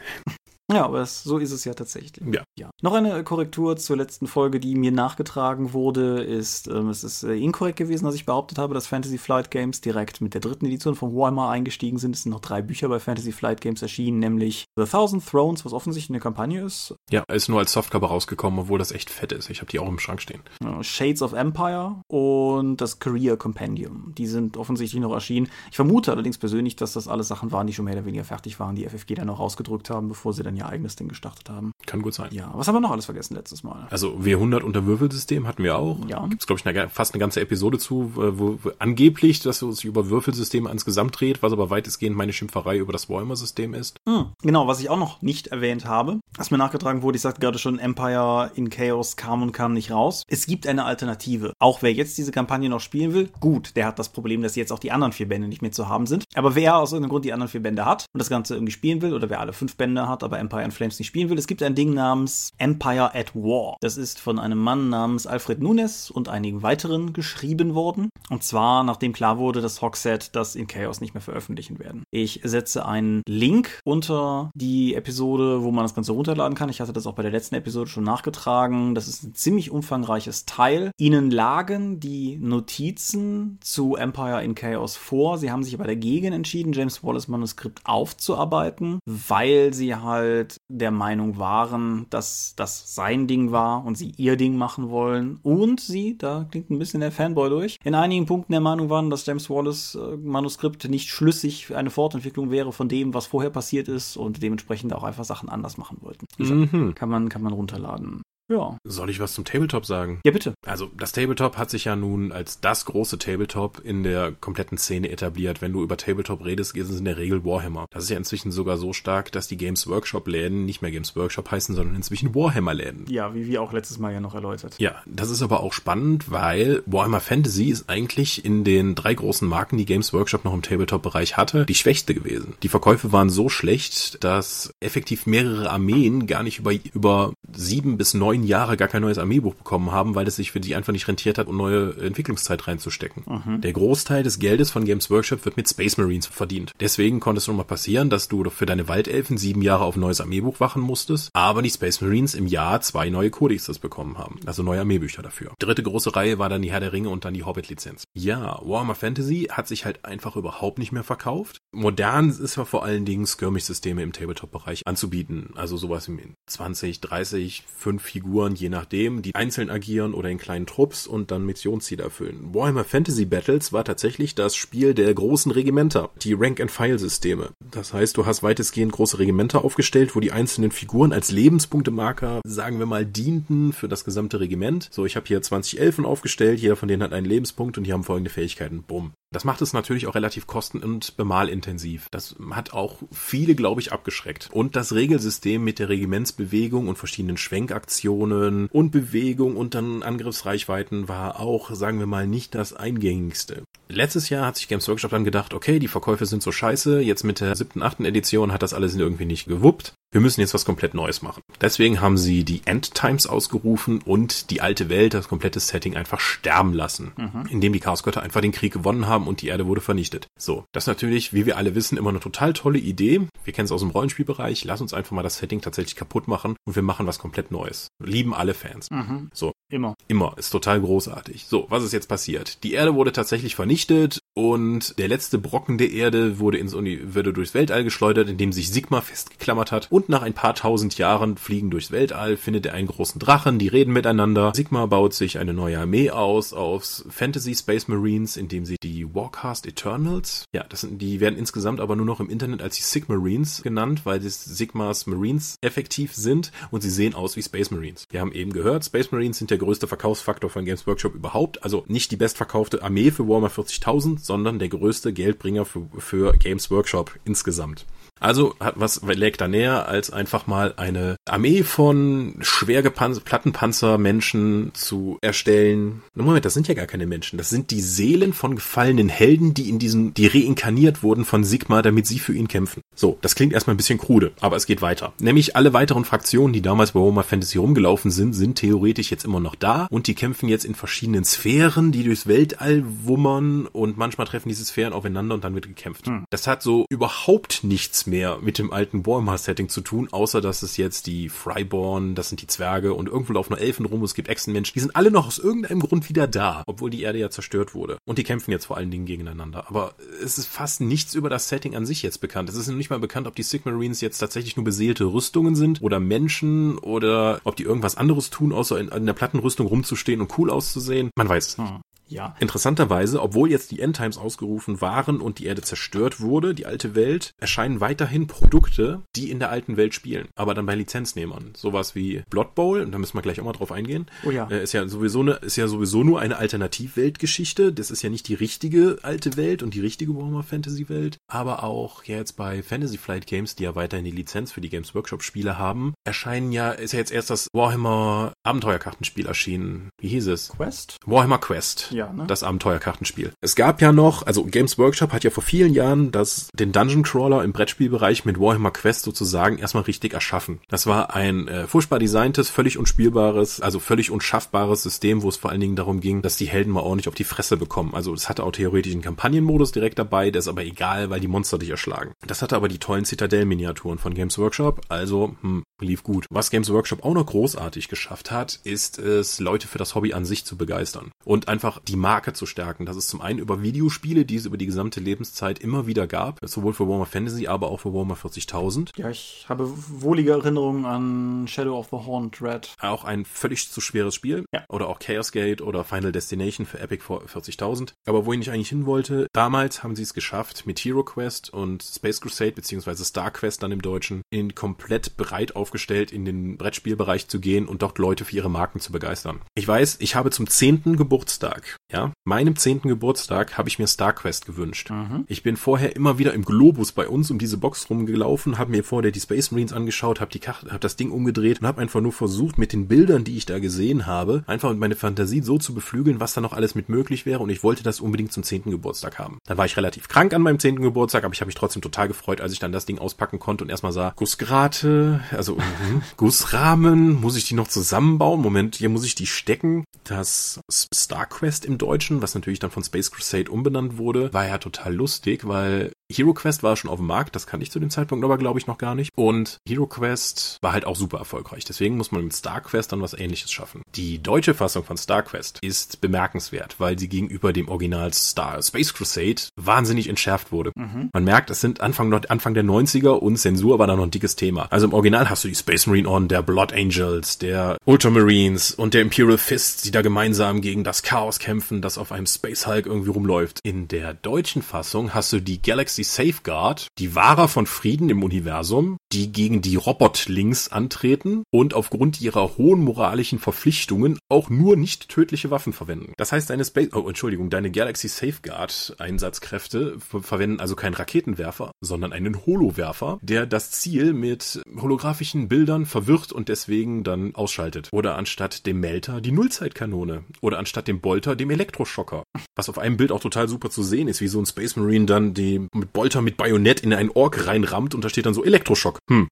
Ja, 0.73 0.85
aber 0.85 1.01
es, 1.01 1.23
so 1.23 1.37
ist 1.37 1.51
es 1.51 1.65
ja 1.65 1.73
tatsächlich. 1.73 2.25
Ja. 2.33 2.43
ja. 2.57 2.69
Noch 2.81 2.93
eine 2.93 3.23
Korrektur 3.23 3.77
zur 3.77 3.97
letzten 3.97 4.27
Folge, 4.27 4.59
die 4.59 4.75
mir 4.75 4.91
nachgetragen 4.91 5.73
wurde, 5.73 6.23
ist, 6.23 6.67
ähm, 6.67 6.89
es 6.89 7.03
ist 7.03 7.23
äh, 7.23 7.35
inkorrekt 7.35 7.77
gewesen, 7.77 8.05
dass 8.05 8.15
ich 8.15 8.25
behauptet 8.25 8.57
habe, 8.57 8.73
dass 8.73 8.87
Fantasy 8.87 9.17
Flight 9.17 9.51
Games 9.51 9.81
direkt 9.81 10.21
mit 10.21 10.33
der 10.33 10.41
dritten 10.41 10.65
Edition 10.65 10.95
von 10.95 11.15
Warhammer 11.15 11.49
eingestiegen 11.49 11.97
sind. 11.97 12.15
Es 12.15 12.23
sind 12.23 12.31
noch 12.31 12.39
drei 12.39 12.61
Bücher 12.61 12.89
bei 12.89 12.99
Fantasy 12.99 13.31
Flight 13.31 13.61
Games 13.61 13.81
erschienen, 13.81 14.19
nämlich 14.19 14.65
The 14.75 14.85
Thousand 14.85 15.25
Thrones, 15.25 15.65
was 15.65 15.73
offensichtlich 15.73 16.11
eine 16.11 16.19
Kampagne 16.19 16.63
ist. 16.63 16.95
Ja, 17.09 17.23
ist 17.31 17.49
nur 17.49 17.59
als 17.59 17.71
Softcover 17.73 18.07
rausgekommen, 18.07 18.59
obwohl 18.59 18.79
das 18.79 18.91
echt 18.91 19.09
fett 19.09 19.31
ist. 19.31 19.49
Ich 19.49 19.61
habe 19.61 19.71
die 19.71 19.79
auch 19.79 19.87
im 19.87 19.99
Schrank 19.99 20.21
stehen. 20.21 20.41
Shades 20.81 21.21
of 21.21 21.33
Empire 21.33 22.01
und 22.07 22.77
das 22.77 22.99
Career 22.99 23.37
Compendium. 23.37 24.13
Die 24.17 24.27
sind 24.27 24.57
offensichtlich 24.57 25.01
noch 25.01 25.13
erschienen. 25.13 25.49
Ich 25.69 25.75
vermute 25.75 26.11
allerdings 26.11 26.37
persönlich, 26.37 26.75
dass 26.75 26.93
das 26.93 27.07
alles 27.07 27.27
Sachen 27.27 27.51
waren, 27.51 27.67
die 27.67 27.73
schon 27.73 27.85
mehr 27.85 27.95
oder 27.95 28.05
weniger 28.05 28.23
fertig 28.23 28.59
waren, 28.59 28.75
die 28.75 28.87
FFG 28.87 29.15
dann 29.15 29.27
noch 29.27 29.39
rausgedrückt 29.39 29.89
haben, 29.89 30.07
bevor 30.07 30.33
sie 30.33 30.43
dann 30.43 30.55
ihr 30.61 30.69
eigenes 30.69 30.95
Ding 30.95 31.07
gestartet 31.07 31.49
haben. 31.49 31.71
Kann 31.91 32.03
gut 32.03 32.13
sein. 32.13 32.29
Ja, 32.31 32.49
was 32.55 32.69
haben 32.69 32.75
wir 32.75 32.79
noch 32.79 32.91
alles 32.91 33.03
vergessen 33.03 33.35
letztes 33.35 33.63
Mal? 33.63 33.85
Also 33.89 34.11
W100 34.11 34.61
unter 34.61 34.85
Würfelsystem 34.85 35.45
hatten 35.45 35.61
wir 35.61 35.77
auch. 35.77 35.97
Ja. 36.07 36.25
Gibt's 36.25 36.47
glaube 36.47 36.61
ich 36.61 36.65
eine, 36.65 36.89
fast 36.89 37.13
eine 37.13 37.19
ganze 37.19 37.41
Episode 37.41 37.79
zu, 37.79 38.13
wo, 38.15 38.59
wo 38.63 38.71
angeblich, 38.79 39.41
dass 39.41 39.61
es 39.61 39.75
sich 39.75 39.83
über 39.83 40.09
Würfelsysteme 40.09 40.71
insgesamt 40.71 41.19
dreht, 41.19 41.43
was 41.43 41.51
aber 41.51 41.69
weitestgehend 41.69 42.15
meine 42.15 42.31
Schimpferei 42.31 42.77
über 42.77 42.93
das 42.93 43.09
Warhammer-System 43.09 43.73
ist. 43.73 43.97
Hm, 44.07 44.27
genau, 44.41 44.67
was 44.67 44.79
ich 44.79 44.89
auch 44.89 44.97
noch 44.97 45.21
nicht 45.21 45.47
erwähnt 45.47 45.83
habe, 45.83 46.21
was 46.37 46.49
mir 46.49 46.57
nachgetragen 46.57 47.01
wurde, 47.01 47.17
ich 47.17 47.23
sagte 47.23 47.41
gerade 47.41 47.59
schon, 47.59 47.77
Empire 47.77 48.51
in 48.55 48.69
Chaos 48.69 49.17
kam 49.17 49.41
und 49.41 49.51
kam 49.51 49.73
nicht 49.73 49.91
raus. 49.91 50.23
Es 50.29 50.45
gibt 50.45 50.67
eine 50.67 50.85
Alternative. 50.85 51.51
Auch 51.59 51.81
wer 51.81 51.91
jetzt 51.91 52.17
diese 52.17 52.31
Kampagne 52.31 52.69
noch 52.69 52.79
spielen 52.79 53.13
will, 53.13 53.29
gut, 53.41 53.75
der 53.75 53.85
hat 53.85 53.99
das 53.99 54.07
Problem, 54.07 54.43
dass 54.43 54.55
jetzt 54.55 54.71
auch 54.71 54.79
die 54.79 54.93
anderen 54.93 55.11
vier 55.11 55.27
Bände 55.27 55.49
nicht 55.49 55.61
mehr 55.61 55.73
zu 55.73 55.89
haben 55.89 56.05
sind. 56.05 56.23
Aber 56.35 56.55
wer 56.55 56.77
aus 56.77 56.93
irgendeinem 56.93 57.09
Grund 57.09 57.25
die 57.25 57.33
anderen 57.33 57.49
vier 57.49 57.61
Bände 57.61 57.85
hat 57.85 58.05
und 58.13 58.19
das 58.19 58.29
Ganze 58.29 58.53
irgendwie 58.53 58.71
spielen 58.71 59.01
will, 59.01 59.13
oder 59.13 59.29
wer 59.29 59.41
alle 59.41 59.51
fünf 59.51 59.75
Bände 59.75 60.07
hat, 60.07 60.23
aber 60.23 60.39
Empire 60.39 60.63
in 60.63 60.71
Flames 60.71 60.97
nicht 60.97 61.09
spielen 61.09 61.29
will, 61.29 61.37
es 61.37 61.47
gibt 61.47 61.61
ein 61.61 61.75
Ding 61.81 61.95
namens 61.95 62.53
Empire 62.59 63.15
at 63.15 63.33
War. 63.33 63.75
Das 63.81 63.97
ist 63.97 64.19
von 64.19 64.37
einem 64.37 64.59
Mann 64.59 64.89
namens 64.89 65.25
Alfred 65.25 65.63
Nunes 65.63 66.11
und 66.11 66.29
einigen 66.29 66.61
weiteren 66.61 67.11
geschrieben 67.11 67.73
worden. 67.73 68.09
Und 68.29 68.43
zwar, 68.43 68.83
nachdem 68.83 69.13
klar 69.13 69.39
wurde, 69.39 69.61
dass 69.61 69.81
Hogshead 69.81 70.35
das 70.35 70.55
in 70.55 70.67
Chaos 70.67 71.01
nicht 71.01 71.15
mehr 71.15 71.21
veröffentlichen 71.21 71.79
werden. 71.79 72.03
Ich 72.11 72.41
setze 72.43 72.85
einen 72.85 73.23
Link 73.27 73.79
unter 73.83 74.51
die 74.53 74.93
Episode, 74.93 75.63
wo 75.63 75.71
man 75.71 75.83
das 75.83 75.95
Ganze 75.95 76.11
runterladen 76.11 76.53
kann. 76.53 76.69
Ich 76.69 76.81
hatte 76.81 76.93
das 76.93 77.07
auch 77.07 77.15
bei 77.15 77.23
der 77.23 77.31
letzten 77.31 77.55
Episode 77.55 77.89
schon 77.89 78.03
nachgetragen. 78.03 78.93
Das 78.93 79.07
ist 79.07 79.23
ein 79.23 79.33
ziemlich 79.33 79.71
umfangreiches 79.71 80.45
Teil. 80.45 80.91
Ihnen 80.99 81.31
lagen 81.31 81.99
die 81.99 82.37
Notizen 82.37 83.57
zu 83.59 83.95
Empire 83.95 84.43
in 84.43 84.53
Chaos 84.53 84.97
vor. 84.97 85.39
Sie 85.39 85.49
haben 85.49 85.63
sich 85.63 85.73
aber 85.73 85.87
dagegen 85.87 86.31
entschieden, 86.31 86.73
James 86.73 87.03
Wallace 87.03 87.27
Manuskript 87.27 87.81
aufzuarbeiten, 87.85 88.99
weil 89.07 89.73
sie 89.73 89.95
halt 89.95 90.57
der 90.69 90.91
Meinung 90.91 91.39
waren, 91.39 91.70
dass 92.09 92.53
das 92.55 92.95
sein 92.95 93.27
Ding 93.27 93.51
war 93.51 93.85
und 93.85 93.97
sie 93.97 94.13
ihr 94.17 94.35
Ding 94.35 94.57
machen 94.57 94.89
wollen. 94.89 95.39
Und 95.43 95.79
sie, 95.79 96.17
da 96.17 96.47
klingt 96.49 96.69
ein 96.69 96.79
bisschen 96.79 97.01
der 97.01 97.11
Fanboy 97.11 97.49
durch, 97.49 97.77
in 97.83 97.95
einigen 97.95 98.25
Punkten 98.25 98.51
der 98.51 98.61
Meinung 98.61 98.89
waren, 98.89 99.09
dass 99.09 99.25
James 99.25 99.49
Wallace 99.49 99.95
äh, 99.95 100.17
Manuskript 100.17 100.89
nicht 100.89 101.09
schlüssig 101.09 101.75
eine 101.75 101.89
Fortentwicklung 101.89 102.51
wäre 102.51 102.71
von 102.71 102.89
dem, 102.89 103.13
was 103.13 103.27
vorher 103.27 103.49
passiert 103.49 103.87
ist 103.87 104.17
und 104.17 104.41
dementsprechend 104.41 104.93
auch 104.93 105.03
einfach 105.03 105.25
Sachen 105.25 105.49
anders 105.49 105.77
machen 105.77 105.97
wollten. 106.01 106.27
Mhm. 106.37 106.95
Kann 106.95 107.09
man, 107.09 107.29
kann 107.29 107.41
man 107.41 107.53
runterladen. 107.53 108.21
Ja. 108.51 108.77
Soll 108.83 109.09
ich 109.09 109.19
was 109.19 109.33
zum 109.33 109.45
Tabletop 109.45 109.85
sagen? 109.85 110.19
Ja, 110.25 110.31
bitte. 110.31 110.53
Also 110.65 110.91
das 110.97 111.13
Tabletop 111.13 111.57
hat 111.57 111.69
sich 111.69 111.85
ja 111.85 111.95
nun 111.95 112.31
als 112.31 112.59
das 112.59 112.85
große 112.85 113.17
Tabletop 113.17 113.79
in 113.79 114.03
der 114.03 114.33
kompletten 114.33 114.77
Szene 114.77 115.09
etabliert. 115.09 115.61
Wenn 115.61 115.71
du 115.71 115.81
über 115.81 115.95
Tabletop 115.95 116.43
redest, 116.43 116.75
ist 116.75 116.89
es 116.89 116.99
in 116.99 117.05
der 117.05 117.17
Regel 117.17 117.45
Warhammer. 117.45 117.85
Das 117.91 118.03
ist 118.03 118.09
ja 118.09 118.17
inzwischen 118.17 118.51
sogar 118.51 118.77
so 118.77 118.91
stark, 118.91 119.31
dass 119.31 119.47
die 119.47 119.57
Games 119.57 119.87
Workshop 119.87 120.27
Läden 120.27 120.65
nicht 120.65 120.81
mehr 120.81 120.91
Games 120.91 121.15
Workshop 121.15 121.49
heißen, 121.49 121.75
sondern 121.75 121.95
inzwischen 121.95 122.35
Warhammer 122.35 122.73
Läden. 122.73 123.05
Ja, 123.07 123.33
wie 123.33 123.47
wir 123.47 123.61
auch 123.61 123.71
letztes 123.71 123.99
Mal 123.99 124.11
ja 124.11 124.19
noch 124.19 124.35
erläutert. 124.35 124.75
Ja, 124.79 125.01
das 125.05 125.29
ist 125.29 125.41
aber 125.41 125.61
auch 125.61 125.73
spannend, 125.73 126.29
weil 126.29 126.83
Warhammer 126.85 127.21
Fantasy 127.21 127.69
ist 127.69 127.89
eigentlich 127.89 128.43
in 128.43 128.63
den 128.63 128.95
drei 128.95 129.13
großen 129.13 129.47
Marken, 129.47 129.77
die 129.77 129.85
Games 129.85 130.11
Workshop 130.13 130.43
noch 130.43 130.53
im 130.53 130.61
Tabletop-Bereich 130.61 131.37
hatte, 131.37 131.65
die 131.65 131.75
schwächste 131.75 132.13
gewesen. 132.13 132.55
Die 132.63 132.69
Verkäufe 132.69 133.11
waren 133.11 133.29
so 133.29 133.47
schlecht, 133.47 134.23
dass 134.23 134.73
effektiv 134.81 135.25
mehrere 135.25 135.69
Armeen 135.69 136.27
gar 136.27 136.43
nicht 136.43 136.59
über, 136.59 136.73
über 136.93 137.33
sieben 137.53 137.97
bis 137.97 138.13
neun 138.13 138.40
Jahre 138.43 138.77
gar 138.77 138.87
kein 138.87 139.01
neues 139.01 139.17
Armeebuch 139.17 139.55
bekommen 139.55 139.91
haben, 139.91 140.15
weil 140.15 140.27
es 140.27 140.35
sich 140.35 140.51
für 140.51 140.59
die 140.59 140.75
einfach 140.75 140.93
nicht 140.93 141.07
rentiert 141.07 141.37
hat, 141.37 141.47
um 141.47 141.57
neue 141.57 141.95
Entwicklungszeit 141.97 142.67
reinzustecken. 142.67 143.61
Der 143.61 143.73
Großteil 143.73 144.23
des 144.23 144.39
Geldes 144.39 144.71
von 144.71 144.85
Games 144.85 145.09
Workshop 145.09 145.45
wird 145.45 145.57
mit 145.57 145.69
Space 145.69 145.97
Marines 145.97 146.27
verdient. 146.27 146.71
Deswegen 146.79 147.19
konnte 147.19 147.39
es 147.39 147.47
nun 147.47 147.57
mal 147.57 147.63
passieren, 147.63 148.09
dass 148.09 148.27
du 148.27 148.49
für 148.49 148.65
deine 148.65 148.87
Waldelfen 148.87 149.37
sieben 149.37 149.61
Jahre 149.61 149.83
auf 149.83 149.95
ein 149.95 150.01
neues 150.01 150.21
Armeebuch 150.21 150.59
wachen 150.59 150.81
musstest, 150.81 151.29
aber 151.33 151.61
die 151.61 151.69
Space 151.69 152.01
Marines 152.01 152.33
im 152.33 152.47
Jahr 152.47 152.81
zwei 152.81 153.09
neue 153.09 153.29
Kodexes 153.29 153.79
bekommen 153.79 154.17
haben, 154.17 154.39
also 154.45 154.63
neue 154.63 154.79
Armeebücher 154.79 155.21
dafür. 155.21 155.53
Dritte 155.59 155.83
große 155.83 156.15
Reihe 156.15 156.39
war 156.39 156.49
dann 156.49 156.61
die 156.61 156.71
Herr 156.71 156.79
der 156.79 156.93
Ringe 156.93 157.09
und 157.09 157.25
dann 157.25 157.33
die 157.33 157.43
Hobbit-Lizenz. 157.43 158.03
Ja, 158.13 158.59
Warhammer 158.63 158.95
Fantasy 158.95 159.47
hat 159.51 159.67
sich 159.67 159.85
halt 159.85 160.05
einfach 160.05 160.35
überhaupt 160.35 160.79
nicht 160.79 160.91
mehr 160.91 161.03
verkauft. 161.03 161.57
Modern 161.71 162.29
ist 162.29 162.57
ja 162.57 162.65
vor 162.65 162.83
allen 162.83 163.05
Dingen 163.05 163.25
Skirmish-Systeme 163.25 164.01
im 164.03 164.13
Tabletop-Bereich 164.13 164.81
anzubieten, 164.85 165.51
also 165.55 165.77
sowas 165.77 166.09
wie 166.09 166.11
20, 166.47 167.01
30, 167.01 167.63
5 167.77 168.01
Figuren, 168.01 168.30
je 168.33 168.69
nachdem, 168.69 169.21
die 169.21 169.35
einzeln 169.35 169.69
agieren 169.69 170.13
oder 170.13 170.29
in 170.29 170.37
kleinen 170.37 170.65
Trupps 170.65 171.07
und 171.07 171.31
dann 171.31 171.45
Missionsziele 171.45 172.03
erfüllen. 172.03 172.53
Warhammer 172.53 172.83
Fantasy 172.83 173.25
Battles 173.25 173.73
war 173.73 173.83
tatsächlich 173.83 174.35
das 174.35 174.55
Spiel 174.55 174.93
der 174.93 175.13
großen 175.13 175.51
Regimenter, 175.51 176.09
die 176.21 176.33
Rank-and-File-Systeme. 176.33 177.49
Das 177.71 177.93
heißt, 177.93 178.17
du 178.17 178.25
hast 178.25 178.43
weitestgehend 178.43 178.91
große 178.91 179.19
Regimenter 179.19 179.63
aufgestellt, 179.63 180.15
wo 180.15 180.19
die 180.19 180.31
einzelnen 180.31 180.71
Figuren 180.71 181.13
als 181.13 181.31
Lebenspunktemarker, 181.31 182.41
sagen 182.45 182.79
wir 182.79 182.85
mal, 182.85 183.05
dienten 183.05 183.73
für 183.73 183.87
das 183.87 184.05
gesamte 184.05 184.39
Regiment. 184.39 184.89
So, 184.91 185.05
ich 185.05 185.15
habe 185.15 185.27
hier 185.27 185.41
20 185.41 185.79
Elfen 185.79 186.05
aufgestellt, 186.05 186.59
jeder 186.59 186.75
von 186.75 186.87
denen 186.87 187.03
hat 187.03 187.13
einen 187.13 187.25
Lebenspunkt 187.25 187.77
und 187.77 187.85
die 187.85 187.93
haben 187.93 188.03
folgende 188.03 188.29
Fähigkeiten. 188.31 188.83
Bumm. 188.83 189.13
Das 189.33 189.45
macht 189.45 189.61
es 189.61 189.71
natürlich 189.71 190.07
auch 190.07 190.15
relativ 190.15 190.45
kosten- 190.45 190.83
und 190.83 191.15
bemalintensiv. 191.15 192.09
Das 192.11 192.35
hat 192.51 192.73
auch 192.73 192.97
viele, 193.13 193.55
glaube 193.55 193.79
ich, 193.79 193.93
abgeschreckt. 193.93 194.49
Und 194.51 194.75
das 194.75 194.93
Regelsystem 194.93 195.63
mit 195.63 195.79
der 195.79 195.87
Regimentsbewegung 195.87 196.89
und 196.89 196.97
verschiedenen 196.97 197.37
Schwenkaktionen 197.37 198.67
und 198.67 198.91
Bewegung 198.91 199.55
und 199.55 199.73
dann 199.73 200.03
Angriffsreichweiten 200.03 201.07
war 201.07 201.39
auch, 201.39 201.73
sagen 201.73 201.99
wir 201.99 202.07
mal, 202.07 202.27
nicht 202.27 202.55
das 202.55 202.73
eingängigste. 202.73 203.63
Letztes 203.87 204.27
Jahr 204.27 204.45
hat 204.47 204.57
sich 204.57 204.67
Games 204.67 204.89
Workshop 204.89 205.11
dann 205.11 205.23
gedacht, 205.23 205.53
okay, 205.53 205.79
die 205.79 205.87
Verkäufe 205.87 206.25
sind 206.25 206.43
so 206.43 206.51
scheiße, 206.51 206.99
jetzt 206.99 207.23
mit 207.23 207.39
der 207.39 207.55
siebten, 207.55 207.83
achten 207.83 208.03
Edition 208.03 208.51
hat 208.51 208.63
das 208.63 208.73
alles 208.73 208.95
irgendwie 208.97 209.25
nicht 209.25 209.47
gewuppt. 209.47 209.93
Wir 210.13 210.19
müssen 210.19 210.41
jetzt 210.41 210.53
was 210.53 210.65
komplett 210.65 210.93
Neues 210.93 211.21
machen. 211.21 211.41
Deswegen 211.61 212.01
haben 212.01 212.17
sie 212.17 212.43
die 212.43 212.61
Endtimes 212.65 213.27
ausgerufen 213.27 214.01
und 214.01 214.51
die 214.51 214.59
alte 214.59 214.89
Welt, 214.89 215.13
das 215.13 215.29
komplette 215.29 215.61
Setting 215.61 215.95
einfach 215.95 216.19
sterben 216.19 216.73
lassen, 216.73 217.13
indem 217.49 217.71
die 217.71 217.79
Chaosgötter 217.79 218.21
einfach 218.21 218.41
den 218.41 218.51
Krieg 218.51 218.73
gewonnen 218.73 219.07
haben 219.07 219.25
und 219.25 219.41
die 219.41 219.47
Erde 219.47 219.67
wurde 219.67 219.79
vernichtet. 219.79 220.27
So, 220.37 220.65
das 220.73 220.83
ist 220.83 220.87
natürlich, 220.87 221.31
wie 221.33 221.45
wir 221.45 221.55
alle 221.55 221.75
wissen, 221.75 221.97
immer 221.97 222.09
eine 222.09 222.19
total 222.19 222.51
tolle 222.51 222.79
Idee. 222.79 223.21
Wir 223.45 223.53
kennen 223.53 223.67
es 223.67 223.71
aus 223.71 223.79
dem 223.79 223.91
Rollenspielbereich. 223.91 224.65
Lass 224.65 224.81
uns 224.81 224.93
einfach 224.93 225.11
mal 225.11 225.23
das 225.23 225.37
Setting 225.37 225.61
tatsächlich 225.61 225.95
kaputt 225.95 226.27
machen 226.27 226.57
und 226.65 226.75
wir 226.75 226.83
machen 226.83 227.07
was 227.07 227.17
komplett 227.17 227.49
Neues. 227.49 227.87
Lieben 228.03 228.33
alle 228.33 228.53
Fans. 228.53 228.89
So, 229.33 229.53
Immer. 229.71 229.95
Immer. 230.09 230.33
Ist 230.37 230.49
total 230.49 230.81
großartig. 230.81 231.45
So, 231.47 231.65
was 231.69 231.83
ist 231.83 231.93
jetzt 231.93 232.09
passiert? 232.09 232.61
Die 232.63 232.73
Erde 232.73 232.93
wurde 232.93 233.13
tatsächlich 233.13 233.55
vernichtet 233.55 234.19
und 234.41 234.97
der 234.97 235.07
letzte 235.07 235.37
Brocken 235.37 235.77
der 235.77 235.91
Erde 235.91 236.39
wurde 236.39 236.57
ins 236.57 236.73
Uni 236.73 236.99
wurde 237.13 237.31
durchs 237.31 237.53
Weltall 237.53 237.83
geschleudert, 237.83 238.27
indem 238.27 238.51
sich 238.51 238.71
Sigma 238.71 239.01
festgeklammert 239.01 239.71
hat. 239.71 239.87
Und 239.91 240.09
nach 240.09 240.23
ein 240.23 240.33
paar 240.33 240.55
tausend 240.55 240.97
Jahren 240.97 241.37
Fliegen 241.37 241.69
durchs 241.69 241.91
Weltall 241.91 242.37
findet 242.37 242.65
er 242.65 242.73
einen 242.73 242.87
großen 242.87 243.19
Drachen, 243.19 243.59
die 243.59 243.67
reden 243.67 243.93
miteinander. 243.93 244.51
Sigma 244.55 244.87
baut 244.87 245.13
sich 245.13 245.37
eine 245.37 245.53
neue 245.53 245.79
Armee 245.79 246.09
aus 246.09 246.53
aus 246.53 247.05
Fantasy 247.09 247.53
Space 247.53 247.87
Marines, 247.87 248.35
indem 248.35 248.65
sie 248.65 248.77
die 248.81 249.13
Warcast 249.13 249.67
Eternals, 249.67 250.45
ja, 250.53 250.63
das 250.67 250.81
sind, 250.81 251.01
die 251.01 251.19
werden 251.19 251.37
insgesamt 251.37 251.79
aber 251.79 251.95
nur 251.95 252.05
noch 252.05 252.19
im 252.19 252.29
Internet 252.29 252.61
als 252.61 252.77
die 252.77 252.81
Sigmarines 252.81 253.61
genannt, 253.61 254.01
weil 254.05 254.19
das 254.19 254.43
Sigmas 254.43 255.05
Marines 255.05 255.57
effektiv 255.61 256.15
sind 256.15 256.51
und 256.71 256.81
sie 256.81 256.89
sehen 256.89 257.13
aus 257.13 257.35
wie 257.35 257.43
Space 257.43 257.71
Marines. 257.71 258.05
Wir 258.09 258.21
haben 258.21 258.31
eben 258.31 258.53
gehört, 258.53 258.85
Space 258.85 259.11
Marines 259.11 259.37
sind 259.37 259.51
der 259.51 259.57
größte 259.57 259.87
Verkaufsfaktor 259.87 260.49
von 260.49 260.65
Games 260.65 260.87
Workshop 260.87 261.13
überhaupt. 261.15 261.63
Also 261.63 261.83
nicht 261.87 262.11
die 262.11 262.15
bestverkaufte 262.15 262.81
Armee 262.81 263.11
für 263.11 263.27
Warhammer 263.27 263.49
40.000, 263.49 264.19
sondern 264.31 264.59
der 264.59 264.69
größte 264.69 265.11
Geldbringer 265.11 265.65
für, 265.65 265.89
für 265.97 266.31
Games 266.37 266.71
Workshop 266.71 267.19
insgesamt. 267.25 267.85
Also 268.21 268.55
hat 268.59 268.75
was 268.77 269.01
lag 269.03 269.35
da 269.37 269.47
näher, 269.47 269.87
als 269.87 270.11
einfach 270.11 270.45
mal 270.47 270.75
eine 270.77 271.17
Armee 271.25 271.63
von 271.63 272.35
schwer 272.39 272.83
Plattenpanzermenschen 272.83 274.71
zu 274.73 275.17
erstellen. 275.21 276.03
Moment, 276.13 276.45
das 276.45 276.53
sind 276.53 276.67
ja 276.67 276.75
gar 276.75 276.85
keine 276.85 277.07
Menschen. 277.07 277.37
Das 277.37 277.49
sind 277.49 277.71
die 277.71 277.81
Seelen 277.81 278.33
von 278.33 278.55
gefallenen 278.55 279.09
Helden, 279.09 279.55
die 279.55 279.69
in 279.69 279.79
diesem, 279.79 280.13
die 280.13 280.27
reinkarniert 280.27 281.01
wurden 281.01 281.25
von 281.25 281.43
Sigma, 281.43 281.81
damit 281.81 282.05
sie 282.05 282.19
für 282.19 282.33
ihn 282.33 282.47
kämpfen. 282.47 282.81
So, 282.95 283.17
das 283.21 283.33
klingt 283.33 283.53
erstmal 283.53 283.73
ein 283.73 283.77
bisschen 283.77 283.97
krude, 283.97 284.31
aber 284.39 284.55
es 284.55 284.67
geht 284.67 284.83
weiter. 284.83 285.13
Nämlich 285.19 285.55
alle 285.55 285.73
weiteren 285.73 286.05
Fraktionen, 286.05 286.53
die 286.53 286.61
damals 286.61 286.91
bei 286.91 286.99
Warhammer 286.99 287.23
Fantasy 287.23 287.57
rumgelaufen 287.57 288.11
sind, 288.11 288.33
sind 288.33 288.55
theoretisch 288.55 289.09
jetzt 289.09 289.25
immer 289.25 289.39
noch 289.39 289.55
da 289.55 289.87
und 289.89 290.05
die 290.05 290.15
kämpfen 290.15 290.47
jetzt 290.47 290.65
in 290.65 290.75
verschiedenen 290.75 291.25
Sphären, 291.25 291.91
die 291.91 292.03
durchs 292.03 292.27
Weltall 292.27 292.83
wummern 292.85 293.65
und 293.65 293.97
manchmal 293.97 294.27
treffen 294.27 294.49
diese 294.49 294.63
Sphären 294.63 294.93
aufeinander 294.93 295.33
und 295.33 295.43
dann 295.43 295.55
wird 295.55 295.67
gekämpft. 295.67 296.05
Das 296.29 296.45
hat 296.45 296.61
so 296.61 296.85
überhaupt 296.89 297.63
nichts 297.63 298.05
mehr 298.05 298.10
mit 298.41 298.57
dem 298.57 298.71
alten 298.71 299.05
Warhammer-Setting 299.05 299.69
zu 299.69 299.81
tun, 299.81 300.09
außer 300.11 300.41
dass 300.41 300.63
es 300.63 300.77
jetzt 300.77 301.07
die 301.07 301.29
Freiborn, 301.29 302.15
das 302.15 302.29
sind 302.29 302.41
die 302.41 302.47
Zwerge 302.47 302.93
und 302.93 303.07
irgendwo 303.07 303.33
laufen 303.33 303.53
nur 303.53 303.59
Elfen 303.59 303.85
rum, 303.85 304.03
es 304.03 304.13
gibt 304.13 304.27
Echsenmenschen, 304.27 304.73
die 304.73 304.79
sind 304.81 304.95
alle 304.95 305.11
noch 305.11 305.27
aus 305.27 305.39
irgendeinem 305.39 305.79
Grund 305.79 306.09
wieder 306.09 306.27
da, 306.27 306.63
obwohl 306.67 306.89
die 306.89 307.01
Erde 307.01 307.19
ja 307.19 307.29
zerstört 307.29 307.73
wurde. 307.73 307.97
Und 308.05 308.17
die 308.17 308.23
kämpfen 308.23 308.51
jetzt 308.51 308.65
vor 308.65 308.77
allen 308.77 308.91
Dingen 308.91 309.05
gegeneinander. 309.05 309.67
Aber 309.67 309.95
es 310.23 310.37
ist 310.37 310.47
fast 310.47 310.81
nichts 310.81 311.15
über 311.15 311.29
das 311.29 311.49
Setting 311.49 311.75
an 311.75 311.85
sich 311.85 312.03
jetzt 312.03 312.19
bekannt. 312.19 312.49
Es 312.49 312.55
ist 312.55 312.67
nicht 312.67 312.89
mal 312.89 312.99
bekannt, 312.99 313.27
ob 313.27 313.35
die 313.35 313.43
Sigmarines 313.43 314.01
jetzt 314.01 314.19
tatsächlich 314.19 314.55
nur 314.55 314.65
beseelte 314.65 315.05
Rüstungen 315.05 315.55
sind 315.55 315.81
oder 315.81 315.99
Menschen 315.99 316.77
oder 316.77 317.41
ob 317.43 317.55
die 317.55 317.63
irgendwas 317.63 317.95
anderes 317.95 318.29
tun, 318.29 318.51
außer 318.51 318.79
in, 318.79 318.89
in 318.89 319.05
der 319.05 319.13
Plattenrüstung 319.13 319.67
rumzustehen 319.67 320.21
und 320.21 320.37
cool 320.37 320.49
auszusehen. 320.49 321.09
Man 321.15 321.29
weiß 321.29 321.47
es 321.47 321.57
nicht. 321.57 321.69
Hm. 321.69 321.81
Ja. 322.11 322.35
Interessanterweise, 322.39 323.21
obwohl 323.21 323.49
jetzt 323.49 323.71
die 323.71 323.79
Endtimes 323.79 324.17
ausgerufen 324.17 324.81
waren 324.81 325.21
und 325.21 325.39
die 325.39 325.45
Erde 325.45 325.61
zerstört 325.61 326.19
wurde, 326.19 326.53
die 326.53 326.65
alte 326.65 326.93
Welt, 326.93 327.31
erscheinen 327.39 327.79
weiterhin 327.79 328.27
Produkte, 328.27 329.01
die 329.15 329.31
in 329.31 329.39
der 329.39 329.49
alten 329.49 329.77
Welt 329.77 329.93
spielen, 329.93 330.27
aber 330.35 330.53
dann 330.53 330.65
bei 330.65 330.75
Lizenznehmern. 330.75 331.53
Sowas 331.55 331.95
wie 331.95 332.23
Blood 332.29 332.53
Bowl, 332.53 332.81
und 332.81 332.91
da 332.91 332.97
müssen 332.97 333.17
wir 333.17 333.21
gleich 333.21 333.39
auch 333.39 333.45
mal 333.45 333.53
drauf 333.53 333.71
eingehen. 333.71 334.07
Oh 334.25 334.31
ja. 334.31 334.47
Äh, 334.49 334.63
ist 334.63 334.73
ja 334.73 334.87
sowieso 334.87 335.21
eine, 335.21 335.33
ist 335.35 335.55
ja 335.55 335.67
sowieso 335.67 336.03
nur 336.03 336.19
eine 336.19 336.37
Alternativweltgeschichte. 336.37 337.71
Das 337.71 337.91
ist 337.91 338.01
ja 338.01 338.09
nicht 338.09 338.27
die 338.27 338.33
richtige 338.33 338.97
alte 339.03 339.37
Welt 339.37 339.63
und 339.63 339.73
die 339.73 339.79
richtige 339.79 340.15
Warhammer 340.15 340.43
Fantasy 340.43 340.89
Welt. 340.89 341.17
Aber 341.27 341.63
auch 341.63 342.03
ja, 342.03 342.17
jetzt 342.17 342.33
bei 342.33 342.61
Fantasy 342.61 342.97
Flight 342.97 343.25
Games, 343.25 343.55
die 343.55 343.63
ja 343.63 343.75
weiterhin 343.75 344.05
die 344.05 344.11
Lizenz 344.11 344.51
für 344.51 344.61
die 344.61 344.69
Games 344.69 344.93
Workshop 344.93 345.23
Spiele 345.23 345.57
haben, 345.57 345.93
erscheinen 346.03 346.51
ja, 346.51 346.71
ist 346.71 346.91
ja 346.91 346.99
jetzt 346.99 347.11
erst 347.11 347.29
das 347.29 347.47
Warhammer 347.53 348.33
Abenteuerkartenspiel 348.43 349.27
erschienen. 349.27 349.89
Wie 349.99 350.09
hieß 350.09 350.27
es? 350.27 350.49
Quest? 350.49 350.97
Warhammer 351.05 351.37
Quest. 351.37 351.91
Ja 351.91 352.00
ja, 352.01 352.11
ne? 352.11 352.25
das 352.27 352.43
Abenteuerkartenspiel. 352.43 353.31
Es 353.41 353.55
gab 353.55 353.81
ja 353.81 353.91
noch, 353.91 354.25
also 354.25 354.43
Games 354.45 354.77
Workshop 354.77 355.13
hat 355.13 355.23
ja 355.23 355.29
vor 355.29 355.43
vielen 355.43 355.73
Jahren 355.73 356.11
das, 356.11 356.49
den 356.53 356.71
Dungeon 356.71 357.03
Crawler 357.03 357.43
im 357.43 357.53
Brettspielbereich 357.53 358.25
mit 358.25 358.39
Warhammer 358.39 358.71
Quest 358.71 359.03
sozusagen 359.03 359.57
erstmal 359.57 359.83
richtig 359.83 360.13
erschaffen. 360.13 360.59
Das 360.69 360.87
war 360.87 361.13
ein 361.15 361.47
äh, 361.47 361.67
furchtbar 361.67 361.99
designtes, 361.99 362.49
völlig 362.49 362.77
unspielbares, 362.77 363.61
also 363.61 363.79
völlig 363.79 364.11
unschaffbares 364.11 364.83
System, 364.83 365.21
wo 365.21 365.29
es 365.29 365.37
vor 365.37 365.51
allen 365.51 365.61
Dingen 365.61 365.75
darum 365.75 365.99
ging, 365.99 366.21
dass 366.21 366.37
die 366.37 366.47
Helden 366.47 366.73
mal 366.73 366.81
ordentlich 366.81 367.07
auf 367.07 367.15
die 367.15 367.23
Fresse 367.23 367.57
bekommen. 367.57 367.93
Also 367.93 368.13
es 368.13 368.29
hatte 368.29 368.43
auch 368.43 368.51
theoretisch 368.51 368.93
einen 368.93 369.01
Kampagnenmodus 369.01 369.71
direkt 369.71 369.99
dabei, 369.99 370.31
der 370.31 370.39
ist 370.39 370.47
aber 370.47 370.63
egal, 370.63 371.09
weil 371.09 371.19
die 371.19 371.27
Monster 371.27 371.59
dich 371.59 371.69
erschlagen. 371.69 372.13
Das 372.25 372.41
hatte 372.41 372.55
aber 372.55 372.67
die 372.67 372.79
tollen 372.79 373.05
Citadel-Miniaturen 373.05 373.99
von 373.99 374.13
Games 374.13 374.37
Workshop, 374.37 374.81
also 374.89 375.35
hm, 375.41 375.63
lief 375.79 376.03
gut. 376.03 376.25
Was 376.29 376.49
Games 376.49 376.71
Workshop 376.71 377.03
auch 377.05 377.13
noch 377.13 377.25
großartig 377.25 377.87
geschafft 377.87 378.31
hat, 378.31 378.59
ist 378.63 378.97
es, 378.97 379.39
Leute 379.39 379.67
für 379.67 379.77
das 379.77 379.95
Hobby 379.95 380.13
an 380.13 380.25
sich 380.25 380.45
zu 380.45 380.57
begeistern 380.57 381.11
und 381.25 381.47
einfach 381.47 381.79
die 381.91 381.97
Marke 381.97 382.33
zu 382.33 382.45
stärken. 382.45 382.85
Das 382.85 382.95
ist 382.95 383.09
zum 383.09 383.21
einen 383.21 383.39
über 383.39 383.61
Videospiele, 383.61 384.25
die 384.25 384.37
es 384.37 384.45
über 384.45 384.57
die 384.57 384.65
gesamte 384.65 384.99
Lebenszeit 384.99 385.59
immer 385.59 385.87
wieder 385.87 386.07
gab, 386.07 386.39
sowohl 386.43 386.73
für 386.73 386.87
Warhammer 386.87 387.05
Fantasy, 387.05 387.47
aber 387.47 387.69
auch 387.69 387.81
für 387.81 387.93
Warhammer 387.93 388.15
40.000. 388.15 388.97
Ja, 388.97 389.09
ich 389.09 389.45
habe 389.49 389.69
wohlige 389.69 390.31
Erinnerungen 390.31 390.85
an 390.85 391.47
Shadow 391.47 391.77
of 391.77 391.87
the 391.91 391.97
Horned 391.97 392.41
Red. 392.41 392.73
Auch 392.79 393.03
ein 393.03 393.25
völlig 393.25 393.69
zu 393.69 393.81
schweres 393.81 394.15
Spiel. 394.15 394.45
Ja. 394.53 394.63
Oder 394.69 394.87
auch 394.87 394.99
Chaos 394.99 395.31
Gate 395.31 395.61
oder 395.61 395.83
Final 395.83 396.11
Destination 396.11 396.65
für 396.65 396.79
Epic 396.79 397.03
40.000. 397.03 397.93
Aber 398.05 398.25
wohin 398.25 398.41
ich 398.41 398.51
eigentlich 398.51 398.69
hin 398.69 398.85
wollte, 398.85 399.27
damals 399.33 399.83
haben 399.83 399.95
sie 399.95 400.03
es 400.03 400.13
geschafft, 400.13 400.65
mit 400.65 400.79
Hero 400.79 401.03
Quest 401.03 401.53
und 401.53 401.83
Space 401.83 402.21
Crusade 402.21 402.53
beziehungsweise 402.53 403.03
Star 403.03 403.31
Quest 403.31 403.63
dann 403.63 403.71
im 403.71 403.81
Deutschen 403.81 404.21
in 404.29 404.55
komplett 404.55 405.17
breit 405.17 405.55
aufgestellt 405.55 406.11
in 406.11 406.25
den 406.25 406.57
Brettspielbereich 406.57 407.27
zu 407.27 407.39
gehen 407.39 407.67
und 407.67 407.81
dort 407.81 407.97
Leute 407.97 408.25
für 408.25 408.35
ihre 408.35 408.49
Marken 408.49 408.79
zu 408.79 408.91
begeistern. 408.91 409.41
Ich 409.55 409.67
weiß, 409.67 409.97
ich 409.99 410.15
habe 410.15 410.31
zum 410.31 410.47
zehnten 410.47 410.95
Geburtstag, 410.95 411.70
ja, 411.91 412.11
meinem 412.23 412.55
zehnten 412.55 412.87
Geburtstag 412.87 413.57
habe 413.57 413.69
ich 413.69 413.79
mir 413.79 413.87
StarQuest 413.87 414.45
gewünscht. 414.45 414.89
Mhm. 414.89 415.25
Ich 415.27 415.43
bin 415.43 415.57
vorher 415.57 415.95
immer 415.95 416.17
wieder 416.17 416.33
im 416.33 416.43
Globus 416.43 416.91
bei 416.91 417.07
uns 417.07 417.31
um 417.31 417.37
diese 417.37 417.57
Box 417.57 417.89
rumgelaufen, 417.89 418.57
habe 418.57 418.71
mir 418.71 418.83
vorher 418.83 419.11
die 419.11 419.19
Space 419.19 419.51
Marines 419.51 419.73
angeschaut, 419.73 420.21
habe 420.21 420.31
die 420.31 420.39
Karte, 420.39 420.67
habe 420.67 420.79
das 420.79 420.95
Ding 420.95 421.11
umgedreht 421.11 421.61
und 421.61 421.67
habe 421.67 421.81
einfach 421.81 422.01
nur 422.01 422.13
versucht, 422.13 422.57
mit 422.57 422.73
den 422.73 422.87
Bildern, 422.87 423.23
die 423.23 423.37
ich 423.37 423.45
da 423.45 423.59
gesehen 423.59 424.05
habe, 424.05 424.43
einfach 424.47 424.73
meine 424.73 424.95
Fantasie 424.95 425.41
so 425.41 425.57
zu 425.57 425.73
beflügeln, 425.73 426.19
was 426.19 426.33
da 426.33 426.41
noch 426.41 426.53
alles 426.53 426.75
mit 426.75 426.89
möglich 426.89 427.25
wäre 427.25 427.39
und 427.39 427.49
ich 427.49 427.63
wollte 427.63 427.83
das 427.83 427.99
unbedingt 427.99 428.31
zum 428.31 428.43
zehnten 428.43 428.71
Geburtstag 428.71 429.19
haben. 429.19 429.37
Dann 429.45 429.57
war 429.57 429.65
ich 429.65 429.77
relativ 429.77 430.07
krank 430.07 430.33
an 430.33 430.41
meinem 430.41 430.59
zehnten 430.59 430.81
Geburtstag, 430.81 431.23
aber 431.23 431.33
ich 431.33 431.41
habe 431.41 431.47
mich 431.47 431.55
trotzdem 431.55 431.81
total 431.81 432.07
gefreut, 432.07 432.41
als 432.41 432.53
ich 432.53 432.59
dann 432.59 432.71
das 432.71 432.85
Ding 432.85 432.99
auspacken 432.99 433.39
konnte 433.39 433.63
und 433.63 433.69
erstmal 433.69 433.91
sah, 433.91 434.13
Gussgrate, 434.15 435.21
also 435.31 435.55
mhm, 435.55 436.01
Gussrahmen, 436.17 437.19
muss 437.19 437.35
ich 437.35 437.47
die 437.47 437.55
noch 437.55 437.67
zusammenbauen? 437.67 438.41
Moment, 438.41 438.75
hier 438.75 438.89
muss 438.89 439.05
ich 439.05 439.15
die 439.15 439.27
stecken. 439.27 439.83
Das 440.03 440.59
StarQuest 440.71 441.60
im 441.65 441.77
Deutschen, 441.77 442.21
was 442.21 442.35
natürlich 442.35 442.59
dann 442.59 442.71
von 442.71 442.83
Space 442.83 443.11
Crusade 443.11 443.51
umbenannt 443.51 443.97
wurde, 443.97 444.33
war 444.33 444.47
ja 444.47 444.57
total 444.57 444.93
lustig, 444.93 445.47
weil 445.47 445.91
Hero 446.11 446.33
Quest 446.33 446.63
war 446.63 446.75
schon 446.75 446.89
auf 446.89 446.99
dem 446.99 447.07
Markt, 447.07 447.35
das 447.35 447.47
kannte 447.47 447.63
ich 447.63 447.71
zu 447.71 447.79
dem 447.79 447.89
Zeitpunkt 447.89 448.25
aber 448.25 448.37
glaube 448.37 448.59
ich 448.59 448.67
noch 448.67 448.77
gar 448.77 448.95
nicht. 448.95 449.11
Und 449.15 449.57
Hero 449.67 449.87
Quest 449.87 450.57
war 450.61 450.73
halt 450.73 450.85
auch 450.85 450.95
super 450.95 451.17
erfolgreich. 451.17 451.65
Deswegen 451.65 451.97
muss 451.97 452.11
man 452.11 452.23
mit 452.23 452.33
Star 452.33 452.61
Quest 452.61 452.91
dann 452.91 453.01
was 453.01 453.13
ähnliches 453.13 453.51
schaffen. 453.51 453.81
Die 453.95 454.21
deutsche 454.21 454.53
Fassung 454.53 454.83
von 454.83 454.97
Star 454.97 455.23
Quest 455.23 455.59
ist 455.61 456.01
bemerkenswert, 456.01 456.79
weil 456.79 456.97
sie 456.97 457.09
gegenüber 457.09 457.53
dem 457.53 457.69
Original 457.69 458.13
Star 458.13 458.61
Space 458.61 458.93
Crusade 458.93 459.41
wahnsinnig 459.55 460.07
entschärft 460.07 460.51
wurde. 460.51 460.71
Mhm. 460.75 461.09
Man 461.13 461.23
merkt, 461.23 461.49
es 461.49 461.61
sind 461.61 461.81
Anfang, 461.81 462.13
Anfang 462.13 462.53
der 462.53 462.63
90er 462.63 463.09
und 463.09 463.37
Zensur 463.37 463.79
war 463.79 463.87
da 463.87 463.95
noch 463.95 464.03
ein 464.03 464.11
dickes 464.11 464.35
Thema. 464.35 464.67
Also 464.69 464.87
im 464.87 464.93
Original 464.93 465.29
hast 465.29 465.43
du 465.43 465.47
die 465.47 465.55
Space 465.55 465.87
Marine 465.87 466.07
On, 466.07 466.27
der 466.27 466.41
Blood 466.41 466.73
Angels, 466.73 467.37
der 467.37 467.77
Ultramarines 467.85 468.71
und 468.71 468.93
der 468.93 469.01
Imperial 469.01 469.37
Fists, 469.37 469.81
die 469.83 469.91
da 469.91 470.01
gemeinsam 470.01 470.61
gegen 470.61 470.83
das 470.83 471.03
Chaos 471.03 471.39
kämpfen, 471.39 471.81
das 471.81 471.97
auf 471.97 472.11
einem 472.11 472.25
Space 472.25 472.67
Hulk 472.67 472.85
irgendwie 472.85 473.09
rumläuft. 473.09 473.59
In 473.63 473.87
der 473.87 474.13
deutschen 474.13 474.61
Fassung 474.61 475.13
hast 475.13 475.33
du 475.33 475.39
die 475.39 475.61
Galaxy 475.61 476.00
die 476.01 476.05
Safeguard, 476.05 476.87
die 476.97 477.13
Wahrer 477.13 477.47
von 477.47 477.67
Frieden 477.67 478.09
im 478.09 478.23
Universum, 478.23 478.97
die 479.11 479.31
gegen 479.31 479.61
die 479.61 479.75
Robotlings 479.75 480.69
antreten 480.69 481.43
und 481.51 481.75
aufgrund 481.75 482.19
ihrer 482.21 482.57
hohen 482.57 482.83
moralischen 482.83 483.37
Verpflichtungen 483.37 484.17
auch 484.27 484.49
nur 484.49 484.77
nicht 484.77 485.09
tödliche 485.09 485.51
Waffen 485.51 485.73
verwenden. 485.73 486.13
Das 486.17 486.31
heißt, 486.31 486.49
deine 486.49 486.65
Space, 486.65 486.89
oh, 486.93 487.07
Entschuldigung, 487.07 487.51
deine 487.51 487.69
Galaxy 487.69 488.07
Safeguard 488.07 488.95
Einsatzkräfte 488.97 489.99
verwenden 489.99 490.59
also 490.59 490.75
keinen 490.75 490.95
Raketenwerfer, 490.95 491.71
sondern 491.81 492.13
einen 492.13 492.47
Holowerfer, 492.47 493.19
der 493.21 493.45
das 493.45 493.69
Ziel 493.69 494.13
mit 494.13 494.59
holographischen 494.75 495.49
Bildern 495.49 495.85
verwirrt 495.85 496.31
und 496.31 496.49
deswegen 496.49 497.03
dann 497.03 497.35
ausschaltet. 497.35 497.89
Oder 497.91 498.15
anstatt 498.15 498.65
dem 498.65 498.79
Melter 498.79 499.21
die 499.21 499.31
Nullzeitkanone. 499.31 500.23
Oder 500.41 500.57
anstatt 500.57 500.87
dem 500.87 500.99
Bolter 500.99 501.35
dem 501.35 501.51
Elektroschocker. 501.51 502.23
Was 502.55 502.69
auf 502.69 502.79
einem 502.79 502.97
Bild 502.97 503.11
auch 503.11 503.19
total 503.19 503.47
super 503.47 503.69
zu 503.69 503.83
sehen 503.83 504.07
ist, 504.07 504.19
wie 504.19 504.27
so 504.27 504.39
ein 504.39 504.47
Space 504.47 504.75
Marine 504.75 505.05
dann 505.05 505.35
die 505.35 505.67
mit 505.75 505.90
Bolter 505.93 506.21
mit 506.21 506.37
Bajonett 506.37 506.81
in 506.81 506.93
einen 506.93 507.11
Ork 507.11 507.47
reinrammt 507.47 507.95
und 507.95 508.03
da 508.03 508.09
steht 508.09 508.25
dann 508.25 508.33
so 508.33 508.43
Elektroschock. 508.43 508.99
Hm. 509.09 509.27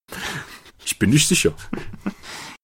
Ich 0.85 0.99
bin 0.99 1.09
nicht 1.09 1.27
sicher. 1.27 1.53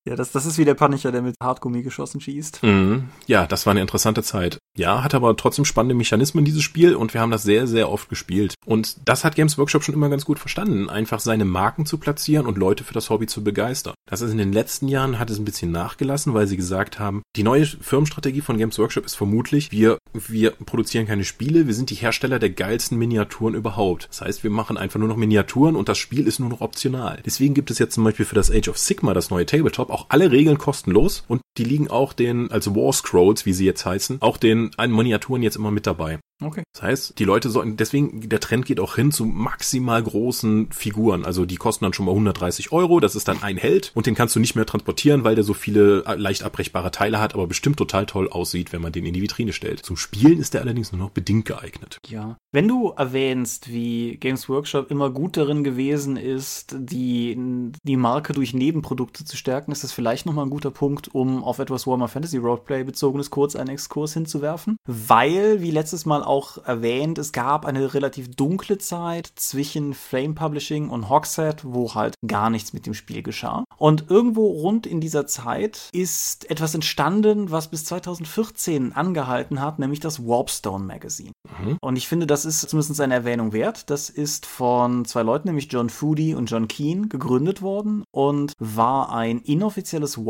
Ja, 0.07 0.15
das, 0.15 0.31
das 0.31 0.45
ist 0.45 0.59
wie 0.59 0.65
der 0.65 0.75
Punisher, 0.75 1.11
der 1.11 1.23
mit 1.23 1.35
Hartgummi 1.41 1.81
geschossen 1.81 2.21
schießt. 2.21 2.61
Mhm. 2.61 3.09
Ja, 3.25 3.47
das 3.47 3.65
war 3.65 3.71
eine 3.71 3.81
interessante 3.81 4.21
Zeit. 4.21 4.59
Ja, 4.77 5.03
hat 5.03 5.15
aber 5.15 5.35
trotzdem 5.35 5.65
spannende 5.65 5.95
Mechanismen, 5.95 6.45
dieses 6.45 6.61
Spiel, 6.61 6.95
und 6.95 7.13
wir 7.13 7.21
haben 7.21 7.31
das 7.31 7.43
sehr, 7.43 7.65
sehr 7.65 7.89
oft 7.89 8.09
gespielt. 8.09 8.53
Und 8.65 8.97
das 9.05 9.23
hat 9.23 9.35
Games 9.35 9.57
Workshop 9.57 9.83
schon 9.83 9.95
immer 9.95 10.09
ganz 10.09 10.25
gut 10.25 10.37
verstanden, 10.37 10.89
einfach 10.89 11.19
seine 11.19 11.45
Marken 11.45 11.85
zu 11.85 11.97
platzieren 11.97 12.45
und 12.45 12.57
Leute 12.57 12.83
für 12.83 12.93
das 12.93 13.09
Hobby 13.09 13.25
zu 13.25 13.43
begeistern. 13.43 13.95
Das 14.07 14.21
ist 14.21 14.31
in 14.31 14.37
den 14.37 14.53
letzten 14.53 14.87
Jahren 14.87 15.17
hat 15.17 15.31
es 15.31 15.39
ein 15.39 15.45
bisschen 15.45 15.71
nachgelassen, 15.71 16.35
weil 16.35 16.45
sie 16.45 16.57
gesagt 16.57 16.99
haben, 16.99 17.23
die 17.35 17.43
neue 17.43 17.65
Firmenstrategie 17.65 18.41
von 18.41 18.57
Games 18.57 18.77
Workshop 18.77 19.05
ist 19.05 19.15
vermutlich, 19.15 19.71
wir, 19.71 19.97
wir 20.13 20.51
produzieren 20.51 21.07
keine 21.07 21.23
Spiele, 21.23 21.65
wir 21.65 21.73
sind 21.73 21.89
die 21.89 21.95
Hersteller 21.95 22.37
der 22.37 22.51
geilsten 22.51 22.99
Miniaturen 22.99 23.55
überhaupt. 23.55 24.07
Das 24.09 24.21
heißt, 24.21 24.43
wir 24.43 24.51
machen 24.51 24.77
einfach 24.77 24.99
nur 24.99 25.07
noch 25.07 25.17
Miniaturen 25.17 25.75
und 25.75 25.89
das 25.89 25.97
Spiel 25.97 26.27
ist 26.27 26.39
nur 26.39 26.49
noch 26.49 26.61
optional. 26.61 27.21
Deswegen 27.25 27.55
gibt 27.55 27.71
es 27.71 27.79
jetzt 27.79 27.95
zum 27.95 28.03
Beispiel 28.03 28.25
für 28.25 28.35
das 28.35 28.51
Age 28.51 28.67
of 28.67 28.77
Sigma, 28.77 29.15
das 29.15 29.31
neue 29.31 29.47
Tabletop, 29.47 29.89
auch 29.95 30.07
alle 30.09 30.31
Regeln 30.31 30.57
kostenlos 30.57 31.23
und 31.27 31.41
die 31.57 31.63
liegen 31.63 31.89
auch 31.89 32.13
den, 32.13 32.51
also 32.51 32.75
War 32.75 32.93
Scrolls, 32.93 33.45
wie 33.45 33.53
sie 33.53 33.65
jetzt 33.65 33.85
heißen, 33.85 34.21
auch 34.21 34.37
den 34.37 34.71
Miniaturen 34.77 35.43
jetzt 35.43 35.55
immer 35.55 35.71
mit 35.71 35.87
dabei. 35.87 36.19
Okay. 36.43 36.63
Das 36.73 36.81
heißt, 36.81 37.19
die 37.19 37.23
Leute 37.23 37.49
sollten, 37.49 37.77
deswegen, 37.77 38.27
der 38.27 38.41
Trend 38.41 38.65
geht 38.65 38.81
auch 38.81 38.95
hin 38.95 39.11
zu 39.11 39.25
maximal 39.25 40.03
großen 40.03 40.69
Figuren. 40.71 41.23
Also 41.23 41.45
die 41.45 41.55
kosten 41.55 41.85
dann 41.85 41.93
schon 41.93 42.05
mal 42.05 42.11
130 42.11 42.73
Euro, 42.73 42.99
das 42.99 43.15
ist 43.15 43.27
dann 43.29 43.41
ein 43.41 43.57
Held 43.57 43.91
und 43.95 44.05
den 44.05 44.15
kannst 44.15 44.35
du 44.35 44.41
nicht 44.41 44.55
mehr 44.55 44.65
transportieren, 44.65 45.23
weil 45.23 45.35
der 45.35 45.45
so 45.45 45.53
viele 45.53 46.03
äh, 46.05 46.15
leicht 46.15 46.43
abbrechbare 46.43 46.91
Teile 46.91 47.19
hat, 47.19 47.33
aber 47.35 47.47
bestimmt 47.47 47.77
total 47.77 48.05
toll 48.05 48.27
aussieht, 48.29 48.73
wenn 48.73 48.81
man 48.81 48.91
den 48.91 49.05
in 49.05 49.13
die 49.13 49.21
Vitrine 49.21 49.53
stellt. 49.53 49.85
Zum 49.85 49.95
Spielen 49.95 50.39
ist 50.39 50.53
der 50.53 50.61
allerdings 50.61 50.91
nur 50.91 50.99
noch 50.99 51.11
bedingt 51.11 51.45
geeignet. 51.45 51.99
Ja. 52.07 52.37
Wenn 52.51 52.67
du 52.67 52.89
erwähnst, 52.89 53.71
wie 53.71 54.17
Games 54.17 54.49
Workshop 54.49 54.91
immer 54.91 55.11
gut 55.11 55.37
darin 55.37 55.63
gewesen 55.63 56.17
ist, 56.17 56.75
die, 56.77 57.37
die 57.83 57.97
Marke 57.97 58.33
durch 58.33 58.53
Nebenprodukte 58.53 59.23
zu 59.23 59.37
stärken, 59.37 59.71
ist 59.71 59.85
das 59.85 59.93
vielleicht 59.93 60.25
nochmal 60.25 60.45
ein 60.45 60.51
guter 60.51 60.71
Punkt, 60.71 61.13
um 61.15 61.44
auf 61.45 61.59
etwas 61.59 61.87
Warhammer 61.87 62.07
Fantasy 62.07 62.37
Roleplay 62.37 62.83
bezogenes 62.83 63.29
kurz 63.29 63.55
einen 63.55 63.69
Exkurs 63.69 64.13
hinzuwerfen, 64.13 64.77
weil, 64.85 65.61
wie 65.61 65.71
letztes 65.71 66.05
Mal 66.05 66.23
auch 66.23 66.57
erwähnt, 66.65 67.17
es 67.17 67.31
gab 67.31 67.65
eine 67.65 67.93
relativ 67.93 68.35
dunkle 68.35 68.77
Zeit 68.77 69.31
zwischen 69.35 69.93
Flame 69.93 70.33
Publishing 70.33 70.89
und 70.89 71.09
Hogshead, 71.09 71.63
wo 71.63 71.93
halt 71.93 72.15
gar 72.25 72.49
nichts 72.49 72.73
mit 72.73 72.85
dem 72.85 72.93
Spiel 72.93 73.23
geschah. 73.23 73.63
Und 73.77 74.09
irgendwo 74.09 74.47
rund 74.47 74.85
in 74.87 75.01
dieser 75.01 75.27
Zeit 75.27 75.89
ist 75.91 76.49
etwas 76.49 76.73
entstanden, 76.73 77.51
was 77.51 77.69
bis 77.69 77.85
2014 77.85 78.93
angehalten 78.93 79.61
hat, 79.61 79.79
nämlich 79.79 79.99
das 79.99 80.25
Warpstone 80.25 80.85
Magazine. 80.85 81.31
Mhm. 81.61 81.77
Und 81.81 81.95
ich 81.95 82.07
finde, 82.07 82.27
das 82.27 82.45
ist 82.45 82.69
zumindest 82.69 82.99
eine 83.01 83.13
Erwähnung 83.13 83.53
wert. 83.53 83.89
Das 83.89 84.09
ist 84.09 84.45
von 84.45 85.05
zwei 85.05 85.23
Leuten, 85.23 85.49
nämlich 85.49 85.71
John 85.71 85.89
Foodie 85.89 86.35
und 86.35 86.49
John 86.49 86.67
Keane, 86.67 87.07
gegründet 87.07 87.61
worden 87.61 88.03
und 88.11 88.53
war 88.59 89.11
ein 89.11 89.39
inoffizielles 89.39 90.25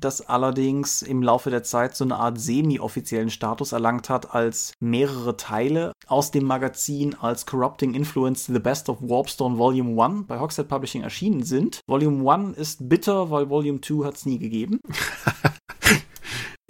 Das 0.00 0.20
allerdings 0.28 1.02
im 1.02 1.22
Laufe 1.22 1.50
der 1.50 1.62
Zeit 1.62 1.96
so 1.96 2.04
eine 2.04 2.16
Art 2.16 2.40
semi-offiziellen 2.40 3.30
Status 3.30 3.72
erlangt 3.72 4.08
hat, 4.08 4.34
als 4.34 4.72
mehrere 4.80 5.36
Teile 5.36 5.92
aus 6.06 6.30
dem 6.30 6.44
Magazin 6.44 7.14
als 7.14 7.46
Corrupting 7.46 7.94
Influence 7.94 8.46
The 8.46 8.58
Best 8.58 8.88
of 8.88 8.98
Warpstone 9.00 9.58
Volume 9.58 10.02
1 10.02 10.26
bei 10.26 10.40
Hogshead 10.40 10.68
Publishing 10.68 11.02
erschienen 11.02 11.44
sind. 11.44 11.80
Volume 11.86 12.30
1 12.30 12.56
ist 12.56 12.88
bitter, 12.88 13.30
weil 13.30 13.48
Volume 13.48 13.80
2 13.80 14.06
hat 14.06 14.16
es 14.16 14.26
nie 14.26 14.38
gegeben. 14.38 14.80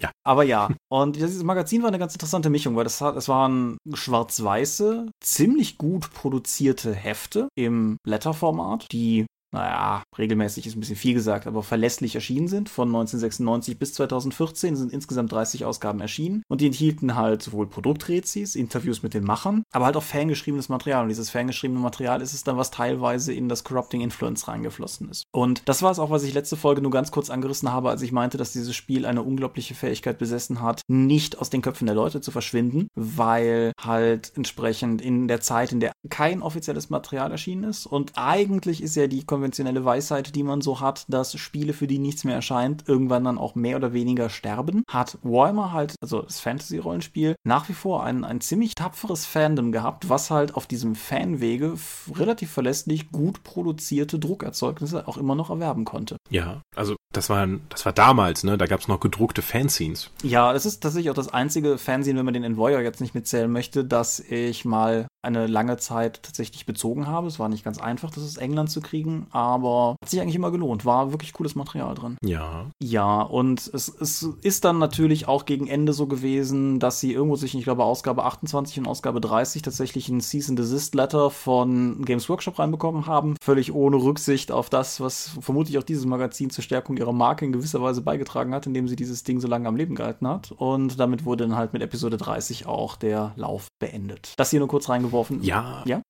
Ja. 0.01 0.11
Aber 0.25 0.43
ja, 0.43 0.69
und 0.91 1.15
dieses 1.15 1.41
Magazin 1.43 1.81
war 1.81 1.87
eine 1.87 1.99
ganz 1.99 2.13
interessante 2.13 2.49
Mischung, 2.49 2.75
weil 2.75 2.83
das, 2.83 2.99
hat, 2.99 3.15
es 3.15 3.29
waren 3.29 3.77
schwarz-weiße, 3.93 5.09
ziemlich 5.23 5.77
gut 5.77 6.11
produzierte 6.13 6.93
Hefte 6.93 7.47
im 7.55 7.97
Blätterformat, 8.03 8.87
die 8.91 9.25
naja, 9.55 10.03
regelmäßig 10.17 10.67
ist 10.67 10.75
ein 10.75 10.81
bisschen 10.81 10.97
viel 10.97 11.13
gesagt, 11.13 11.47
aber 11.47 11.63
verlässlich 11.63 12.13
erschienen 12.13 12.49
sind. 12.49 12.67
Von 12.67 12.89
1996 12.89 13.79
bis 13.79 13.93
2014 13.93 14.75
sind 14.75 14.91
insgesamt 14.91 15.31
30 15.31 15.63
Ausgaben 15.63 16.01
erschienen 16.01 16.43
und 16.49 16.59
die 16.59 16.65
enthielten 16.65 17.15
halt 17.15 17.41
sowohl 17.41 17.65
Produktrezis, 17.67 18.55
Interviews 18.55 19.01
mit 19.01 19.13
den 19.13 19.23
Machern, 19.23 19.63
aber 19.71 19.85
halt 19.85 19.95
auch 19.95 20.03
fangeschriebenes 20.03 20.67
Material. 20.67 21.03
Und 21.03 21.09
dieses 21.09 21.29
fangeschriebene 21.29 21.79
Material 21.79 22.21
ist 22.21 22.33
es 22.33 22.43
dann, 22.43 22.57
was 22.57 22.69
teilweise 22.69 23.33
in 23.33 23.47
das 23.47 23.63
Corrupting 23.63 24.01
Influence 24.01 24.47
reingeflossen 24.49 25.09
ist. 25.09 25.23
Und 25.31 25.61
das 25.65 25.81
war 25.81 25.91
es 25.91 25.99
auch, 25.99 26.09
was 26.09 26.23
ich 26.23 26.33
letzte 26.33 26.57
Folge 26.57 26.81
nur 26.81 26.91
ganz 26.91 27.11
kurz 27.11 27.29
angerissen 27.29 27.71
habe, 27.71 27.89
als 27.89 28.01
ich 28.01 28.11
meinte, 28.11 28.37
dass 28.37 28.51
dieses 28.51 28.75
Spiel 28.75 29.05
eine 29.05 29.23
unglaubliche 29.23 29.73
Fähigkeit 29.73 30.17
besessen 30.17 30.61
hat, 30.61 30.81
nicht 30.89 31.39
aus 31.39 31.49
den 31.49 31.61
Köpfen 31.61 31.85
der 31.85 31.95
Leute 31.95 32.19
zu 32.19 32.31
verschwinden, 32.31 32.89
weil 32.95 33.71
halt 33.81 34.33
entsprechend 34.35 35.01
in 35.01 35.29
der 35.29 35.39
Zeit, 35.39 35.71
in 35.71 35.79
der 35.79 35.93
kein 36.09 36.41
offizielles 36.41 36.89
Material 36.89 37.31
erschienen 37.31 37.63
ist 37.63 37.85
und 37.85 38.11
eigentlich 38.15 38.83
ist 38.83 38.95
ja 38.95 39.07
die 39.07 39.23
Konvention 39.23 39.44
konventionelle 39.45 39.85
Weisheit, 39.85 40.33
die 40.35 40.41
man 40.41 40.61
so 40.61 40.79
hat, 40.79 41.05
dass 41.07 41.37
Spiele, 41.37 41.73
für 41.73 41.85
die 41.85 41.99
nichts 41.99 42.23
mehr 42.23 42.33
erscheint, 42.33 42.85
irgendwann 42.87 43.25
dann 43.25 43.37
auch 43.37 43.53
mehr 43.53 43.75
oder 43.75 43.93
weniger 43.93 44.29
sterben, 44.29 44.83
hat 44.89 45.19
Warhammer 45.21 45.71
halt, 45.71 45.93
also 46.01 46.23
das 46.23 46.39
Fantasy-Rollenspiel, 46.39 47.35
nach 47.43 47.69
wie 47.69 47.73
vor 47.73 48.03
ein, 48.03 48.23
ein 48.23 48.41
ziemlich 48.41 48.73
tapferes 48.73 49.27
Fandom 49.27 49.71
gehabt, 49.71 50.09
was 50.09 50.31
halt 50.31 50.55
auf 50.55 50.65
diesem 50.65 50.95
Fanwege 50.95 51.75
relativ 52.15 52.49
verlässlich 52.49 53.11
gut 53.11 53.43
produzierte 53.43 54.17
Druckerzeugnisse 54.17 55.07
auch 55.07 55.17
immer 55.17 55.35
noch 55.35 55.51
erwerben 55.51 55.85
konnte. 55.85 56.17
Ja, 56.29 56.61
also 56.75 56.95
das 57.13 57.29
war, 57.29 57.47
das 57.69 57.85
war 57.85 57.93
damals, 57.93 58.43
ne? 58.43 58.57
Da 58.57 58.65
gab 58.65 58.81
es 58.81 58.87
noch 58.87 58.99
gedruckte 58.99 59.41
Fanzines. 59.41 60.09
Ja, 60.23 60.53
das 60.53 60.65
ist 60.65 60.81
tatsächlich 60.81 61.09
auch 61.09 61.15
das 61.15 61.33
einzige 61.33 61.77
Fanzine, 61.77 62.19
wenn 62.19 62.25
man 62.25 62.33
den 62.33 62.43
Envoyer 62.43 62.81
jetzt 62.81 63.01
nicht 63.01 63.15
mitzählen 63.15 63.51
möchte, 63.51 63.85
dass 63.85 64.19
ich 64.19 64.65
mal 64.65 65.07
eine 65.25 65.47
lange 65.47 65.77
Zeit 65.77 66.21
tatsächlich 66.23 66.65
bezogen 66.65 67.07
habe. 67.07 67.27
Es 67.27 67.39
war 67.39 67.49
nicht 67.49 67.65
ganz 67.65 67.79
einfach, 67.79 68.11
das 68.11 68.23
aus 68.23 68.37
England 68.37 68.69
zu 68.69 68.79
kriegen, 68.81 69.27
aber 69.31 69.95
hat 70.01 70.09
sich 70.09 70.21
eigentlich 70.21 70.35
immer 70.35 70.51
gelohnt. 70.51 70.85
War 70.85 71.11
wirklich 71.11 71.33
cooles 71.33 71.55
Material 71.55 71.95
drin. 71.95 72.17
Ja. 72.23 72.67
Ja, 72.81 73.21
und 73.21 73.67
es, 73.73 73.87
es 73.87 74.23
ist 74.41 74.65
dann 74.65 74.77
natürlich 74.77 75.27
auch 75.27 75.45
gegen 75.45 75.67
Ende 75.67 75.93
so 75.93 76.05
gewesen, 76.07 76.79
dass 76.79 76.99
sie 76.99 77.13
irgendwo 77.13 77.35
sich, 77.35 77.55
ich 77.55 77.63
glaube, 77.63 77.83
Ausgabe 77.83 78.23
28 78.25 78.79
und 78.79 78.87
Ausgabe 78.87 79.19
30 79.19 79.63
tatsächlich 79.63 80.09
ein 80.09 80.21
Cease 80.21 80.51
and 80.51 80.59
Desist 80.59 80.93
Letter 80.93 81.31
von 81.31 82.05
Games 82.05 82.29
Workshop 82.29 82.59
reinbekommen 82.59 83.07
haben. 83.07 83.35
Völlig 83.43 83.73
ohne 83.73 83.97
Rücksicht 83.97 84.51
auf 84.51 84.69
das, 84.69 85.01
was 85.01 85.31
vermutlich 85.41 85.77
auch 85.77 85.83
dieses 85.83 86.05
Magazin 86.17 86.49
zur 86.49 86.63
Stärkung 86.63 86.97
ihrer 86.97 87.13
Marke 87.13 87.45
in 87.45 87.51
gewisser 87.51 87.81
Weise 87.81 88.01
beigetragen 88.01 88.53
hat, 88.53 88.67
indem 88.67 88.87
sie 88.87 88.95
dieses 88.95 89.23
Ding 89.23 89.39
so 89.39 89.47
lange 89.47 89.67
am 89.67 89.75
Leben 89.75 89.95
gehalten 89.95 90.27
hat. 90.27 90.51
Und 90.51 90.99
damit 90.99 91.25
wurde 91.25 91.45
dann 91.47 91.57
halt 91.57 91.73
mit 91.73 91.81
Episode 91.81 92.17
30 92.17 92.65
auch 92.65 92.95
der 92.95 93.33
Lauf 93.35 93.67
beendet. 93.79 94.33
Das 94.37 94.49
hier 94.49 94.59
nur 94.59 94.69
kurz 94.69 94.89
reingeworfen 94.89 95.15
geworfen. 95.15 95.43
Ja. 95.43 95.83
Ja. 95.85 96.01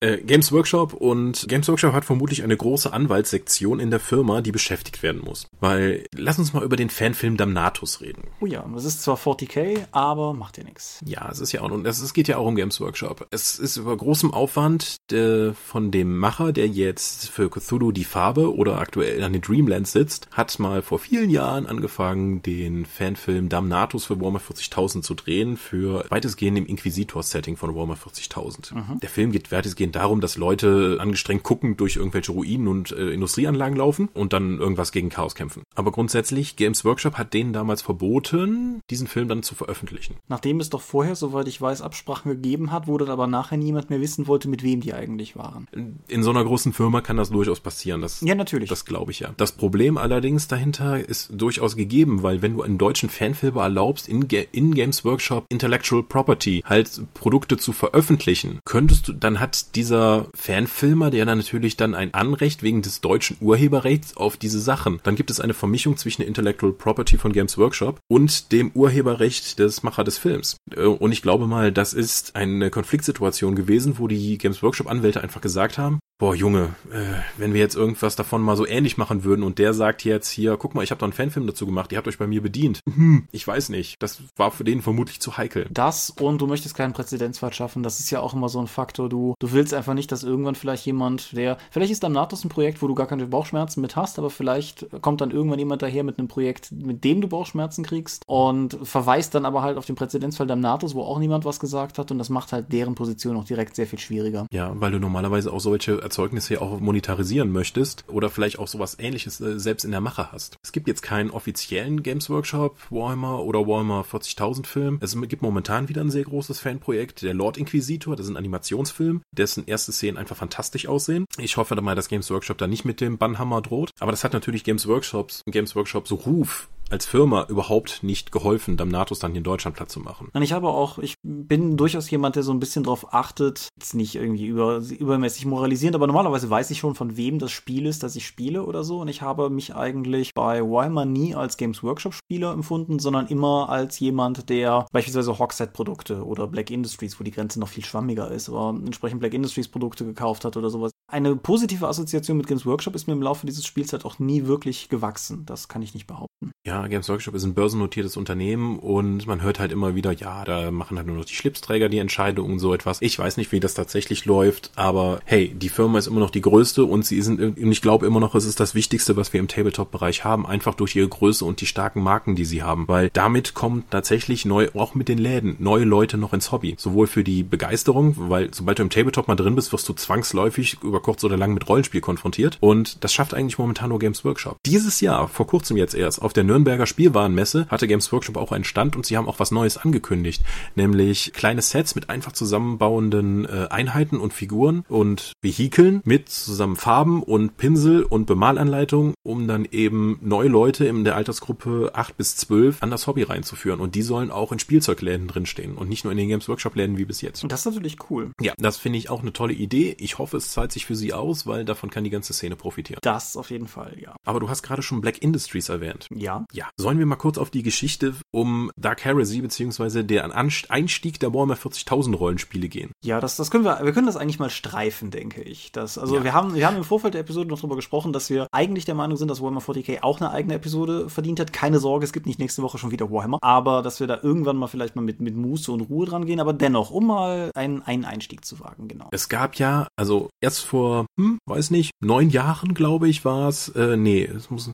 Äh, 0.00 0.18
Games 0.18 0.52
Workshop 0.52 0.92
und 0.92 1.46
Games 1.48 1.68
Workshop 1.68 1.92
hat 1.92 2.04
vermutlich 2.04 2.42
eine 2.42 2.56
große 2.56 2.92
Anwaltssektion 2.92 3.80
in 3.80 3.90
der 3.90 4.00
Firma, 4.00 4.40
die 4.40 4.52
beschäftigt 4.52 5.02
werden 5.02 5.22
muss. 5.22 5.46
Weil, 5.58 6.06
lass 6.14 6.38
uns 6.38 6.52
mal 6.52 6.62
über 6.62 6.76
den 6.76 6.90
Fanfilm 6.90 7.36
Damnatus 7.36 8.00
reden. 8.00 8.24
Oh 8.40 8.46
ja, 8.46 8.64
das 8.74 8.84
ist 8.84 9.02
zwar 9.02 9.16
40k, 9.16 9.86
aber 9.90 10.34
macht 10.34 10.58
ja 10.58 10.64
nichts. 10.64 11.00
Ja, 11.04 11.28
es 11.30 11.40
ist 11.40 11.52
ja 11.52 11.62
auch, 11.62 11.70
und 11.70 11.86
es, 11.86 12.00
es 12.00 12.12
geht 12.12 12.28
ja 12.28 12.36
auch 12.36 12.46
um 12.46 12.56
Games 12.56 12.80
Workshop. 12.80 13.26
Es 13.30 13.58
ist 13.58 13.76
über 13.76 13.96
großem 13.96 14.32
Aufwand 14.32 14.96
äh, 15.10 15.52
von 15.52 15.90
dem 15.90 16.16
Macher, 16.16 16.52
der 16.52 16.68
jetzt 16.68 17.28
für 17.28 17.50
Cthulhu 17.50 17.90
die 17.92 18.04
Farbe 18.04 18.54
oder 18.54 18.78
aktuell 18.78 19.22
an 19.24 19.32
den 19.32 19.42
Dreamlands 19.54 19.92
sitzt, 19.92 20.28
hat 20.32 20.58
mal 20.58 20.82
vor 20.82 20.98
vielen 20.98 21.30
Jahren 21.30 21.66
angefangen, 21.66 22.42
den 22.42 22.86
Fanfilm 22.86 23.48
Damnatus 23.48 24.06
für 24.06 24.20
Warhammer 24.20 24.40
40.000 24.40 25.02
zu 25.02 25.14
drehen, 25.14 25.56
für 25.56 26.04
weitestgehend 26.08 26.58
im 26.58 26.66
Inquisitor-Setting 26.66 27.56
von 27.56 27.74
Warhammer 27.74 27.96
40.000. 27.96 28.74
Mhm. 28.74 29.00
Der 29.00 29.08
Film 29.08 29.30
geht 29.30 29.52
weitestgehend 29.52 29.94
darum, 29.94 30.20
dass 30.20 30.36
Leute 30.36 30.98
angestrengt 31.00 31.44
gucken 31.44 31.76
durch 31.76 31.96
irgendwelche 31.96 32.32
Ruinen 32.32 32.66
und 32.66 32.90
äh, 32.92 33.10
Industrieanlagen 33.10 33.76
laufen 33.76 34.08
und 34.12 34.32
dann 34.32 34.58
irgendwas 34.58 34.90
gegen 34.90 35.08
Chaos 35.08 35.34
kämpfen. 35.34 35.62
Aber 35.76 35.92
grundsätzlich, 35.92 36.56
Games 36.56 36.84
Workshop 36.84 37.14
hat 37.14 37.32
denen 37.32 37.52
damals 37.52 37.82
verboten, 37.82 38.80
diesen 38.90 39.06
Film 39.06 39.28
dann 39.28 39.42
zu 39.42 39.54
veröffentlichen. 39.54 40.16
Nachdem 40.28 40.58
es 40.58 40.70
doch 40.70 40.80
vorher, 40.80 41.14
soweit 41.14 41.46
ich 41.46 41.60
weiß, 41.60 41.80
Absprachen 41.80 42.30
gegeben 42.30 42.72
hat, 42.72 42.86
wurde 42.88 43.08
aber 43.08 43.28
nachher 43.28 43.58
niemand 43.58 43.90
mehr 43.90 44.00
wissen 44.00 44.26
wollte, 44.26 44.48
mit 44.48 44.62
wem 44.62 44.80
die 44.80 44.94
eigentlich 44.94 45.36
waren. 45.36 45.68
In 46.08 46.22
so 46.22 46.30
einer 46.30 46.44
großen 46.44 46.72
Firma 46.72 47.00
kann 47.02 47.16
das 47.16 47.30
durchaus 47.30 47.60
passieren. 47.60 48.00
Das, 48.00 48.20
ja, 48.20 48.34
natürlich. 48.34 48.68
Das 48.68 48.84
glaube 48.84 49.12
ich 49.12 49.20
ja. 49.20 49.32
Das 49.36 49.43
Problem 49.52 49.98
allerdings 49.98 50.48
dahinter 50.48 51.06
ist 51.08 51.30
durchaus 51.32 51.76
gegeben, 51.76 52.22
weil 52.22 52.42
wenn 52.42 52.54
du 52.54 52.62
einen 52.62 52.78
deutschen 52.78 53.08
Fanfilm 53.08 53.56
erlaubst, 53.56 54.08
in, 54.08 54.22
in 54.52 54.74
Games 54.74 55.04
Workshop 55.04 55.46
Intellectual 55.48 56.02
Property 56.02 56.62
halt 56.64 57.02
Produkte 57.14 57.56
zu 57.56 57.72
veröffentlichen, 57.72 58.58
könntest 58.64 59.08
du, 59.08 59.12
dann 59.12 59.40
hat 59.40 59.76
dieser 59.76 60.26
Fanfilmer, 60.34 61.10
der 61.10 61.26
dann 61.26 61.38
natürlich 61.38 61.76
dann 61.76 61.94
ein 61.94 62.14
Anrecht 62.14 62.62
wegen 62.62 62.82
des 62.82 63.00
deutschen 63.00 63.36
Urheberrechts 63.40 64.16
auf 64.16 64.36
diese 64.36 64.60
Sachen. 64.60 65.00
Dann 65.02 65.16
gibt 65.16 65.30
es 65.30 65.40
eine 65.40 65.54
Vermischung 65.54 65.96
zwischen 65.96 66.22
Intellectual 66.22 66.72
Property 66.72 67.18
von 67.18 67.32
Games 67.32 67.58
Workshop 67.58 68.00
und 68.08 68.52
dem 68.52 68.70
Urheberrecht 68.72 69.58
des 69.58 69.82
Macher 69.82 70.04
des 70.04 70.18
Films. 70.18 70.56
Äh, 70.74 70.84
und 70.84 71.12
ich 71.12 71.22
glaube 71.22 71.46
mal, 71.46 71.72
das 71.72 71.94
ist 71.94 72.36
eine 72.36 72.70
Konfliktsituation 72.70 73.54
gewesen, 73.54 73.98
wo 73.98 74.08
die 74.08 74.38
Games 74.38 74.62
Workshop 74.62 74.88
Anwälte 74.88 75.22
einfach 75.22 75.40
gesagt 75.40 75.78
haben, 75.78 75.98
boah 76.18 76.34
Junge, 76.34 76.74
äh, 76.92 77.02
wenn 77.38 77.54
wir 77.54 77.60
jetzt 77.60 77.74
irgendwas 77.74 78.14
davon 78.14 78.40
mal 78.40 78.56
so 78.56 78.66
ähnlich 78.66 78.96
machen 78.96 79.24
würden 79.24 79.42
und 79.42 79.58
der 79.58 79.74
sagt 79.74 80.04
jetzt 80.04 80.28
hier, 80.28 80.56
guck 80.56 80.74
mal, 80.74 80.84
ich 80.84 80.90
habe 80.90 81.00
da 81.00 81.06
einen 81.06 81.12
Fanfilm 81.12 81.46
dazu 81.46 81.66
gemacht, 81.66 81.90
ihr 81.90 81.98
habt 81.98 82.06
euch 82.06 82.18
bei 82.18 82.28
mir 82.28 82.40
bedient. 82.40 82.80
Hm, 82.88 83.26
ich 83.32 83.46
weiß 83.46 83.68
nicht, 83.70 83.96
das 84.00 84.22
war 84.36 84.52
für 84.52 84.62
den 84.62 84.80
vermutlich 84.80 85.20
zu 85.20 85.36
heikel. 85.36 85.66
Das 85.70 86.10
und 86.10 86.40
du 86.40 86.46
möchtest 86.46 86.76
keinen 86.76 86.92
Präzedenzfall 86.92 87.52
schaffen, 87.52 87.82
das 87.82 87.98
ist 87.98 88.10
ja 88.10 88.20
auch 88.20 88.32
immer 88.32 88.48
so 88.48 88.60
ein 88.60 88.68
Faktor, 88.68 89.08
du, 89.08 89.34
du 89.40 89.52
willst 89.52 89.74
einfach 89.74 89.94
nicht, 89.94 90.12
dass 90.12 90.22
irgendwann 90.22 90.54
vielleicht 90.54 90.86
jemand, 90.86 91.36
der, 91.36 91.58
vielleicht 91.72 91.90
ist 91.90 92.04
Damnatus 92.04 92.44
ein 92.44 92.48
Projekt, 92.48 92.80
wo 92.80 92.86
du 92.86 92.94
gar 92.94 93.08
keine 93.08 93.26
Bauchschmerzen 93.26 93.80
mit 93.80 93.96
hast, 93.96 94.18
aber 94.18 94.30
vielleicht 94.30 94.86
kommt 95.02 95.20
dann 95.20 95.32
irgendwann 95.32 95.58
jemand 95.58 95.82
daher 95.82 96.04
mit 96.04 96.18
einem 96.18 96.28
Projekt, 96.28 96.70
mit 96.70 97.02
dem 97.02 97.22
du 97.22 97.28
Bauchschmerzen 97.28 97.84
kriegst 97.84 98.22
und 98.26 98.78
verweist 98.84 99.34
dann 99.34 99.44
aber 99.44 99.62
halt 99.62 99.78
auf 99.78 99.86
den 99.86 99.96
Präzedenzfall 99.96 100.46
Damnatus, 100.46 100.94
wo 100.94 101.02
auch 101.02 101.18
niemand 101.18 101.44
was 101.44 101.58
gesagt 101.58 101.98
hat 101.98 102.12
und 102.12 102.18
das 102.18 102.28
macht 102.28 102.52
halt 102.52 102.72
deren 102.72 102.94
Position 102.94 103.36
auch 103.36 103.44
direkt 103.44 103.74
sehr 103.74 103.88
viel 103.88 103.98
schwieriger. 103.98 104.46
Ja, 104.52 104.72
weil 104.76 104.92
du 104.92 105.00
normalerweise 105.00 105.52
auch 105.52 105.60
solche 105.60 106.04
Erzeugnisse 106.14 106.62
auch 106.62 106.78
monetarisieren 106.78 107.50
möchtest 107.50 108.04
oder 108.06 108.30
vielleicht 108.30 108.60
auch 108.60 108.68
sowas 108.68 108.96
ähnliches 109.00 109.40
äh, 109.40 109.58
selbst 109.58 109.84
in 109.84 109.90
der 109.90 110.00
Mache 110.00 110.30
hast. 110.30 110.56
Es 110.62 110.70
gibt 110.70 110.86
jetzt 110.86 111.02
keinen 111.02 111.30
offiziellen 111.30 112.04
Games 112.04 112.30
Workshop 112.30 112.76
Warhammer 112.90 113.42
oder 113.42 113.66
Warhammer 113.66 114.04
40.000 114.08 114.64
Film. 114.64 114.98
Es 115.00 115.20
gibt 115.22 115.42
momentan 115.42 115.88
wieder 115.88 116.02
ein 116.02 116.12
sehr 116.12 116.22
großes 116.22 116.60
Fanprojekt, 116.60 117.22
der 117.22 117.34
Lord 117.34 117.56
Inquisitor, 117.56 118.14
das 118.14 118.26
ist 118.26 118.32
ein 118.32 118.36
Animationsfilm, 118.36 119.22
dessen 119.32 119.66
erste 119.66 119.90
Szenen 119.90 120.16
einfach 120.16 120.36
fantastisch 120.36 120.86
aussehen. 120.86 121.24
Ich 121.36 121.56
hoffe 121.56 121.74
dann 121.74 121.84
mal, 121.84 121.96
dass 121.96 122.08
Games 122.08 122.30
Workshop 122.30 122.58
da 122.58 122.68
nicht 122.68 122.84
mit 122.84 123.00
dem 123.00 123.18
Bannhammer 123.18 123.60
droht, 123.60 123.90
aber 123.98 124.12
das 124.12 124.22
hat 124.22 124.34
natürlich 124.34 124.62
Games 124.62 124.86
Workshops, 124.86 125.42
Games 125.46 125.74
Workshops 125.74 126.12
Ruf 126.12 126.68
als 126.90 127.06
Firma 127.06 127.46
überhaupt 127.48 128.02
nicht 128.02 128.32
geholfen, 128.32 128.76
Damnatus 128.76 129.18
dann 129.18 129.32
hier 129.32 129.38
in 129.38 129.44
Deutschland 129.44 129.76
platt 129.76 129.90
zu 129.90 130.00
machen. 130.00 130.28
Und 130.32 130.42
ich 130.42 130.52
habe 130.52 130.68
auch, 130.68 130.98
ich 130.98 131.14
bin 131.22 131.76
durchaus 131.76 132.10
jemand, 132.10 132.36
der 132.36 132.42
so 132.42 132.52
ein 132.52 132.60
bisschen 132.60 132.84
drauf 132.84 133.12
achtet, 133.12 133.68
jetzt 133.78 133.94
nicht 133.94 134.14
irgendwie 134.14 134.46
über, 134.46 134.78
übermäßig 134.78 135.46
moralisierend, 135.46 135.94
aber 135.94 136.06
normalerweise 136.06 136.50
weiß 136.50 136.70
ich 136.70 136.78
schon, 136.78 136.94
von 136.94 137.16
wem 137.16 137.38
das 137.38 137.52
Spiel 137.52 137.86
ist, 137.86 138.02
das 138.02 138.16
ich 138.16 138.26
spiele 138.26 138.64
oder 138.64 138.84
so. 138.84 139.00
Und 139.00 139.08
ich 139.08 139.22
habe 139.22 139.50
mich 139.50 139.74
eigentlich 139.74 140.32
bei 140.34 140.60
Warhammer 140.62 141.04
nie 141.04 141.34
als 141.34 141.56
Games 141.56 141.82
Workshop-Spieler 141.82 142.52
empfunden, 142.52 142.98
sondern 142.98 143.26
immer 143.26 143.68
als 143.68 143.98
jemand, 144.00 144.48
der 144.48 144.86
beispielsweise 144.92 145.38
Hogshead-Produkte 145.38 146.24
oder 146.24 146.46
Black 146.46 146.70
Industries, 146.70 147.18
wo 147.18 147.24
die 147.24 147.30
Grenze 147.30 147.60
noch 147.60 147.68
viel 147.68 147.84
schwammiger 147.84 148.30
ist, 148.30 148.48
aber 148.48 148.70
entsprechend 148.70 149.20
Black 149.20 149.34
Industries-Produkte 149.34 150.04
gekauft 150.04 150.44
hat 150.44 150.56
oder 150.56 150.70
sowas. 150.70 150.92
Eine 151.10 151.36
positive 151.36 151.86
Assoziation 151.86 152.36
mit 152.36 152.46
Games 152.46 152.66
Workshop 152.66 152.94
ist 152.94 153.06
mir 153.06 153.14
im 153.14 153.22
Laufe 153.22 153.46
dieses 153.46 153.66
Spiels 153.66 153.92
halt 153.92 154.04
auch 154.04 154.18
nie 154.18 154.46
wirklich 154.46 154.88
gewachsen. 154.88 155.44
Das 155.46 155.68
kann 155.68 155.82
ich 155.82 155.94
nicht 155.94 156.06
behaupten. 156.06 156.24
behaupten. 156.34 156.52
Ja, 156.74 156.88
Games 156.88 157.08
Workshop 157.08 157.36
ist 157.36 157.44
ein 157.44 157.54
börsennotiertes 157.54 158.16
Unternehmen 158.16 158.80
und 158.80 159.28
man 159.28 159.42
hört 159.42 159.60
halt 159.60 159.70
immer 159.70 159.94
wieder, 159.94 160.10
ja, 160.10 160.44
da 160.44 160.72
machen 160.72 160.96
halt 160.96 161.06
nur 161.06 161.14
noch 161.14 161.24
die 161.24 161.36
Schlipsträger 161.36 161.88
die 161.88 161.98
Entscheidung 161.98 162.50
und 162.50 162.58
so 162.58 162.74
etwas. 162.74 163.00
Ich 163.00 163.16
weiß 163.16 163.36
nicht, 163.36 163.52
wie 163.52 163.60
das 163.60 163.74
tatsächlich 163.74 164.24
läuft, 164.24 164.72
aber 164.74 165.20
hey, 165.24 165.54
die 165.54 165.68
Firma 165.68 166.00
ist 166.00 166.08
immer 166.08 166.18
noch 166.18 166.30
die 166.30 166.40
größte 166.40 166.84
und 166.84 167.06
sie 167.06 167.22
sind, 167.22 167.56
ich 167.56 167.80
glaube 167.80 168.06
immer 168.06 168.18
noch, 168.18 168.34
es 168.34 168.44
ist 168.44 168.58
das 168.58 168.74
Wichtigste, 168.74 169.16
was 169.16 169.32
wir 169.32 169.38
im 169.38 169.46
Tabletop-Bereich 169.46 170.24
haben, 170.24 170.46
einfach 170.46 170.74
durch 170.74 170.96
ihre 170.96 171.06
Größe 171.06 171.44
und 171.44 171.60
die 171.60 171.66
starken 171.66 172.02
Marken, 172.02 172.34
die 172.34 172.44
sie 172.44 172.64
haben, 172.64 172.88
weil 172.88 173.08
damit 173.12 173.54
kommt 173.54 173.92
tatsächlich 173.92 174.44
neu, 174.44 174.68
auch 174.74 174.96
mit 174.96 175.08
den 175.08 175.18
Läden, 175.18 175.54
neue 175.60 175.84
Leute 175.84 176.18
noch 176.18 176.32
ins 176.32 176.50
Hobby. 176.50 176.74
Sowohl 176.76 177.06
für 177.06 177.22
die 177.22 177.44
Begeisterung, 177.44 178.16
weil 178.18 178.52
sobald 178.52 178.80
du 178.80 178.82
im 178.82 178.90
Tabletop 178.90 179.28
mal 179.28 179.36
drin 179.36 179.54
bist, 179.54 179.72
wirst 179.72 179.88
du 179.88 179.92
zwangsläufig 179.92 180.78
über 180.82 181.00
kurz 181.00 181.22
oder 181.22 181.36
lang 181.36 181.54
mit 181.54 181.68
Rollenspiel 181.68 182.00
konfrontiert 182.00 182.58
und 182.58 183.04
das 183.04 183.14
schafft 183.14 183.32
eigentlich 183.32 183.58
momentan 183.58 183.90
nur 183.90 184.00
Games 184.00 184.24
Workshop. 184.24 184.56
Dieses 184.66 185.00
Jahr, 185.00 185.28
vor 185.28 185.46
kurzem 185.46 185.76
jetzt 185.76 185.94
erst, 185.94 186.20
auf 186.20 186.32
der 186.32 186.42
Nürnberger 186.64 186.86
Spielwarenmesse 186.86 187.66
hatte 187.68 187.86
Games 187.86 188.10
Workshop 188.10 188.38
auch 188.38 188.50
einen 188.50 188.64
Stand 188.64 188.96
und 188.96 189.04
sie 189.04 189.18
haben 189.18 189.28
auch 189.28 189.38
was 189.38 189.50
Neues 189.50 189.76
angekündigt, 189.76 190.42
nämlich 190.76 191.34
kleine 191.34 191.60
Sets 191.60 191.94
mit 191.94 192.08
einfach 192.08 192.32
zusammenbauenden 192.32 193.44
äh, 193.44 193.66
Einheiten 193.68 194.16
und 194.16 194.32
Figuren 194.32 194.82
und 194.88 195.34
Vehikeln 195.42 196.00
mit 196.04 196.30
zusammen 196.30 196.76
Farben 196.76 197.22
und 197.22 197.58
Pinsel 197.58 198.02
und 198.02 198.24
Bemalanleitung, 198.24 199.12
um 199.22 199.46
dann 199.46 199.66
eben 199.70 200.18
neue 200.22 200.48
Leute 200.48 200.86
in 200.86 201.04
der 201.04 201.16
Altersgruppe 201.16 201.90
8 201.92 202.16
bis 202.16 202.36
12 202.36 202.82
an 202.82 202.90
das 202.90 203.06
Hobby 203.06 203.24
reinzuführen 203.24 203.80
und 203.80 203.94
die 203.94 204.02
sollen 204.02 204.30
auch 204.30 204.50
in 204.50 204.58
Spielzeugläden 204.58 205.28
drinstehen 205.28 205.76
und 205.76 205.90
nicht 205.90 206.04
nur 206.04 206.12
in 206.12 206.16
den 206.16 206.30
Games 206.30 206.48
Workshop 206.48 206.76
Läden 206.76 206.96
wie 206.96 207.04
bis 207.04 207.20
jetzt. 207.20 207.44
Das 207.46 207.60
ist 207.60 207.66
natürlich 207.66 207.98
cool. 208.08 208.30
Ja, 208.40 208.54
das 208.56 208.78
finde 208.78 208.98
ich 208.98 209.10
auch 209.10 209.20
eine 209.20 209.34
tolle 209.34 209.52
Idee. 209.52 209.94
Ich 209.98 210.16
hoffe, 210.16 210.38
es 210.38 210.50
zahlt 210.50 210.72
sich 210.72 210.86
für 210.86 210.96
sie 210.96 211.12
aus, 211.12 211.46
weil 211.46 211.66
davon 211.66 211.90
kann 211.90 212.04
die 212.04 212.10
ganze 212.10 212.32
Szene 212.32 212.56
profitieren. 212.56 213.00
Das 213.02 213.36
auf 213.36 213.50
jeden 213.50 213.68
Fall, 213.68 213.98
ja. 214.00 214.16
Aber 214.24 214.40
du 214.40 214.48
hast 214.48 214.62
gerade 214.62 214.80
schon 214.80 215.02
Black 215.02 215.20
Industries 215.20 215.68
erwähnt. 215.68 216.06
Ja. 216.10 216.46
Ja. 216.54 216.70
Sollen 216.76 216.98
wir 217.00 217.06
mal 217.06 217.16
kurz 217.16 217.36
auf 217.36 217.50
die 217.50 217.64
Geschichte 217.64 218.14
um 218.30 218.70
Dark 218.76 219.04
Heresy 219.04 219.40
beziehungsweise 219.40 220.04
der 220.04 220.34
Einstieg 220.34 221.18
der 221.18 221.34
Warhammer 221.34 221.56
40.000 221.56 222.14
Rollenspiele 222.14 222.68
gehen? 222.68 222.92
Ja, 223.04 223.20
das, 223.20 223.36
das 223.36 223.50
können 223.50 223.64
wir, 223.64 223.80
wir 223.82 223.92
können 223.92 224.06
das 224.06 224.16
eigentlich 224.16 224.38
mal 224.38 224.50
streifen, 224.50 225.10
denke 225.10 225.42
ich. 225.42 225.72
Das, 225.72 225.98
also 225.98 226.16
ja. 226.16 226.24
wir 226.24 226.32
haben, 226.32 226.54
wir 226.54 226.66
haben 226.66 226.76
im 226.76 226.84
Vorfeld 226.84 227.14
der 227.14 227.22
Episode 227.22 227.48
noch 227.48 227.58
darüber 227.58 227.74
gesprochen, 227.74 228.12
dass 228.12 228.30
wir 228.30 228.46
eigentlich 228.52 228.84
der 228.84 228.94
Meinung 228.94 229.16
sind, 229.16 229.28
dass 229.28 229.42
Warhammer 229.42 229.60
40k 229.60 230.02
auch 230.02 230.20
eine 230.20 230.30
eigene 230.30 230.54
Episode 230.54 231.10
verdient 231.10 231.40
hat. 231.40 231.52
Keine 231.52 231.80
Sorge, 231.80 232.04
es 232.04 232.12
gibt 232.12 232.26
nicht 232.26 232.38
nächste 232.38 232.62
Woche 232.62 232.78
schon 232.78 232.92
wieder 232.92 233.10
Warhammer, 233.10 233.38
aber 233.42 233.82
dass 233.82 233.98
wir 233.98 234.06
da 234.06 234.20
irgendwann 234.22 234.56
mal 234.56 234.68
vielleicht 234.68 234.94
mal 234.94 235.02
mit, 235.02 235.20
mit 235.20 235.34
Muße 235.34 235.72
und 235.72 235.80
Ruhe 235.80 236.06
dran 236.06 236.24
gehen, 236.24 236.38
aber 236.38 236.52
dennoch, 236.52 236.90
um 236.90 237.08
mal 237.08 237.50
einen, 237.54 237.82
einen 237.82 238.04
Einstieg 238.04 238.44
zu 238.44 238.60
wagen, 238.60 238.86
genau. 238.86 239.08
Es 239.10 239.28
gab 239.28 239.56
ja, 239.56 239.88
also 239.96 240.30
erst 240.40 240.60
vor, 240.60 241.06
hm, 241.18 241.38
weiß 241.46 241.70
nicht, 241.70 241.90
neun 242.00 242.30
Jahren, 242.30 242.74
glaube 242.74 243.08
ich, 243.08 243.24
war 243.24 243.48
es, 243.48 243.70
äh, 243.70 243.96
nee, 243.96 244.24
es 244.24 244.50
muss 244.50 244.70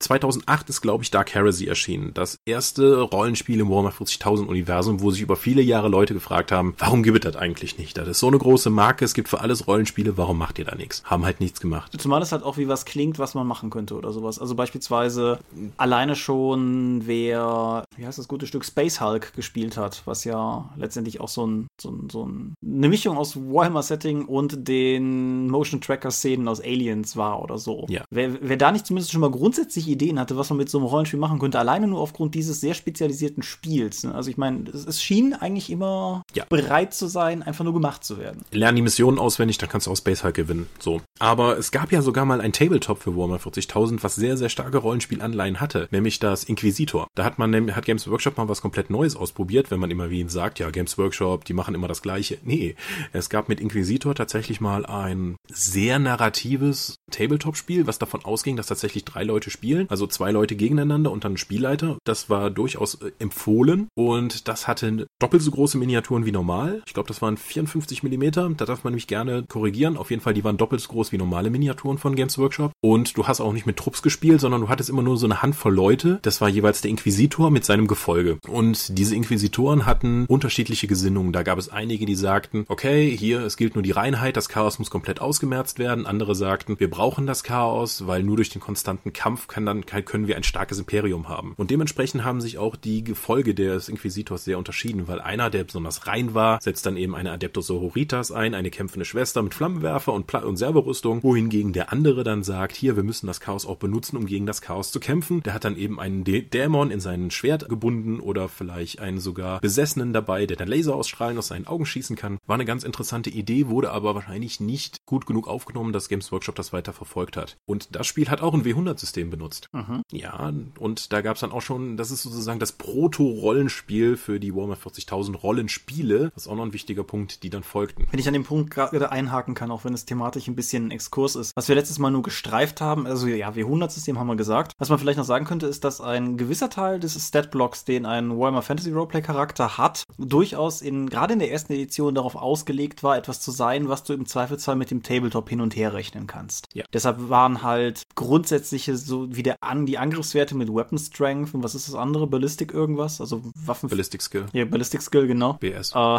2008 0.00 0.68
ist, 0.68 0.80
glaube 0.80 1.02
ich, 1.02 1.10
Dark 1.10 1.23
Heresy 1.32 1.66
erschienen. 1.66 2.10
Das 2.14 2.38
erste 2.44 3.00
Rollenspiel 3.00 3.60
im 3.60 3.70
Warhammer 3.70 3.92
40.000 3.92 4.46
Universum, 4.46 5.00
wo 5.00 5.10
sich 5.10 5.22
über 5.22 5.36
viele 5.36 5.62
Jahre 5.62 5.88
Leute 5.88 6.14
gefragt 6.14 6.50
haben, 6.50 6.74
warum 6.78 7.02
gibt 7.02 7.24
es 7.24 7.32
das 7.32 7.40
eigentlich 7.40 7.78
nicht? 7.78 7.96
Das 7.96 8.08
ist 8.08 8.18
so 8.18 8.26
eine 8.26 8.38
große 8.38 8.70
Marke, 8.70 9.04
es 9.04 9.14
gibt 9.14 9.28
für 9.28 9.40
alles 9.40 9.66
Rollenspiele, 9.66 10.16
warum 10.16 10.38
macht 10.38 10.58
ihr 10.58 10.64
da 10.64 10.74
nichts? 10.74 11.02
Haben 11.04 11.24
halt 11.24 11.40
nichts 11.40 11.60
gemacht. 11.60 11.92
Zumal 11.98 12.22
es 12.22 12.32
halt 12.32 12.42
auch 12.42 12.58
wie 12.58 12.68
was 12.68 12.84
klingt, 12.84 13.18
was 13.18 13.34
man 13.34 13.46
machen 13.46 13.70
könnte 13.70 13.94
oder 13.94 14.12
sowas. 14.12 14.38
Also 14.38 14.54
beispielsweise 14.54 15.38
alleine 15.76 16.16
schon, 16.16 17.06
wer, 17.06 17.84
wie 17.96 18.06
heißt 18.06 18.18
das 18.18 18.28
gute 18.28 18.46
Stück, 18.46 18.64
Space 18.64 19.00
Hulk 19.00 19.32
gespielt 19.34 19.76
hat, 19.76 20.02
was 20.04 20.24
ja 20.24 20.68
letztendlich 20.76 21.20
auch 21.20 21.28
so 21.28 21.46
ein, 21.46 21.66
so 21.80 21.90
ein, 21.90 22.08
so 22.10 22.26
ein 22.26 22.54
eine 22.64 22.88
Mischung 22.88 23.16
aus 23.16 23.36
Warhammer-Setting 23.36 24.24
und 24.26 24.68
den 24.68 25.48
Motion-Tracker-Szenen 25.48 26.48
aus 26.48 26.60
Aliens 26.60 27.16
war 27.16 27.42
oder 27.42 27.58
so. 27.58 27.86
Ja. 27.88 28.04
Wer, 28.10 28.38
wer 28.40 28.56
da 28.56 28.72
nicht 28.72 28.86
zumindest 28.86 29.12
schon 29.12 29.20
mal 29.20 29.30
grundsätzlich 29.30 29.88
Ideen 29.88 30.18
hatte, 30.18 30.36
was 30.36 30.50
man 30.50 30.58
mit 30.58 30.68
so 30.68 30.78
einem 30.78 30.86
Rollenspiel 30.86 31.13
machen 31.16 31.38
könnte, 31.38 31.58
alleine 31.58 31.86
nur 31.86 32.00
aufgrund 32.00 32.34
dieses 32.34 32.60
sehr 32.60 32.74
spezialisierten 32.74 33.42
Spiels. 33.42 34.04
Ne? 34.04 34.14
Also 34.14 34.30
ich 34.30 34.36
meine, 34.36 34.68
es, 34.70 34.86
es, 34.86 35.02
schien 35.02 35.34
eigentlich 35.34 35.70
immer 35.70 36.22
ja. 36.34 36.44
bereit 36.48 36.94
zu 36.94 37.06
sein, 37.06 37.42
einfach 37.42 37.64
nur 37.64 37.74
gemacht 37.74 38.04
zu 38.04 38.18
werden. 38.18 38.42
Lern 38.50 38.76
die 38.76 38.82
Missionen 38.82 39.18
auswendig, 39.18 39.58
dann 39.58 39.68
kannst 39.68 39.86
du 39.86 39.90
auch 39.90 39.96
Space 39.96 40.24
Hulk 40.24 40.34
gewinnen. 40.34 40.66
So. 40.78 41.00
Aber 41.18 41.58
es 41.58 41.70
gab 41.70 41.92
ja 41.92 42.02
sogar 42.02 42.24
mal 42.24 42.40
ein 42.40 42.52
Tabletop 42.52 43.02
für 43.02 43.16
Warhammer 43.16 43.38
40.000, 43.38 44.02
was 44.02 44.14
sehr, 44.14 44.36
sehr 44.36 44.48
starke 44.48 44.78
Rollenspielanleihen 44.78 45.60
hatte, 45.60 45.88
nämlich 45.90 46.18
das 46.18 46.44
Inquisitor. 46.44 47.06
Da 47.14 47.24
hat 47.24 47.38
man, 47.38 47.74
hat 47.74 47.84
Games 47.84 48.08
Workshop 48.08 48.36
mal 48.36 48.48
was 48.48 48.60
komplett 48.60 48.90
Neues 48.90 49.16
ausprobiert, 49.16 49.70
wenn 49.70 49.80
man 49.80 49.90
immer 49.90 50.10
wie 50.10 50.20
ihn 50.20 50.28
sagt, 50.28 50.58
ja, 50.58 50.70
Games 50.70 50.98
Workshop, 50.98 51.44
die 51.44 51.52
machen 51.52 51.74
immer 51.74 51.88
das 51.88 52.02
Gleiche. 52.02 52.38
Nee, 52.44 52.76
es 53.12 53.28
gab 53.28 53.48
mit 53.48 53.60
Inquisitor 53.60 54.14
tatsächlich 54.14 54.60
mal 54.60 54.86
ein 54.86 55.36
sehr 55.50 55.98
narratives 55.98 56.96
Tabletop-Spiel, 57.10 57.86
was 57.86 57.98
davon 57.98 58.24
ausging, 58.24 58.56
dass 58.56 58.66
tatsächlich 58.66 59.04
drei 59.04 59.24
Leute 59.24 59.50
spielen, 59.50 59.86
also 59.88 60.06
zwei 60.06 60.30
Leute 60.30 60.56
gegeneinander 60.56 61.03
und 61.10 61.24
dann 61.24 61.36
Spielleiter. 61.36 61.98
Das 62.04 62.30
war 62.30 62.50
durchaus 62.50 62.96
äh, 62.96 63.12
empfohlen 63.18 63.88
und 63.94 64.48
das 64.48 64.68
hatte 64.68 65.06
doppelt 65.18 65.42
so 65.42 65.50
große 65.50 65.78
Miniaturen 65.78 66.26
wie 66.26 66.32
normal. 66.32 66.82
Ich 66.86 66.94
glaube, 66.94 67.08
das 67.08 67.22
waren 67.22 67.36
54 67.36 68.02
Millimeter. 68.02 68.50
Da 68.56 68.64
darf 68.64 68.84
man 68.84 68.92
nämlich 68.92 69.06
gerne 69.06 69.44
korrigieren. 69.48 69.96
Auf 69.96 70.10
jeden 70.10 70.22
Fall, 70.22 70.34
die 70.34 70.44
waren 70.44 70.56
doppelt 70.56 70.80
so 70.80 70.88
groß 70.88 71.12
wie 71.12 71.18
normale 71.18 71.50
Miniaturen 71.50 71.98
von 71.98 72.14
Games 72.14 72.38
Workshop. 72.38 72.72
Und 72.80 73.16
du 73.16 73.26
hast 73.26 73.40
auch 73.40 73.52
nicht 73.52 73.66
mit 73.66 73.76
Trupps 73.76 74.02
gespielt, 74.02 74.40
sondern 74.40 74.62
du 74.62 74.68
hattest 74.68 74.90
immer 74.90 75.02
nur 75.02 75.16
so 75.16 75.26
eine 75.26 75.42
Handvoll 75.42 75.74
Leute. 75.74 76.18
Das 76.22 76.40
war 76.40 76.48
jeweils 76.48 76.80
der 76.80 76.90
Inquisitor 76.90 77.50
mit 77.50 77.64
seinem 77.64 77.86
Gefolge. 77.86 78.38
Und 78.48 78.98
diese 78.98 79.14
Inquisitoren 79.14 79.86
hatten 79.86 80.26
unterschiedliche 80.26 80.86
Gesinnungen. 80.86 81.32
Da 81.32 81.42
gab 81.42 81.58
es 81.58 81.68
einige, 81.68 82.06
die 82.06 82.14
sagten, 82.14 82.64
okay, 82.68 83.16
hier, 83.16 83.40
es 83.40 83.56
gilt 83.56 83.74
nur 83.74 83.82
die 83.82 83.90
Reinheit, 83.90 84.36
das 84.36 84.48
Chaos 84.48 84.78
muss 84.78 84.90
komplett 84.90 85.20
ausgemerzt 85.20 85.78
werden. 85.78 86.06
Andere 86.06 86.34
sagten, 86.34 86.78
wir 86.78 86.90
brauchen 86.90 87.26
das 87.26 87.42
Chaos, 87.42 88.06
weil 88.06 88.22
nur 88.22 88.36
durch 88.36 88.50
den 88.50 88.60
konstanten 88.60 89.12
Kampf 89.12 89.46
kann 89.46 89.66
dann, 89.66 89.84
können 89.86 90.26
wir 90.26 90.36
ein 90.36 90.42
starkes 90.42 90.78
Imperium 90.78 90.93
haben. 91.02 91.54
Und 91.56 91.70
dementsprechend 91.70 92.24
haben 92.24 92.40
sich 92.40 92.58
auch 92.58 92.76
die 92.76 93.02
Gefolge 93.02 93.54
des 93.54 93.88
Inquisitors 93.88 94.44
sehr 94.44 94.58
unterschieden, 94.58 95.08
weil 95.08 95.20
einer, 95.20 95.50
der 95.50 95.64
besonders 95.64 96.06
rein 96.06 96.34
war, 96.34 96.60
setzt 96.60 96.86
dann 96.86 96.96
eben 96.96 97.14
eine 97.14 97.32
Adeptus 97.32 97.66
Sororitas 97.66 98.30
ein, 98.32 98.54
eine 98.54 98.70
kämpfende 98.70 99.04
Schwester 99.04 99.42
mit 99.42 99.54
Flammenwerfer 99.54 100.12
und, 100.12 100.26
Pla 100.26 100.40
und 100.40 100.56
Serverrüstung, 100.56 101.22
wohingegen 101.22 101.72
der 101.72 101.92
andere 101.92 102.24
dann 102.24 102.42
sagt, 102.42 102.76
hier, 102.76 102.96
wir 102.96 103.02
müssen 103.02 103.26
das 103.26 103.40
Chaos 103.40 103.66
auch 103.66 103.76
benutzen, 103.76 104.16
um 104.16 104.26
gegen 104.26 104.46
das 104.46 104.60
Chaos 104.60 104.92
zu 104.92 105.00
kämpfen. 105.00 105.42
Der 105.42 105.54
hat 105.54 105.64
dann 105.64 105.76
eben 105.76 105.98
einen 105.98 106.24
Dä 106.24 106.42
Dämon 106.42 106.90
in 106.90 107.00
sein 107.00 107.30
Schwert 107.30 107.68
gebunden 107.68 108.20
oder 108.20 108.48
vielleicht 108.48 109.00
einen 109.00 109.20
sogar 109.20 109.60
Besessenen 109.60 110.12
dabei, 110.12 110.46
der 110.46 110.56
dann 110.56 110.68
Laser 110.68 110.94
ausstrahlen 110.94 111.38
aus 111.38 111.48
seinen 111.48 111.66
Augen 111.66 111.86
schießen 111.86 112.16
kann. 112.16 112.38
War 112.46 112.54
eine 112.54 112.64
ganz 112.64 112.84
interessante 112.84 113.30
Idee, 113.30 113.68
wurde 113.68 113.90
aber 113.90 114.14
wahrscheinlich 114.14 114.60
nicht 114.60 115.04
gut 115.06 115.26
genug 115.26 115.48
aufgenommen, 115.48 115.92
dass 115.92 116.08
Games 116.08 116.30
Workshop 116.32 116.54
das 116.54 116.72
weiter 116.72 116.92
verfolgt 116.92 117.36
hat. 117.36 117.56
Und 117.66 117.94
das 117.94 118.06
Spiel 118.06 118.28
hat 118.28 118.40
auch 118.40 118.54
ein 118.54 118.64
W100-System 118.64 119.30
benutzt. 119.30 119.68
Mhm. 119.72 120.02
Ja, 120.12 120.52
und 120.84 121.14
da 121.14 121.22
gab 121.22 121.36
es 121.36 121.40
dann 121.40 121.50
auch 121.50 121.62
schon, 121.62 121.96
das 121.96 122.10
ist 122.10 122.24
sozusagen 122.24 122.60
das 122.60 122.72
Proto-Rollenspiel 122.72 124.18
für 124.18 124.38
die 124.38 124.54
Warhammer 124.54 124.76
40.000 124.76 125.34
Rollenspiele. 125.34 126.30
Das 126.34 126.44
ist 126.44 126.46
auch 126.46 126.56
noch 126.56 126.64
ein 126.66 126.74
wichtiger 126.74 127.04
Punkt, 127.04 127.42
die 127.42 127.48
dann 127.48 127.62
folgten. 127.62 128.06
Wenn 128.10 128.20
ich 128.20 128.28
an 128.28 128.34
dem 128.34 128.44
Punkt 128.44 128.70
gerade 128.70 129.10
einhaken 129.10 129.54
kann, 129.54 129.70
auch 129.70 129.86
wenn 129.86 129.94
es 129.94 130.04
thematisch 130.04 130.46
ein 130.46 130.56
bisschen 130.56 130.88
ein 130.88 130.90
Exkurs 130.90 131.36
ist. 131.36 131.56
Was 131.56 131.68
wir 131.68 131.74
letztes 131.74 131.98
Mal 131.98 132.10
nur 132.10 132.22
gestreift 132.22 132.82
haben, 132.82 133.06
also 133.06 133.26
ja, 133.28 133.48
W100-System 133.48 134.18
haben 134.18 134.26
wir 134.26 134.36
gesagt. 134.36 134.72
Was 134.76 134.90
man 134.90 134.98
vielleicht 134.98 135.16
noch 135.16 135.24
sagen 135.24 135.46
könnte, 135.46 135.66
ist, 135.66 135.84
dass 135.84 136.02
ein 136.02 136.36
gewisser 136.36 136.68
Teil 136.68 137.00
des 137.00 137.14
Stat-Blocks, 137.14 137.86
den 137.86 138.04
ein 138.04 138.38
Warhammer 138.38 138.60
Fantasy 138.60 138.92
Roleplay-Charakter 138.92 139.78
hat, 139.78 140.04
durchaus 140.18 140.82
in, 140.82 141.08
gerade 141.08 141.32
in 141.32 141.38
der 141.38 141.50
ersten 141.50 141.72
Edition 141.72 142.14
darauf 142.14 142.36
ausgelegt 142.36 143.02
war, 143.02 143.16
etwas 143.16 143.40
zu 143.40 143.52
sein, 143.52 143.88
was 143.88 144.04
du 144.04 144.12
im 144.12 144.26
Zweifelsfall 144.26 144.76
mit 144.76 144.90
dem 144.90 145.02
Tabletop 145.02 145.48
hin 145.48 145.62
und 145.62 145.74
her 145.76 145.94
rechnen 145.94 146.26
kannst. 146.26 146.66
Ja. 146.74 146.84
Deshalb 146.92 147.30
waren 147.30 147.62
halt 147.62 148.02
grundsätzliche, 148.16 148.98
so 148.98 149.34
wie 149.34 149.42
der 149.42 149.56
an, 149.62 149.86
die 149.86 149.96
Angriffswerte 149.96 150.54
mit 150.54 150.63
Weapon 150.68 150.98
Strength 150.98 151.54
und 151.54 151.62
was 151.62 151.74
ist 151.74 151.88
das 151.88 151.94
andere? 151.94 152.26
Ballistic 152.26 152.72
irgendwas? 152.72 153.20
Also 153.20 153.42
Waffen. 153.54 153.88
Ballistic 153.88 154.22
Skill. 154.22 154.46
Ja, 154.52 154.64
Ballistic 154.64 155.02
Skill, 155.02 155.26
genau. 155.26 155.54
BS. 155.54 155.92
Äh, 155.94 156.18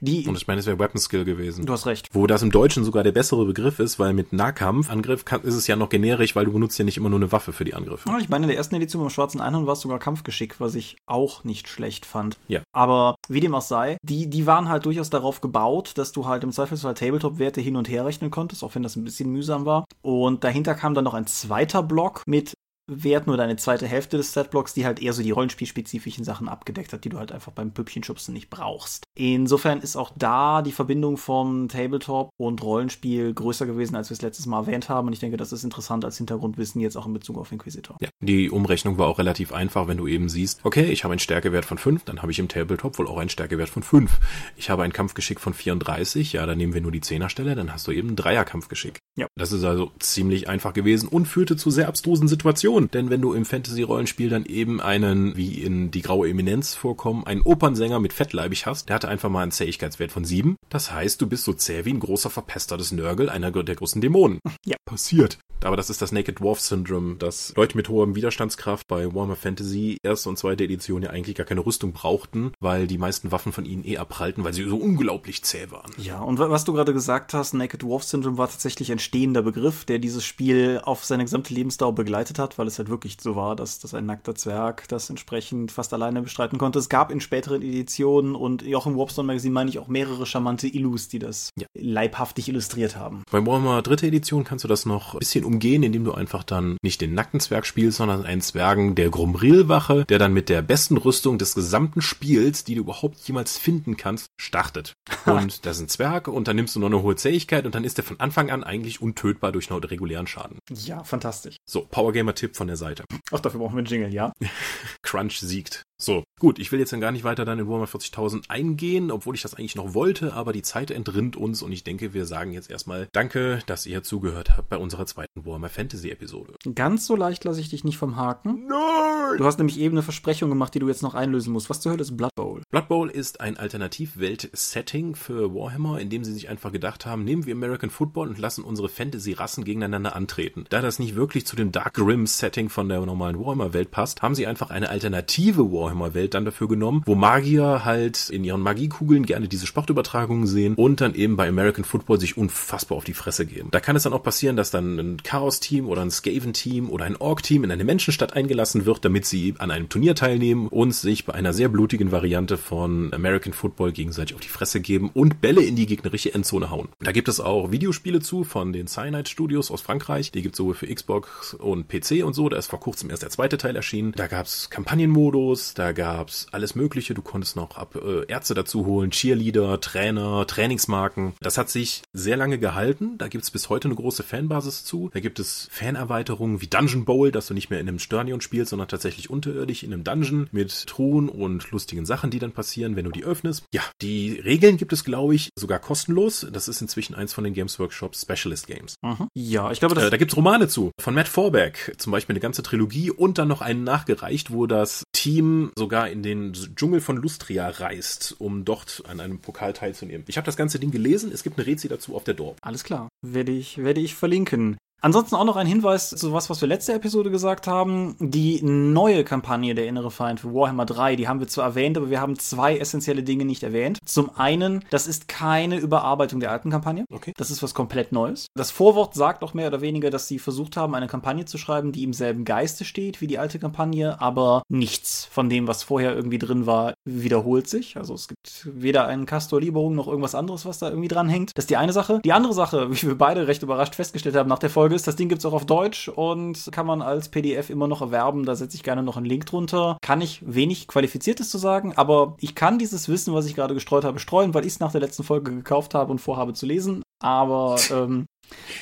die. 0.00 0.26
Und 0.26 0.36
ich 0.36 0.46
meine, 0.46 0.60
es 0.60 0.66
wäre 0.66 0.78
Weapon 0.78 1.00
Skill 1.00 1.24
gewesen. 1.24 1.66
Du 1.66 1.72
hast 1.72 1.86
recht. 1.86 2.08
Wo 2.12 2.26
das 2.26 2.42
im 2.42 2.50
Deutschen 2.50 2.84
sogar 2.84 3.02
der 3.02 3.12
bessere 3.12 3.44
Begriff 3.44 3.78
ist, 3.78 3.98
weil 3.98 4.12
mit 4.12 4.32
Nahkampfangriff 4.32 5.24
ist 5.42 5.54
es 5.54 5.66
ja 5.66 5.76
noch 5.76 5.88
generisch, 5.88 6.36
weil 6.36 6.44
du 6.44 6.52
benutzt 6.52 6.78
ja 6.78 6.84
nicht 6.84 6.96
immer 6.96 7.08
nur 7.08 7.18
eine 7.18 7.32
Waffe 7.32 7.52
für 7.52 7.64
die 7.64 7.74
Angriffe. 7.74 8.08
Ja, 8.08 8.18
ich 8.18 8.28
meine, 8.28 8.44
in 8.44 8.48
der 8.48 8.56
ersten 8.56 8.74
Edition 8.74 9.02
beim 9.02 9.10
Schwarzen 9.10 9.40
Einhorn 9.40 9.66
war 9.66 9.74
es 9.74 9.80
sogar 9.80 9.98
Kampfgeschick, 9.98 10.60
was 10.60 10.74
ich 10.74 10.96
auch 11.06 11.44
nicht 11.44 11.68
schlecht 11.68 12.06
fand. 12.06 12.38
Ja. 12.48 12.62
Aber 12.72 13.16
wie 13.28 13.40
dem 13.40 13.54
auch 13.54 13.60
sei, 13.60 13.96
die, 14.02 14.28
die 14.28 14.46
waren 14.46 14.68
halt 14.68 14.86
durchaus 14.86 15.10
darauf 15.10 15.40
gebaut, 15.40 15.92
dass 15.96 16.12
du 16.12 16.26
halt 16.26 16.44
im 16.44 16.52
Zweifelsfall 16.52 16.94
Tabletop-Werte 16.94 17.60
hin 17.60 17.76
und 17.76 17.88
her 17.88 18.04
rechnen 18.04 18.30
konntest, 18.30 18.64
auch 18.64 18.74
wenn 18.74 18.82
das 18.82 18.96
ein 18.96 19.04
bisschen 19.04 19.30
mühsam 19.30 19.66
war. 19.66 19.84
Und 20.02 20.44
dahinter 20.44 20.74
kam 20.74 20.94
dann 20.94 21.04
noch 21.04 21.14
ein 21.14 21.26
zweiter 21.26 21.82
Block 21.82 22.22
mit 22.26 22.54
Wert, 22.90 23.26
nur 23.26 23.36
deine 23.36 23.56
zweite 23.56 23.86
Hälfte 23.86 24.16
des 24.16 24.30
Statblocks, 24.30 24.74
die 24.74 24.84
halt 24.84 25.00
eher 25.00 25.12
so 25.12 25.22
die 25.22 25.30
rollenspielspezifischen 25.30 26.24
Sachen 26.24 26.48
abgedeckt 26.48 26.92
hat, 26.92 27.04
die 27.04 27.08
du 27.08 27.18
halt 27.18 27.32
einfach 27.32 27.52
beim 27.52 27.72
Püppchenschubsen 27.72 28.34
nicht 28.34 28.50
brauchst. 28.50 29.04
Insofern 29.14 29.80
ist 29.80 29.96
auch 29.96 30.10
da 30.16 30.62
die 30.62 30.72
Verbindung 30.72 31.16
von 31.16 31.68
Tabletop 31.68 32.30
und 32.36 32.62
Rollenspiel 32.62 33.32
größer 33.32 33.66
gewesen, 33.66 33.96
als 33.96 34.10
wir 34.10 34.14
es 34.14 34.22
letztes 34.22 34.46
Mal 34.46 34.60
erwähnt 34.60 34.88
haben. 34.88 35.06
Und 35.06 35.12
ich 35.12 35.20
denke, 35.20 35.36
das 35.36 35.52
ist 35.52 35.64
interessant 35.64 36.04
als 36.04 36.16
Hintergrundwissen 36.16 36.80
jetzt 36.80 36.96
auch 36.96 37.06
in 37.06 37.12
Bezug 37.12 37.38
auf 37.38 37.52
Inquisitor. 37.52 37.96
Ja, 38.00 38.08
die 38.20 38.50
Umrechnung 38.50 38.98
war 38.98 39.08
auch 39.08 39.18
relativ 39.18 39.52
einfach, 39.52 39.88
wenn 39.88 39.96
du 39.96 40.06
eben 40.06 40.28
siehst, 40.28 40.60
okay, 40.64 40.90
ich 40.90 41.04
habe 41.04 41.12
einen 41.12 41.20
Stärkewert 41.20 41.64
von 41.64 41.78
5, 41.78 42.04
dann 42.04 42.22
habe 42.22 42.32
ich 42.32 42.38
im 42.38 42.48
Tabletop 42.48 42.98
wohl 42.98 43.06
auch 43.06 43.18
einen 43.18 43.30
Stärkewert 43.30 43.68
von 43.68 43.82
5. 43.82 44.18
Ich 44.56 44.70
habe 44.70 44.82
ein 44.82 44.92
Kampfgeschick 44.92 45.40
von 45.40 45.54
34, 45.54 46.32
ja, 46.32 46.46
dann 46.46 46.58
nehmen 46.58 46.74
wir 46.74 46.80
nur 46.80 46.92
die 46.92 47.00
Zehnerstelle, 47.00 47.54
dann 47.54 47.72
hast 47.72 47.86
du 47.86 47.92
eben 47.92 48.10
ein 48.10 48.16
Dreier-Kampfgeschick. 48.16 48.98
Ja. 49.16 49.26
Das 49.36 49.52
ist 49.52 49.64
also 49.64 49.90
ziemlich 49.98 50.48
einfach 50.48 50.72
gewesen 50.72 51.08
und 51.08 51.26
führte 51.26 51.56
zu 51.56 51.70
sehr 51.70 51.88
abstrusen 51.88 52.28
Situationen 52.28 52.79
schon, 52.80 52.90
denn 52.90 53.10
wenn 53.10 53.20
du 53.20 53.32
im 53.32 53.44
Fantasy-Rollenspiel 53.44 54.28
dann 54.30 54.44
eben 54.44 54.80
einen, 54.80 55.36
wie 55.36 55.62
in 55.62 55.90
Die 55.90 56.02
Graue 56.02 56.28
Eminenz 56.28 56.74
vorkommen, 56.74 57.26
einen 57.26 57.42
Opernsänger 57.42 58.00
mit 58.00 58.12
fettleibig 58.12 58.66
hast, 58.66 58.88
der 58.88 58.96
hatte 58.96 59.08
einfach 59.08 59.28
mal 59.28 59.42
einen 59.42 59.52
Zähigkeitswert 59.52 60.12
von 60.12 60.24
sieben. 60.24 60.56
Das 60.68 60.92
heißt, 60.92 61.20
du 61.20 61.26
bist 61.26 61.44
so 61.44 61.52
zäh 61.52 61.84
wie 61.84 61.92
ein 61.92 62.00
großer 62.00 62.30
verpestertes 62.30 62.92
Nörgel 62.92 63.28
einer 63.28 63.50
der 63.50 63.74
großen 63.74 64.00
Dämonen. 64.00 64.40
Ja. 64.66 64.76
Passiert. 64.84 65.38
Aber 65.62 65.76
das 65.76 65.90
ist 65.90 66.00
das 66.00 66.12
Naked 66.12 66.40
Dwarf 66.40 66.60
Syndrome, 66.60 67.16
dass 67.16 67.52
Leute 67.56 67.76
mit 67.76 67.88
hoher 67.88 68.14
Widerstandskraft 68.14 68.86
bei 68.88 69.14
Warhammer 69.14 69.36
Fantasy 69.36 69.98
erste 70.02 70.28
und 70.28 70.38
zweite 70.38 70.64
Edition 70.64 71.02
ja 71.02 71.10
eigentlich 71.10 71.36
gar 71.36 71.46
keine 71.46 71.64
Rüstung 71.64 71.92
brauchten, 71.92 72.52
weil 72.60 72.86
die 72.86 72.98
meisten 72.98 73.30
Waffen 73.30 73.52
von 73.52 73.66
ihnen 73.66 73.84
eh 73.84 73.98
abprallten, 73.98 74.42
weil 74.42 74.54
sie 74.54 74.64
so 74.64 74.76
unglaublich 74.76 75.42
zäh 75.44 75.70
waren. 75.70 75.90
Ja, 75.98 76.20
und 76.20 76.38
was 76.38 76.64
du 76.64 76.72
gerade 76.72 76.94
gesagt 76.94 77.34
hast, 77.34 77.52
Naked 77.52 77.82
Dwarf 77.82 78.04
Syndrome 78.04 78.38
war 78.38 78.48
tatsächlich 78.48 78.90
ein 78.90 78.98
stehender 78.98 79.42
Begriff, 79.42 79.84
der 79.84 79.98
dieses 79.98 80.24
Spiel 80.24 80.80
auf 80.82 81.04
seine 81.04 81.24
gesamte 81.24 81.52
Lebensdauer 81.52 81.94
begleitet 81.94 82.38
hat, 82.38 82.58
weil 82.60 82.68
es 82.68 82.78
halt 82.78 82.90
wirklich 82.90 83.16
so 83.20 83.34
war, 83.34 83.56
dass, 83.56 83.78
dass 83.78 83.94
ein 83.94 84.04
nackter 84.06 84.34
Zwerg 84.34 84.86
das 84.88 85.08
entsprechend 85.08 85.72
fast 85.72 85.94
alleine 85.94 86.20
bestreiten 86.20 86.58
konnte. 86.58 86.78
Es 86.78 86.90
gab 86.90 87.10
in 87.10 87.20
späteren 87.20 87.62
Editionen 87.62 88.34
und 88.34 88.62
auch 88.74 88.86
im 88.86 88.98
Warpstone 88.98 89.26
Magazine 89.26 89.54
meine 89.54 89.70
ich 89.70 89.78
auch 89.78 89.88
mehrere 89.88 90.26
charmante 90.26 90.68
Illus, 90.68 91.08
die 91.08 91.18
das 91.18 91.50
ja. 91.58 91.66
leibhaftig 91.74 92.48
illustriert 92.48 92.96
haben. 92.96 93.22
Bei 93.30 93.44
Warhammer 93.44 93.80
dritte 93.80 94.06
Edition 94.06 94.44
kannst 94.44 94.62
du 94.64 94.68
das 94.68 94.84
noch 94.84 95.14
ein 95.14 95.20
bisschen 95.20 95.44
umgehen, 95.44 95.82
indem 95.82 96.04
du 96.04 96.12
einfach 96.12 96.44
dann 96.44 96.76
nicht 96.82 97.00
den 97.00 97.14
nackten 97.14 97.40
Zwerg 97.40 97.64
spielst, 97.64 97.96
sondern 97.96 98.26
einen 98.26 98.42
Zwergen 98.42 98.94
der 98.94 99.08
Grumril-Wache, 99.08 100.04
der 100.04 100.18
dann 100.18 100.34
mit 100.34 100.50
der 100.50 100.60
besten 100.60 100.98
Rüstung 100.98 101.38
des 101.38 101.54
gesamten 101.54 102.02
Spiels, 102.02 102.64
die 102.64 102.74
du 102.74 102.82
überhaupt 102.82 103.18
jemals 103.20 103.56
finden 103.56 103.96
kannst, 103.96 104.26
startet. 104.38 104.92
Und 105.24 105.64
das 105.64 105.78
ist 105.78 105.82
ein 105.82 105.88
Zwerg 105.88 106.28
und 106.28 106.48
dann 106.48 106.56
nimmst 106.56 106.76
du 106.76 106.80
noch 106.80 106.86
eine 106.86 107.02
hohe 107.02 107.16
Zähigkeit 107.16 107.66
und 107.66 107.74
dann 107.74 107.84
ist 107.84 107.98
er 107.98 108.04
von 108.04 108.18
Anfang 108.20 108.50
an 108.50 108.64
eigentlich 108.64 109.02
untötbar 109.02 109.52
durch 109.52 109.70
einen 109.70 109.82
regulären 109.82 110.26
Schaden. 110.26 110.58
Ja, 110.70 111.04
fantastisch. 111.04 111.56
So, 111.66 111.86
Powergamer-Tipp 111.90 112.49
von 112.56 112.66
der 112.66 112.76
Seite. 112.76 113.04
Ach, 113.30 113.40
dafür 113.40 113.60
brauchen 113.60 113.74
wir 113.74 113.78
einen 113.78 113.86
Jingle, 113.86 114.12
ja? 114.12 114.32
Crunch 115.02 115.38
siegt. 115.38 115.82
So, 116.02 116.24
gut, 116.38 116.58
ich 116.58 116.72
will 116.72 116.80
jetzt 116.80 116.94
dann 116.94 117.02
gar 117.02 117.12
nicht 117.12 117.24
weiter 117.24 117.44
dann 117.44 117.58
in 117.58 117.68
Warhammer 117.68 117.84
40.000 117.84 118.48
eingehen, 118.48 119.10
obwohl 119.10 119.34
ich 119.34 119.42
das 119.42 119.54
eigentlich 119.54 119.76
noch 119.76 119.92
wollte, 119.92 120.32
aber 120.32 120.54
die 120.54 120.62
Zeit 120.62 120.90
entrinnt 120.90 121.36
uns 121.36 121.60
und 121.62 121.72
ich 121.72 121.84
denke, 121.84 122.14
wir 122.14 122.24
sagen 122.24 122.52
jetzt 122.52 122.70
erstmal 122.70 123.08
Danke, 123.12 123.58
dass 123.66 123.84
ihr 123.84 124.02
zugehört 124.02 124.56
habt 124.56 124.70
bei 124.70 124.78
unserer 124.78 125.04
zweiten 125.04 125.44
Warhammer 125.44 125.68
Fantasy 125.68 126.10
Episode. 126.10 126.54
Ganz 126.74 127.06
so 127.06 127.16
leicht 127.16 127.44
lasse 127.44 127.60
ich 127.60 127.68
dich 127.68 127.84
nicht 127.84 127.98
vom 127.98 128.16
Haken. 128.16 128.66
Nein! 128.66 129.36
Du 129.36 129.44
hast 129.44 129.58
nämlich 129.58 129.78
eben 129.78 129.94
eine 129.94 130.02
Versprechung 130.02 130.48
gemacht, 130.48 130.74
die 130.74 130.78
du 130.78 130.88
jetzt 130.88 131.02
noch 131.02 131.14
einlösen 131.14 131.52
musst. 131.52 131.68
Was 131.68 131.80
zur 131.80 131.92
Hölle 131.92 132.00
ist 132.00 132.16
Blood 132.16 132.34
Bowl? 132.34 132.62
Blood 132.70 132.88
Bowl 132.88 133.10
ist 133.10 133.42
ein 133.42 133.58
Alternativwelt-Setting 133.58 135.14
für 135.14 135.54
Warhammer, 135.54 136.00
in 136.00 136.08
dem 136.08 136.24
sie 136.24 136.32
sich 136.32 136.48
einfach 136.48 136.72
gedacht 136.72 137.04
haben, 137.04 137.24
nehmen 137.24 137.44
wir 137.44 137.54
American 137.54 137.90
Football 137.90 138.28
und 138.28 138.38
lassen 138.38 138.64
unsere 138.64 138.88
Fantasy-Rassen 138.88 139.64
gegeneinander 139.64 140.16
antreten. 140.16 140.64
Da 140.70 140.80
das 140.80 140.98
nicht 140.98 141.14
wirklich 141.14 141.46
zu 141.46 141.56
dem 141.56 141.72
Dark 141.72 141.94
Grim-Setting 141.94 142.70
von 142.70 142.88
der 142.88 143.04
normalen 143.04 143.38
Warhammer-Welt 143.38 143.90
passt, 143.90 144.22
haben 144.22 144.34
sie 144.34 144.46
einfach 144.46 144.70
eine 144.70 144.88
alternative 144.88 145.70
Warhammer 145.70 145.89
Warhammer-Welt 145.90 146.34
dann 146.34 146.44
dafür 146.44 146.68
genommen, 146.68 147.02
wo 147.04 147.14
Magier 147.14 147.84
halt 147.84 148.30
in 148.30 148.44
ihren 148.44 148.60
Magiekugeln 148.60 149.26
gerne 149.26 149.48
diese 149.48 149.66
Sportübertragungen 149.66 150.46
sehen 150.46 150.74
und 150.74 151.00
dann 151.00 151.14
eben 151.14 151.36
bei 151.36 151.48
American 151.48 151.84
Football 151.84 152.20
sich 152.20 152.36
unfassbar 152.36 152.96
auf 152.96 153.04
die 153.04 153.14
Fresse 153.14 153.46
geben. 153.46 153.68
Da 153.70 153.80
kann 153.80 153.96
es 153.96 154.04
dann 154.04 154.12
auch 154.12 154.22
passieren, 154.22 154.56
dass 154.56 154.70
dann 154.70 154.98
ein 154.98 155.22
Chaos-Team 155.22 155.88
oder 155.88 156.02
ein 156.02 156.10
Skaven-Team 156.10 156.88
oder 156.90 157.04
ein 157.04 157.16
Ork-Team 157.16 157.64
in 157.64 157.70
eine 157.70 157.84
Menschenstadt 157.84 158.34
eingelassen 158.34 158.86
wird, 158.86 159.04
damit 159.04 159.26
sie 159.26 159.54
an 159.58 159.70
einem 159.70 159.88
Turnier 159.88 160.14
teilnehmen 160.14 160.68
und 160.68 160.92
sich 160.94 161.24
bei 161.24 161.34
einer 161.34 161.52
sehr 161.52 161.68
blutigen 161.68 162.12
Variante 162.12 162.56
von 162.56 163.12
American 163.12 163.52
Football 163.52 163.92
gegenseitig 163.92 164.34
auf 164.34 164.40
die 164.40 164.48
Fresse 164.48 164.80
geben 164.80 165.10
und 165.12 165.40
Bälle 165.40 165.62
in 165.62 165.76
die 165.76 165.86
gegnerische 165.86 166.32
Endzone 166.32 166.70
hauen. 166.70 166.88
Da 167.00 167.12
gibt 167.12 167.28
es 167.28 167.40
auch 167.40 167.72
Videospiele 167.72 168.20
zu 168.20 168.44
von 168.44 168.72
den 168.72 168.86
Cyanide 168.86 169.28
Studios 169.28 169.70
aus 169.70 169.80
Frankreich. 169.80 170.30
Die 170.30 170.42
gibt 170.42 170.54
es 170.54 170.58
sowohl 170.58 170.74
für 170.74 170.92
Xbox 170.92 171.54
und 171.54 171.88
PC 171.88 172.24
und 172.24 172.34
so. 172.34 172.48
Da 172.48 172.56
ist 172.56 172.66
vor 172.66 172.80
kurzem 172.80 173.10
erst 173.10 173.22
der 173.22 173.30
zweite 173.30 173.58
Teil 173.58 173.76
erschienen. 173.76 174.12
Da 174.16 174.26
gab 174.26 174.46
es 174.46 174.70
Kampagnenmodus, 174.70 175.74
da 175.80 175.92
gab's 175.92 176.46
alles 176.52 176.74
Mögliche. 176.74 177.14
Du 177.14 177.22
konntest 177.22 177.56
noch 177.56 177.78
ab 177.78 177.96
äh, 177.96 178.26
Ärzte 178.26 178.52
dazu 178.52 178.84
holen, 178.84 179.10
Cheerleader, 179.10 179.80
Trainer, 179.80 180.46
Trainingsmarken. 180.46 181.32
Das 181.40 181.56
hat 181.56 181.70
sich 181.70 182.02
sehr 182.12 182.36
lange 182.36 182.58
gehalten. 182.58 183.16
Da 183.16 183.28
gibt's 183.28 183.50
bis 183.50 183.70
heute 183.70 183.88
eine 183.88 183.94
große 183.94 184.22
Fanbasis 184.22 184.84
zu. 184.84 185.10
Da 185.14 185.20
gibt 185.20 185.38
es 185.38 185.68
Fanerweiterungen 185.72 186.60
wie 186.60 186.66
Dungeon 186.66 187.06
Bowl, 187.06 187.32
dass 187.32 187.46
du 187.46 187.54
nicht 187.54 187.70
mehr 187.70 187.80
in 187.80 187.88
einem 187.88 187.98
Stadion 187.98 188.42
spielst, 188.42 188.70
sondern 188.70 188.88
tatsächlich 188.88 189.30
unterirdisch 189.30 189.82
in 189.82 189.94
einem 189.94 190.04
Dungeon 190.04 190.48
mit 190.52 190.86
Truhen 190.86 191.30
und 191.30 191.70
lustigen 191.70 192.04
Sachen, 192.04 192.30
die 192.30 192.38
dann 192.38 192.52
passieren, 192.52 192.94
wenn 192.94 193.06
du 193.06 193.10
die 193.10 193.24
öffnest. 193.24 193.64
Ja, 193.72 193.82
die 194.02 194.32
Regeln 194.32 194.76
gibt 194.76 194.92
es, 194.92 195.02
glaube 195.02 195.34
ich, 195.34 195.48
sogar 195.56 195.78
kostenlos. 195.78 196.46
Das 196.52 196.68
ist 196.68 196.82
inzwischen 196.82 197.14
eins 197.14 197.32
von 197.32 197.44
den 197.44 197.54
Games 197.54 197.78
Workshops 197.78 198.20
Specialist 198.20 198.66
Games. 198.66 198.96
Mhm. 199.00 199.28
Ja, 199.32 199.72
ich 199.72 199.80
glaube, 199.80 199.94
das 199.94 200.04
äh, 200.04 200.10
da 200.10 200.18
gibt's 200.18 200.36
Romane 200.36 200.68
zu. 200.68 200.90
Von 201.00 201.14
Matt 201.14 201.28
Forbeck. 201.28 201.94
Zum 201.96 202.12
Beispiel 202.12 202.34
eine 202.34 202.40
ganze 202.40 202.62
Trilogie 202.62 203.10
und 203.10 203.38
dann 203.38 203.48
noch 203.48 203.62
einen 203.62 203.82
nachgereicht, 203.82 204.50
wo 204.50 204.66
das 204.66 205.04
Team 205.12 205.69
sogar 205.76 206.08
in 206.08 206.22
den 206.22 206.52
Dschungel 206.52 207.00
von 207.00 207.16
Lustria 207.16 207.68
reist, 207.68 208.36
um 208.38 208.64
dort 208.64 209.02
an 209.06 209.20
einem 209.20 209.40
Pokal 209.40 209.72
teilzunehmen. 209.72 210.24
Ich 210.28 210.36
habe 210.36 210.46
das 210.46 210.56
ganze 210.56 210.78
Ding 210.78 210.90
gelesen, 210.90 211.30
es 211.32 211.42
gibt 211.42 211.58
eine 211.58 211.66
Rätsel 211.66 211.88
dazu 211.88 212.14
auf 212.14 212.24
der 212.24 212.34
Dorp. 212.34 212.58
Alles 212.62 212.84
klar, 212.84 213.08
werde 213.22 213.52
ich, 213.52 213.78
werde 213.78 214.00
ich 214.00 214.14
verlinken. 214.14 214.76
Ansonsten 215.02 215.34
auch 215.34 215.44
noch 215.44 215.56
ein 215.56 215.66
Hinweis 215.66 216.10
zu 216.10 216.32
was, 216.32 216.50
was 216.50 216.60
wir 216.60 216.68
letzte 216.68 216.92
Episode 216.92 217.30
gesagt 217.30 217.66
haben. 217.66 218.16
Die 218.18 218.60
neue 218.62 219.24
Kampagne 219.24 219.74
der 219.74 219.86
Innere 219.86 220.10
Feind 220.10 220.40
für 220.40 220.52
Warhammer 220.52 220.84
3, 220.84 221.16
die 221.16 221.26
haben 221.26 221.40
wir 221.40 221.48
zwar 221.48 221.64
erwähnt, 221.64 221.96
aber 221.96 222.10
wir 222.10 222.20
haben 222.20 222.38
zwei 222.38 222.76
essentielle 222.76 223.22
Dinge 223.22 223.44
nicht 223.44 223.62
erwähnt. 223.62 223.98
Zum 224.04 224.36
einen, 224.36 224.84
das 224.90 225.06
ist 225.06 225.28
keine 225.28 225.78
Überarbeitung 225.78 226.40
der 226.40 226.50
alten 226.50 226.70
Kampagne. 226.70 227.04
Okay. 227.10 227.32
Das 227.36 227.50
ist 227.50 227.62
was 227.62 227.74
komplett 227.74 228.12
Neues. 228.12 228.46
Das 228.54 228.70
Vorwort 228.70 229.14
sagt 229.14 229.42
auch 229.42 229.54
mehr 229.54 229.68
oder 229.68 229.80
weniger, 229.80 230.10
dass 230.10 230.28
sie 230.28 230.38
versucht 230.38 230.76
haben, 230.76 230.94
eine 230.94 231.06
Kampagne 231.06 231.46
zu 231.46 231.56
schreiben, 231.56 231.92
die 231.92 232.04
im 232.04 232.12
selben 232.12 232.44
Geiste 232.44 232.84
steht 232.84 233.20
wie 233.20 233.26
die 233.26 233.38
alte 233.38 233.58
Kampagne, 233.58 234.20
aber 234.20 234.62
nichts 234.68 235.26
von 235.30 235.48
dem, 235.48 235.66
was 235.66 235.82
vorher 235.82 236.14
irgendwie 236.14 236.38
drin 236.38 236.66
war, 236.66 236.94
wiederholt 237.04 237.68
sich. 237.68 237.96
Also 237.96 238.14
es 238.14 238.28
gibt 238.28 238.68
weder 238.72 239.06
einen 239.06 239.26
Castor 239.26 239.60
Lieberung 239.60 239.94
noch 239.94 240.08
irgendwas 240.08 240.34
anderes, 240.34 240.66
was 240.66 240.78
da 240.78 240.88
irgendwie 240.88 241.08
dran 241.08 241.28
hängt. 241.28 241.52
Das 241.54 241.64
ist 241.64 241.70
die 241.70 241.76
eine 241.76 241.92
Sache. 241.92 242.20
Die 242.24 242.32
andere 242.32 242.52
Sache, 242.52 242.90
wie 242.90 243.02
wir 243.06 243.16
beide 243.16 243.46
recht 243.46 243.62
überrascht 243.62 243.94
festgestellt 243.94 244.36
haben 244.36 244.48
nach 244.48 244.58
der 244.58 244.70
Folge, 244.70 244.89
Ist. 244.92 245.06
Das 245.06 245.16
Ding 245.16 245.28
gibt 245.28 245.40
es 245.40 245.46
auch 245.46 245.52
auf 245.52 245.66
Deutsch 245.66 246.08
und 246.08 246.70
kann 246.72 246.86
man 246.86 247.02
als 247.02 247.28
PDF 247.28 247.70
immer 247.70 247.88
noch 247.88 248.00
erwerben. 248.00 248.44
Da 248.44 248.54
setze 248.54 248.76
ich 248.76 248.82
gerne 248.82 249.02
noch 249.02 249.16
einen 249.16 249.26
Link 249.26 249.46
drunter. 249.46 249.98
Kann 250.02 250.20
ich 250.20 250.42
wenig 250.44 250.88
Qualifiziertes 250.88 251.50
zu 251.50 251.58
sagen, 251.58 251.92
aber 251.96 252.36
ich 252.40 252.54
kann 252.54 252.78
dieses 252.78 253.08
Wissen, 253.08 253.34
was 253.34 253.46
ich 253.46 253.54
gerade 253.54 253.74
gestreut 253.74 254.04
habe, 254.04 254.18
streuen, 254.18 254.54
weil 254.54 254.66
ich 254.66 254.74
es 254.74 254.80
nach 254.80 254.92
der 254.92 255.00
letzten 255.00 255.24
Folge 255.24 255.54
gekauft 255.54 255.94
habe 255.94 256.10
und 256.10 256.20
vorhabe 256.20 256.54
zu 256.54 256.66
lesen. 256.66 257.02
Aber 257.22 257.76
ähm, 257.90 258.26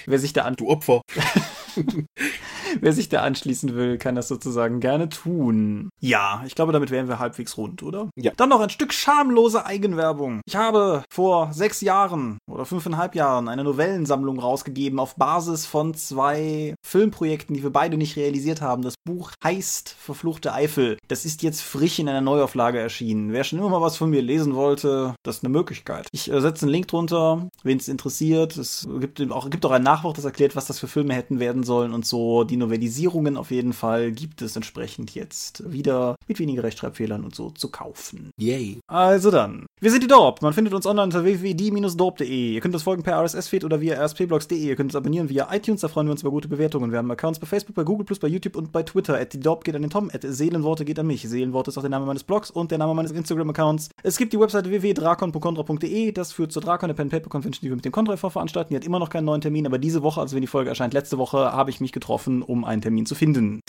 wer 0.06 0.18
sich 0.18 0.32
da 0.32 0.42
an. 0.42 0.54
Du 0.56 0.68
Opfer. 0.68 1.02
Wer 2.80 2.92
sich 2.92 3.08
da 3.08 3.22
anschließen 3.22 3.74
will, 3.74 3.98
kann 3.98 4.14
das 4.14 4.28
sozusagen 4.28 4.80
gerne 4.80 5.08
tun. 5.08 5.90
Ja, 6.00 6.42
ich 6.46 6.54
glaube, 6.54 6.72
damit 6.72 6.90
wären 6.90 7.08
wir 7.08 7.18
halbwegs 7.18 7.56
rund, 7.56 7.82
oder? 7.82 8.10
Ja. 8.16 8.32
Dann 8.36 8.48
noch 8.48 8.60
ein 8.60 8.70
Stück 8.70 8.92
schamlose 8.92 9.66
Eigenwerbung. 9.66 10.40
Ich 10.46 10.56
habe 10.56 11.02
vor 11.10 11.52
sechs 11.52 11.80
Jahren 11.80 12.38
oder 12.50 12.64
fünfeinhalb 12.64 13.14
Jahren 13.14 13.48
eine 13.48 13.64
Novellensammlung 13.64 14.38
rausgegeben 14.38 14.98
auf 14.98 15.16
Basis 15.16 15.66
von 15.66 15.94
zwei 15.94 16.74
Filmprojekten, 16.82 17.54
die 17.54 17.62
wir 17.62 17.70
beide 17.70 17.96
nicht 17.96 18.16
realisiert 18.16 18.60
haben. 18.60 18.82
Das 18.82 18.94
Buch 19.04 19.32
heißt 19.42 19.94
Verfluchte 19.98 20.52
Eifel. 20.52 20.98
Das 21.08 21.24
ist 21.24 21.42
jetzt 21.42 21.62
frisch 21.62 21.98
in 21.98 22.08
einer 22.08 22.20
Neuauflage 22.20 22.78
erschienen. 22.78 23.32
Wer 23.32 23.44
schon 23.44 23.58
immer 23.58 23.68
mal 23.68 23.80
was 23.80 23.96
von 23.96 24.10
mir 24.10 24.22
lesen 24.22 24.54
wollte, 24.54 25.14
das 25.22 25.36
ist 25.36 25.44
eine 25.44 25.52
Möglichkeit. 25.52 26.08
Ich 26.12 26.30
äh, 26.30 26.40
setze 26.40 26.64
einen 26.64 26.72
Link 26.72 26.88
drunter, 26.88 27.48
wen 27.62 27.78
es 27.78 27.88
interessiert. 27.88 28.56
Es 28.56 28.88
gibt 29.00 29.20
auch, 29.30 29.48
gibt 29.50 29.64
auch 29.64 29.70
ein 29.70 29.82
Nachwort, 29.82 30.18
das 30.18 30.24
erklärt, 30.24 30.56
was 30.56 30.66
das 30.66 30.78
für 30.78 30.88
Filme 30.88 31.14
hätten 31.14 31.40
werden 31.40 31.62
sollen 31.62 31.92
und 31.92 32.06
so. 32.06 32.44
Die 32.44 32.56
Novellisierungen 32.58 33.36
auf 33.36 33.50
jeden 33.50 33.72
Fall 33.72 34.12
gibt 34.12 34.42
es 34.42 34.56
entsprechend 34.56 35.14
jetzt 35.14 35.70
wieder 35.72 36.16
mit 36.26 36.38
weniger 36.38 36.62
Rechtschreibfehlern 36.62 37.24
und 37.24 37.34
so 37.34 37.50
zu 37.50 37.70
kaufen. 37.70 38.30
Yay. 38.38 38.80
Also 38.86 39.30
dann. 39.30 39.66
Wir 39.80 39.90
sind 39.90 40.02
die 40.02 40.08
Dorp. 40.08 40.42
Man 40.42 40.52
findet 40.52 40.74
uns 40.74 40.86
online 40.86 41.04
unter 41.04 41.24
www.die-dorp.de. 41.24 42.54
Ihr 42.54 42.60
könnt 42.60 42.74
uns 42.74 42.82
folgen 42.82 43.02
per 43.02 43.22
RSS-Feed 43.22 43.64
oder 43.64 43.80
via 43.80 44.02
rspblogs.de. 44.04 44.58
Ihr 44.58 44.76
könnt 44.76 44.88
uns 44.88 44.96
abonnieren 44.96 45.28
via 45.28 45.48
iTunes, 45.52 45.82
da 45.82 45.88
freuen 45.88 46.08
wir 46.08 46.12
uns 46.12 46.22
über 46.22 46.30
gute 46.30 46.48
Bewertungen. 46.48 46.90
Wir 46.90 46.98
haben 46.98 47.10
Accounts 47.10 47.38
bei 47.38 47.46
Facebook, 47.46 47.76
bei 47.76 47.84
Google, 47.84 48.06
bei 48.20 48.28
YouTube 48.28 48.56
und 48.56 48.72
bei 48.72 48.82
Twitter. 48.82 49.18
At 49.18 49.32
die 49.32 49.40
Dorp 49.40 49.64
geht 49.64 49.76
an 49.76 49.82
den 49.82 49.90
Tom, 49.90 50.10
at 50.12 50.22
Seelenworte 50.22 50.84
geht 50.84 50.98
an 50.98 51.06
mich. 51.06 51.22
Seelenworte 51.22 51.70
ist 51.70 51.78
auch 51.78 51.82
der 51.82 51.90
Name 51.90 52.06
meines 52.06 52.24
Blogs 52.24 52.50
und 52.50 52.70
der 52.70 52.78
Name 52.78 52.94
meines 52.94 53.12
Instagram-Accounts. 53.12 53.90
Es 54.02 54.16
gibt 54.16 54.32
die 54.32 54.40
Webseite 54.40 54.68
www.drakon.contra.de. 54.70 56.12
Das 56.12 56.32
führt 56.32 56.52
zur 56.52 56.62
Drakon, 56.62 56.88
der 56.88 56.94
Pen 56.94 57.08
Paper 57.08 57.28
Convention, 57.28 57.60
die 57.62 57.68
wir 57.68 57.76
mit 57.76 57.84
dem 57.84 57.92
Contra 57.92 58.16
veranstalten. 58.16 58.70
Die 58.70 58.76
hat 58.76 58.84
immer 58.84 58.98
noch 58.98 59.10
keinen 59.10 59.26
neuen 59.26 59.40
Termin, 59.40 59.66
aber 59.66 59.78
diese 59.78 60.02
Woche, 60.02 60.20
also 60.20 60.34
wenn 60.34 60.42
die 60.42 60.48
Folge 60.48 60.70
erscheint, 60.70 60.94
letzte 60.94 61.18
Woche, 61.18 61.52
habe 61.52 61.70
ich 61.70 61.80
mich 61.80 61.92
getroffen, 61.92 62.42
um 62.48 62.64
einen 62.64 62.82
Termin 62.82 63.06
zu 63.06 63.14
finden. 63.14 63.60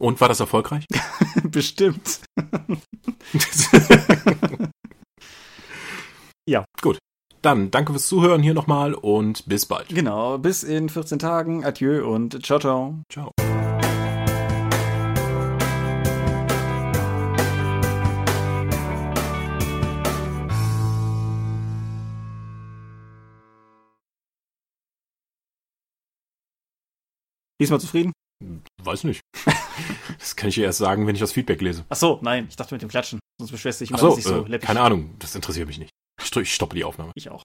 Und 0.00 0.20
war 0.20 0.28
das 0.28 0.40
erfolgreich? 0.40 0.86
Bestimmt. 1.44 2.20
ja. 6.48 6.64
Gut. 6.80 6.98
Dann 7.42 7.70
danke 7.70 7.92
fürs 7.92 8.06
Zuhören 8.06 8.42
hier 8.42 8.54
nochmal 8.54 8.94
und 8.94 9.46
bis 9.46 9.66
bald. 9.66 9.88
Genau, 9.88 10.38
bis 10.38 10.62
in 10.62 10.88
14 10.88 11.18
Tagen. 11.18 11.64
Adieu 11.64 12.10
und 12.10 12.44
ciao, 12.44 12.58
ciao. 12.58 13.02
Ciao. 13.10 13.30
Diesmal 27.64 27.80
zufrieden? 27.80 28.12
Weiß 28.82 29.04
nicht. 29.04 29.22
das 30.18 30.36
kann 30.36 30.50
ich 30.50 30.56
dir 30.56 30.64
erst 30.64 30.78
sagen, 30.78 31.06
wenn 31.06 31.14
ich 31.14 31.20
das 31.20 31.32
Feedback 31.32 31.62
lese. 31.62 31.86
Ach 31.88 31.96
so, 31.96 32.18
nein, 32.20 32.46
ich 32.50 32.56
dachte 32.56 32.74
mit 32.74 32.82
dem 32.82 32.90
Klatschen. 32.90 33.18
Sonst 33.38 33.52
beschwerst 33.52 33.80
du 33.80 33.84
dich 33.86 33.94
Ach 33.94 33.98
immer, 33.98 34.10
so, 34.10 34.16
dass 34.16 34.18
ich 34.18 34.30
so 34.30 34.44
äh, 34.44 34.48
läppig 34.48 34.66
keine 34.66 34.82
Ahnung, 34.82 35.14
das 35.18 35.34
interessiert 35.34 35.66
mich 35.66 35.78
nicht. 35.78 35.90
Ich 36.20 36.54
stoppe 36.54 36.76
die 36.76 36.84
Aufnahme. 36.84 37.12
Ich 37.14 37.30
auch. 37.30 37.42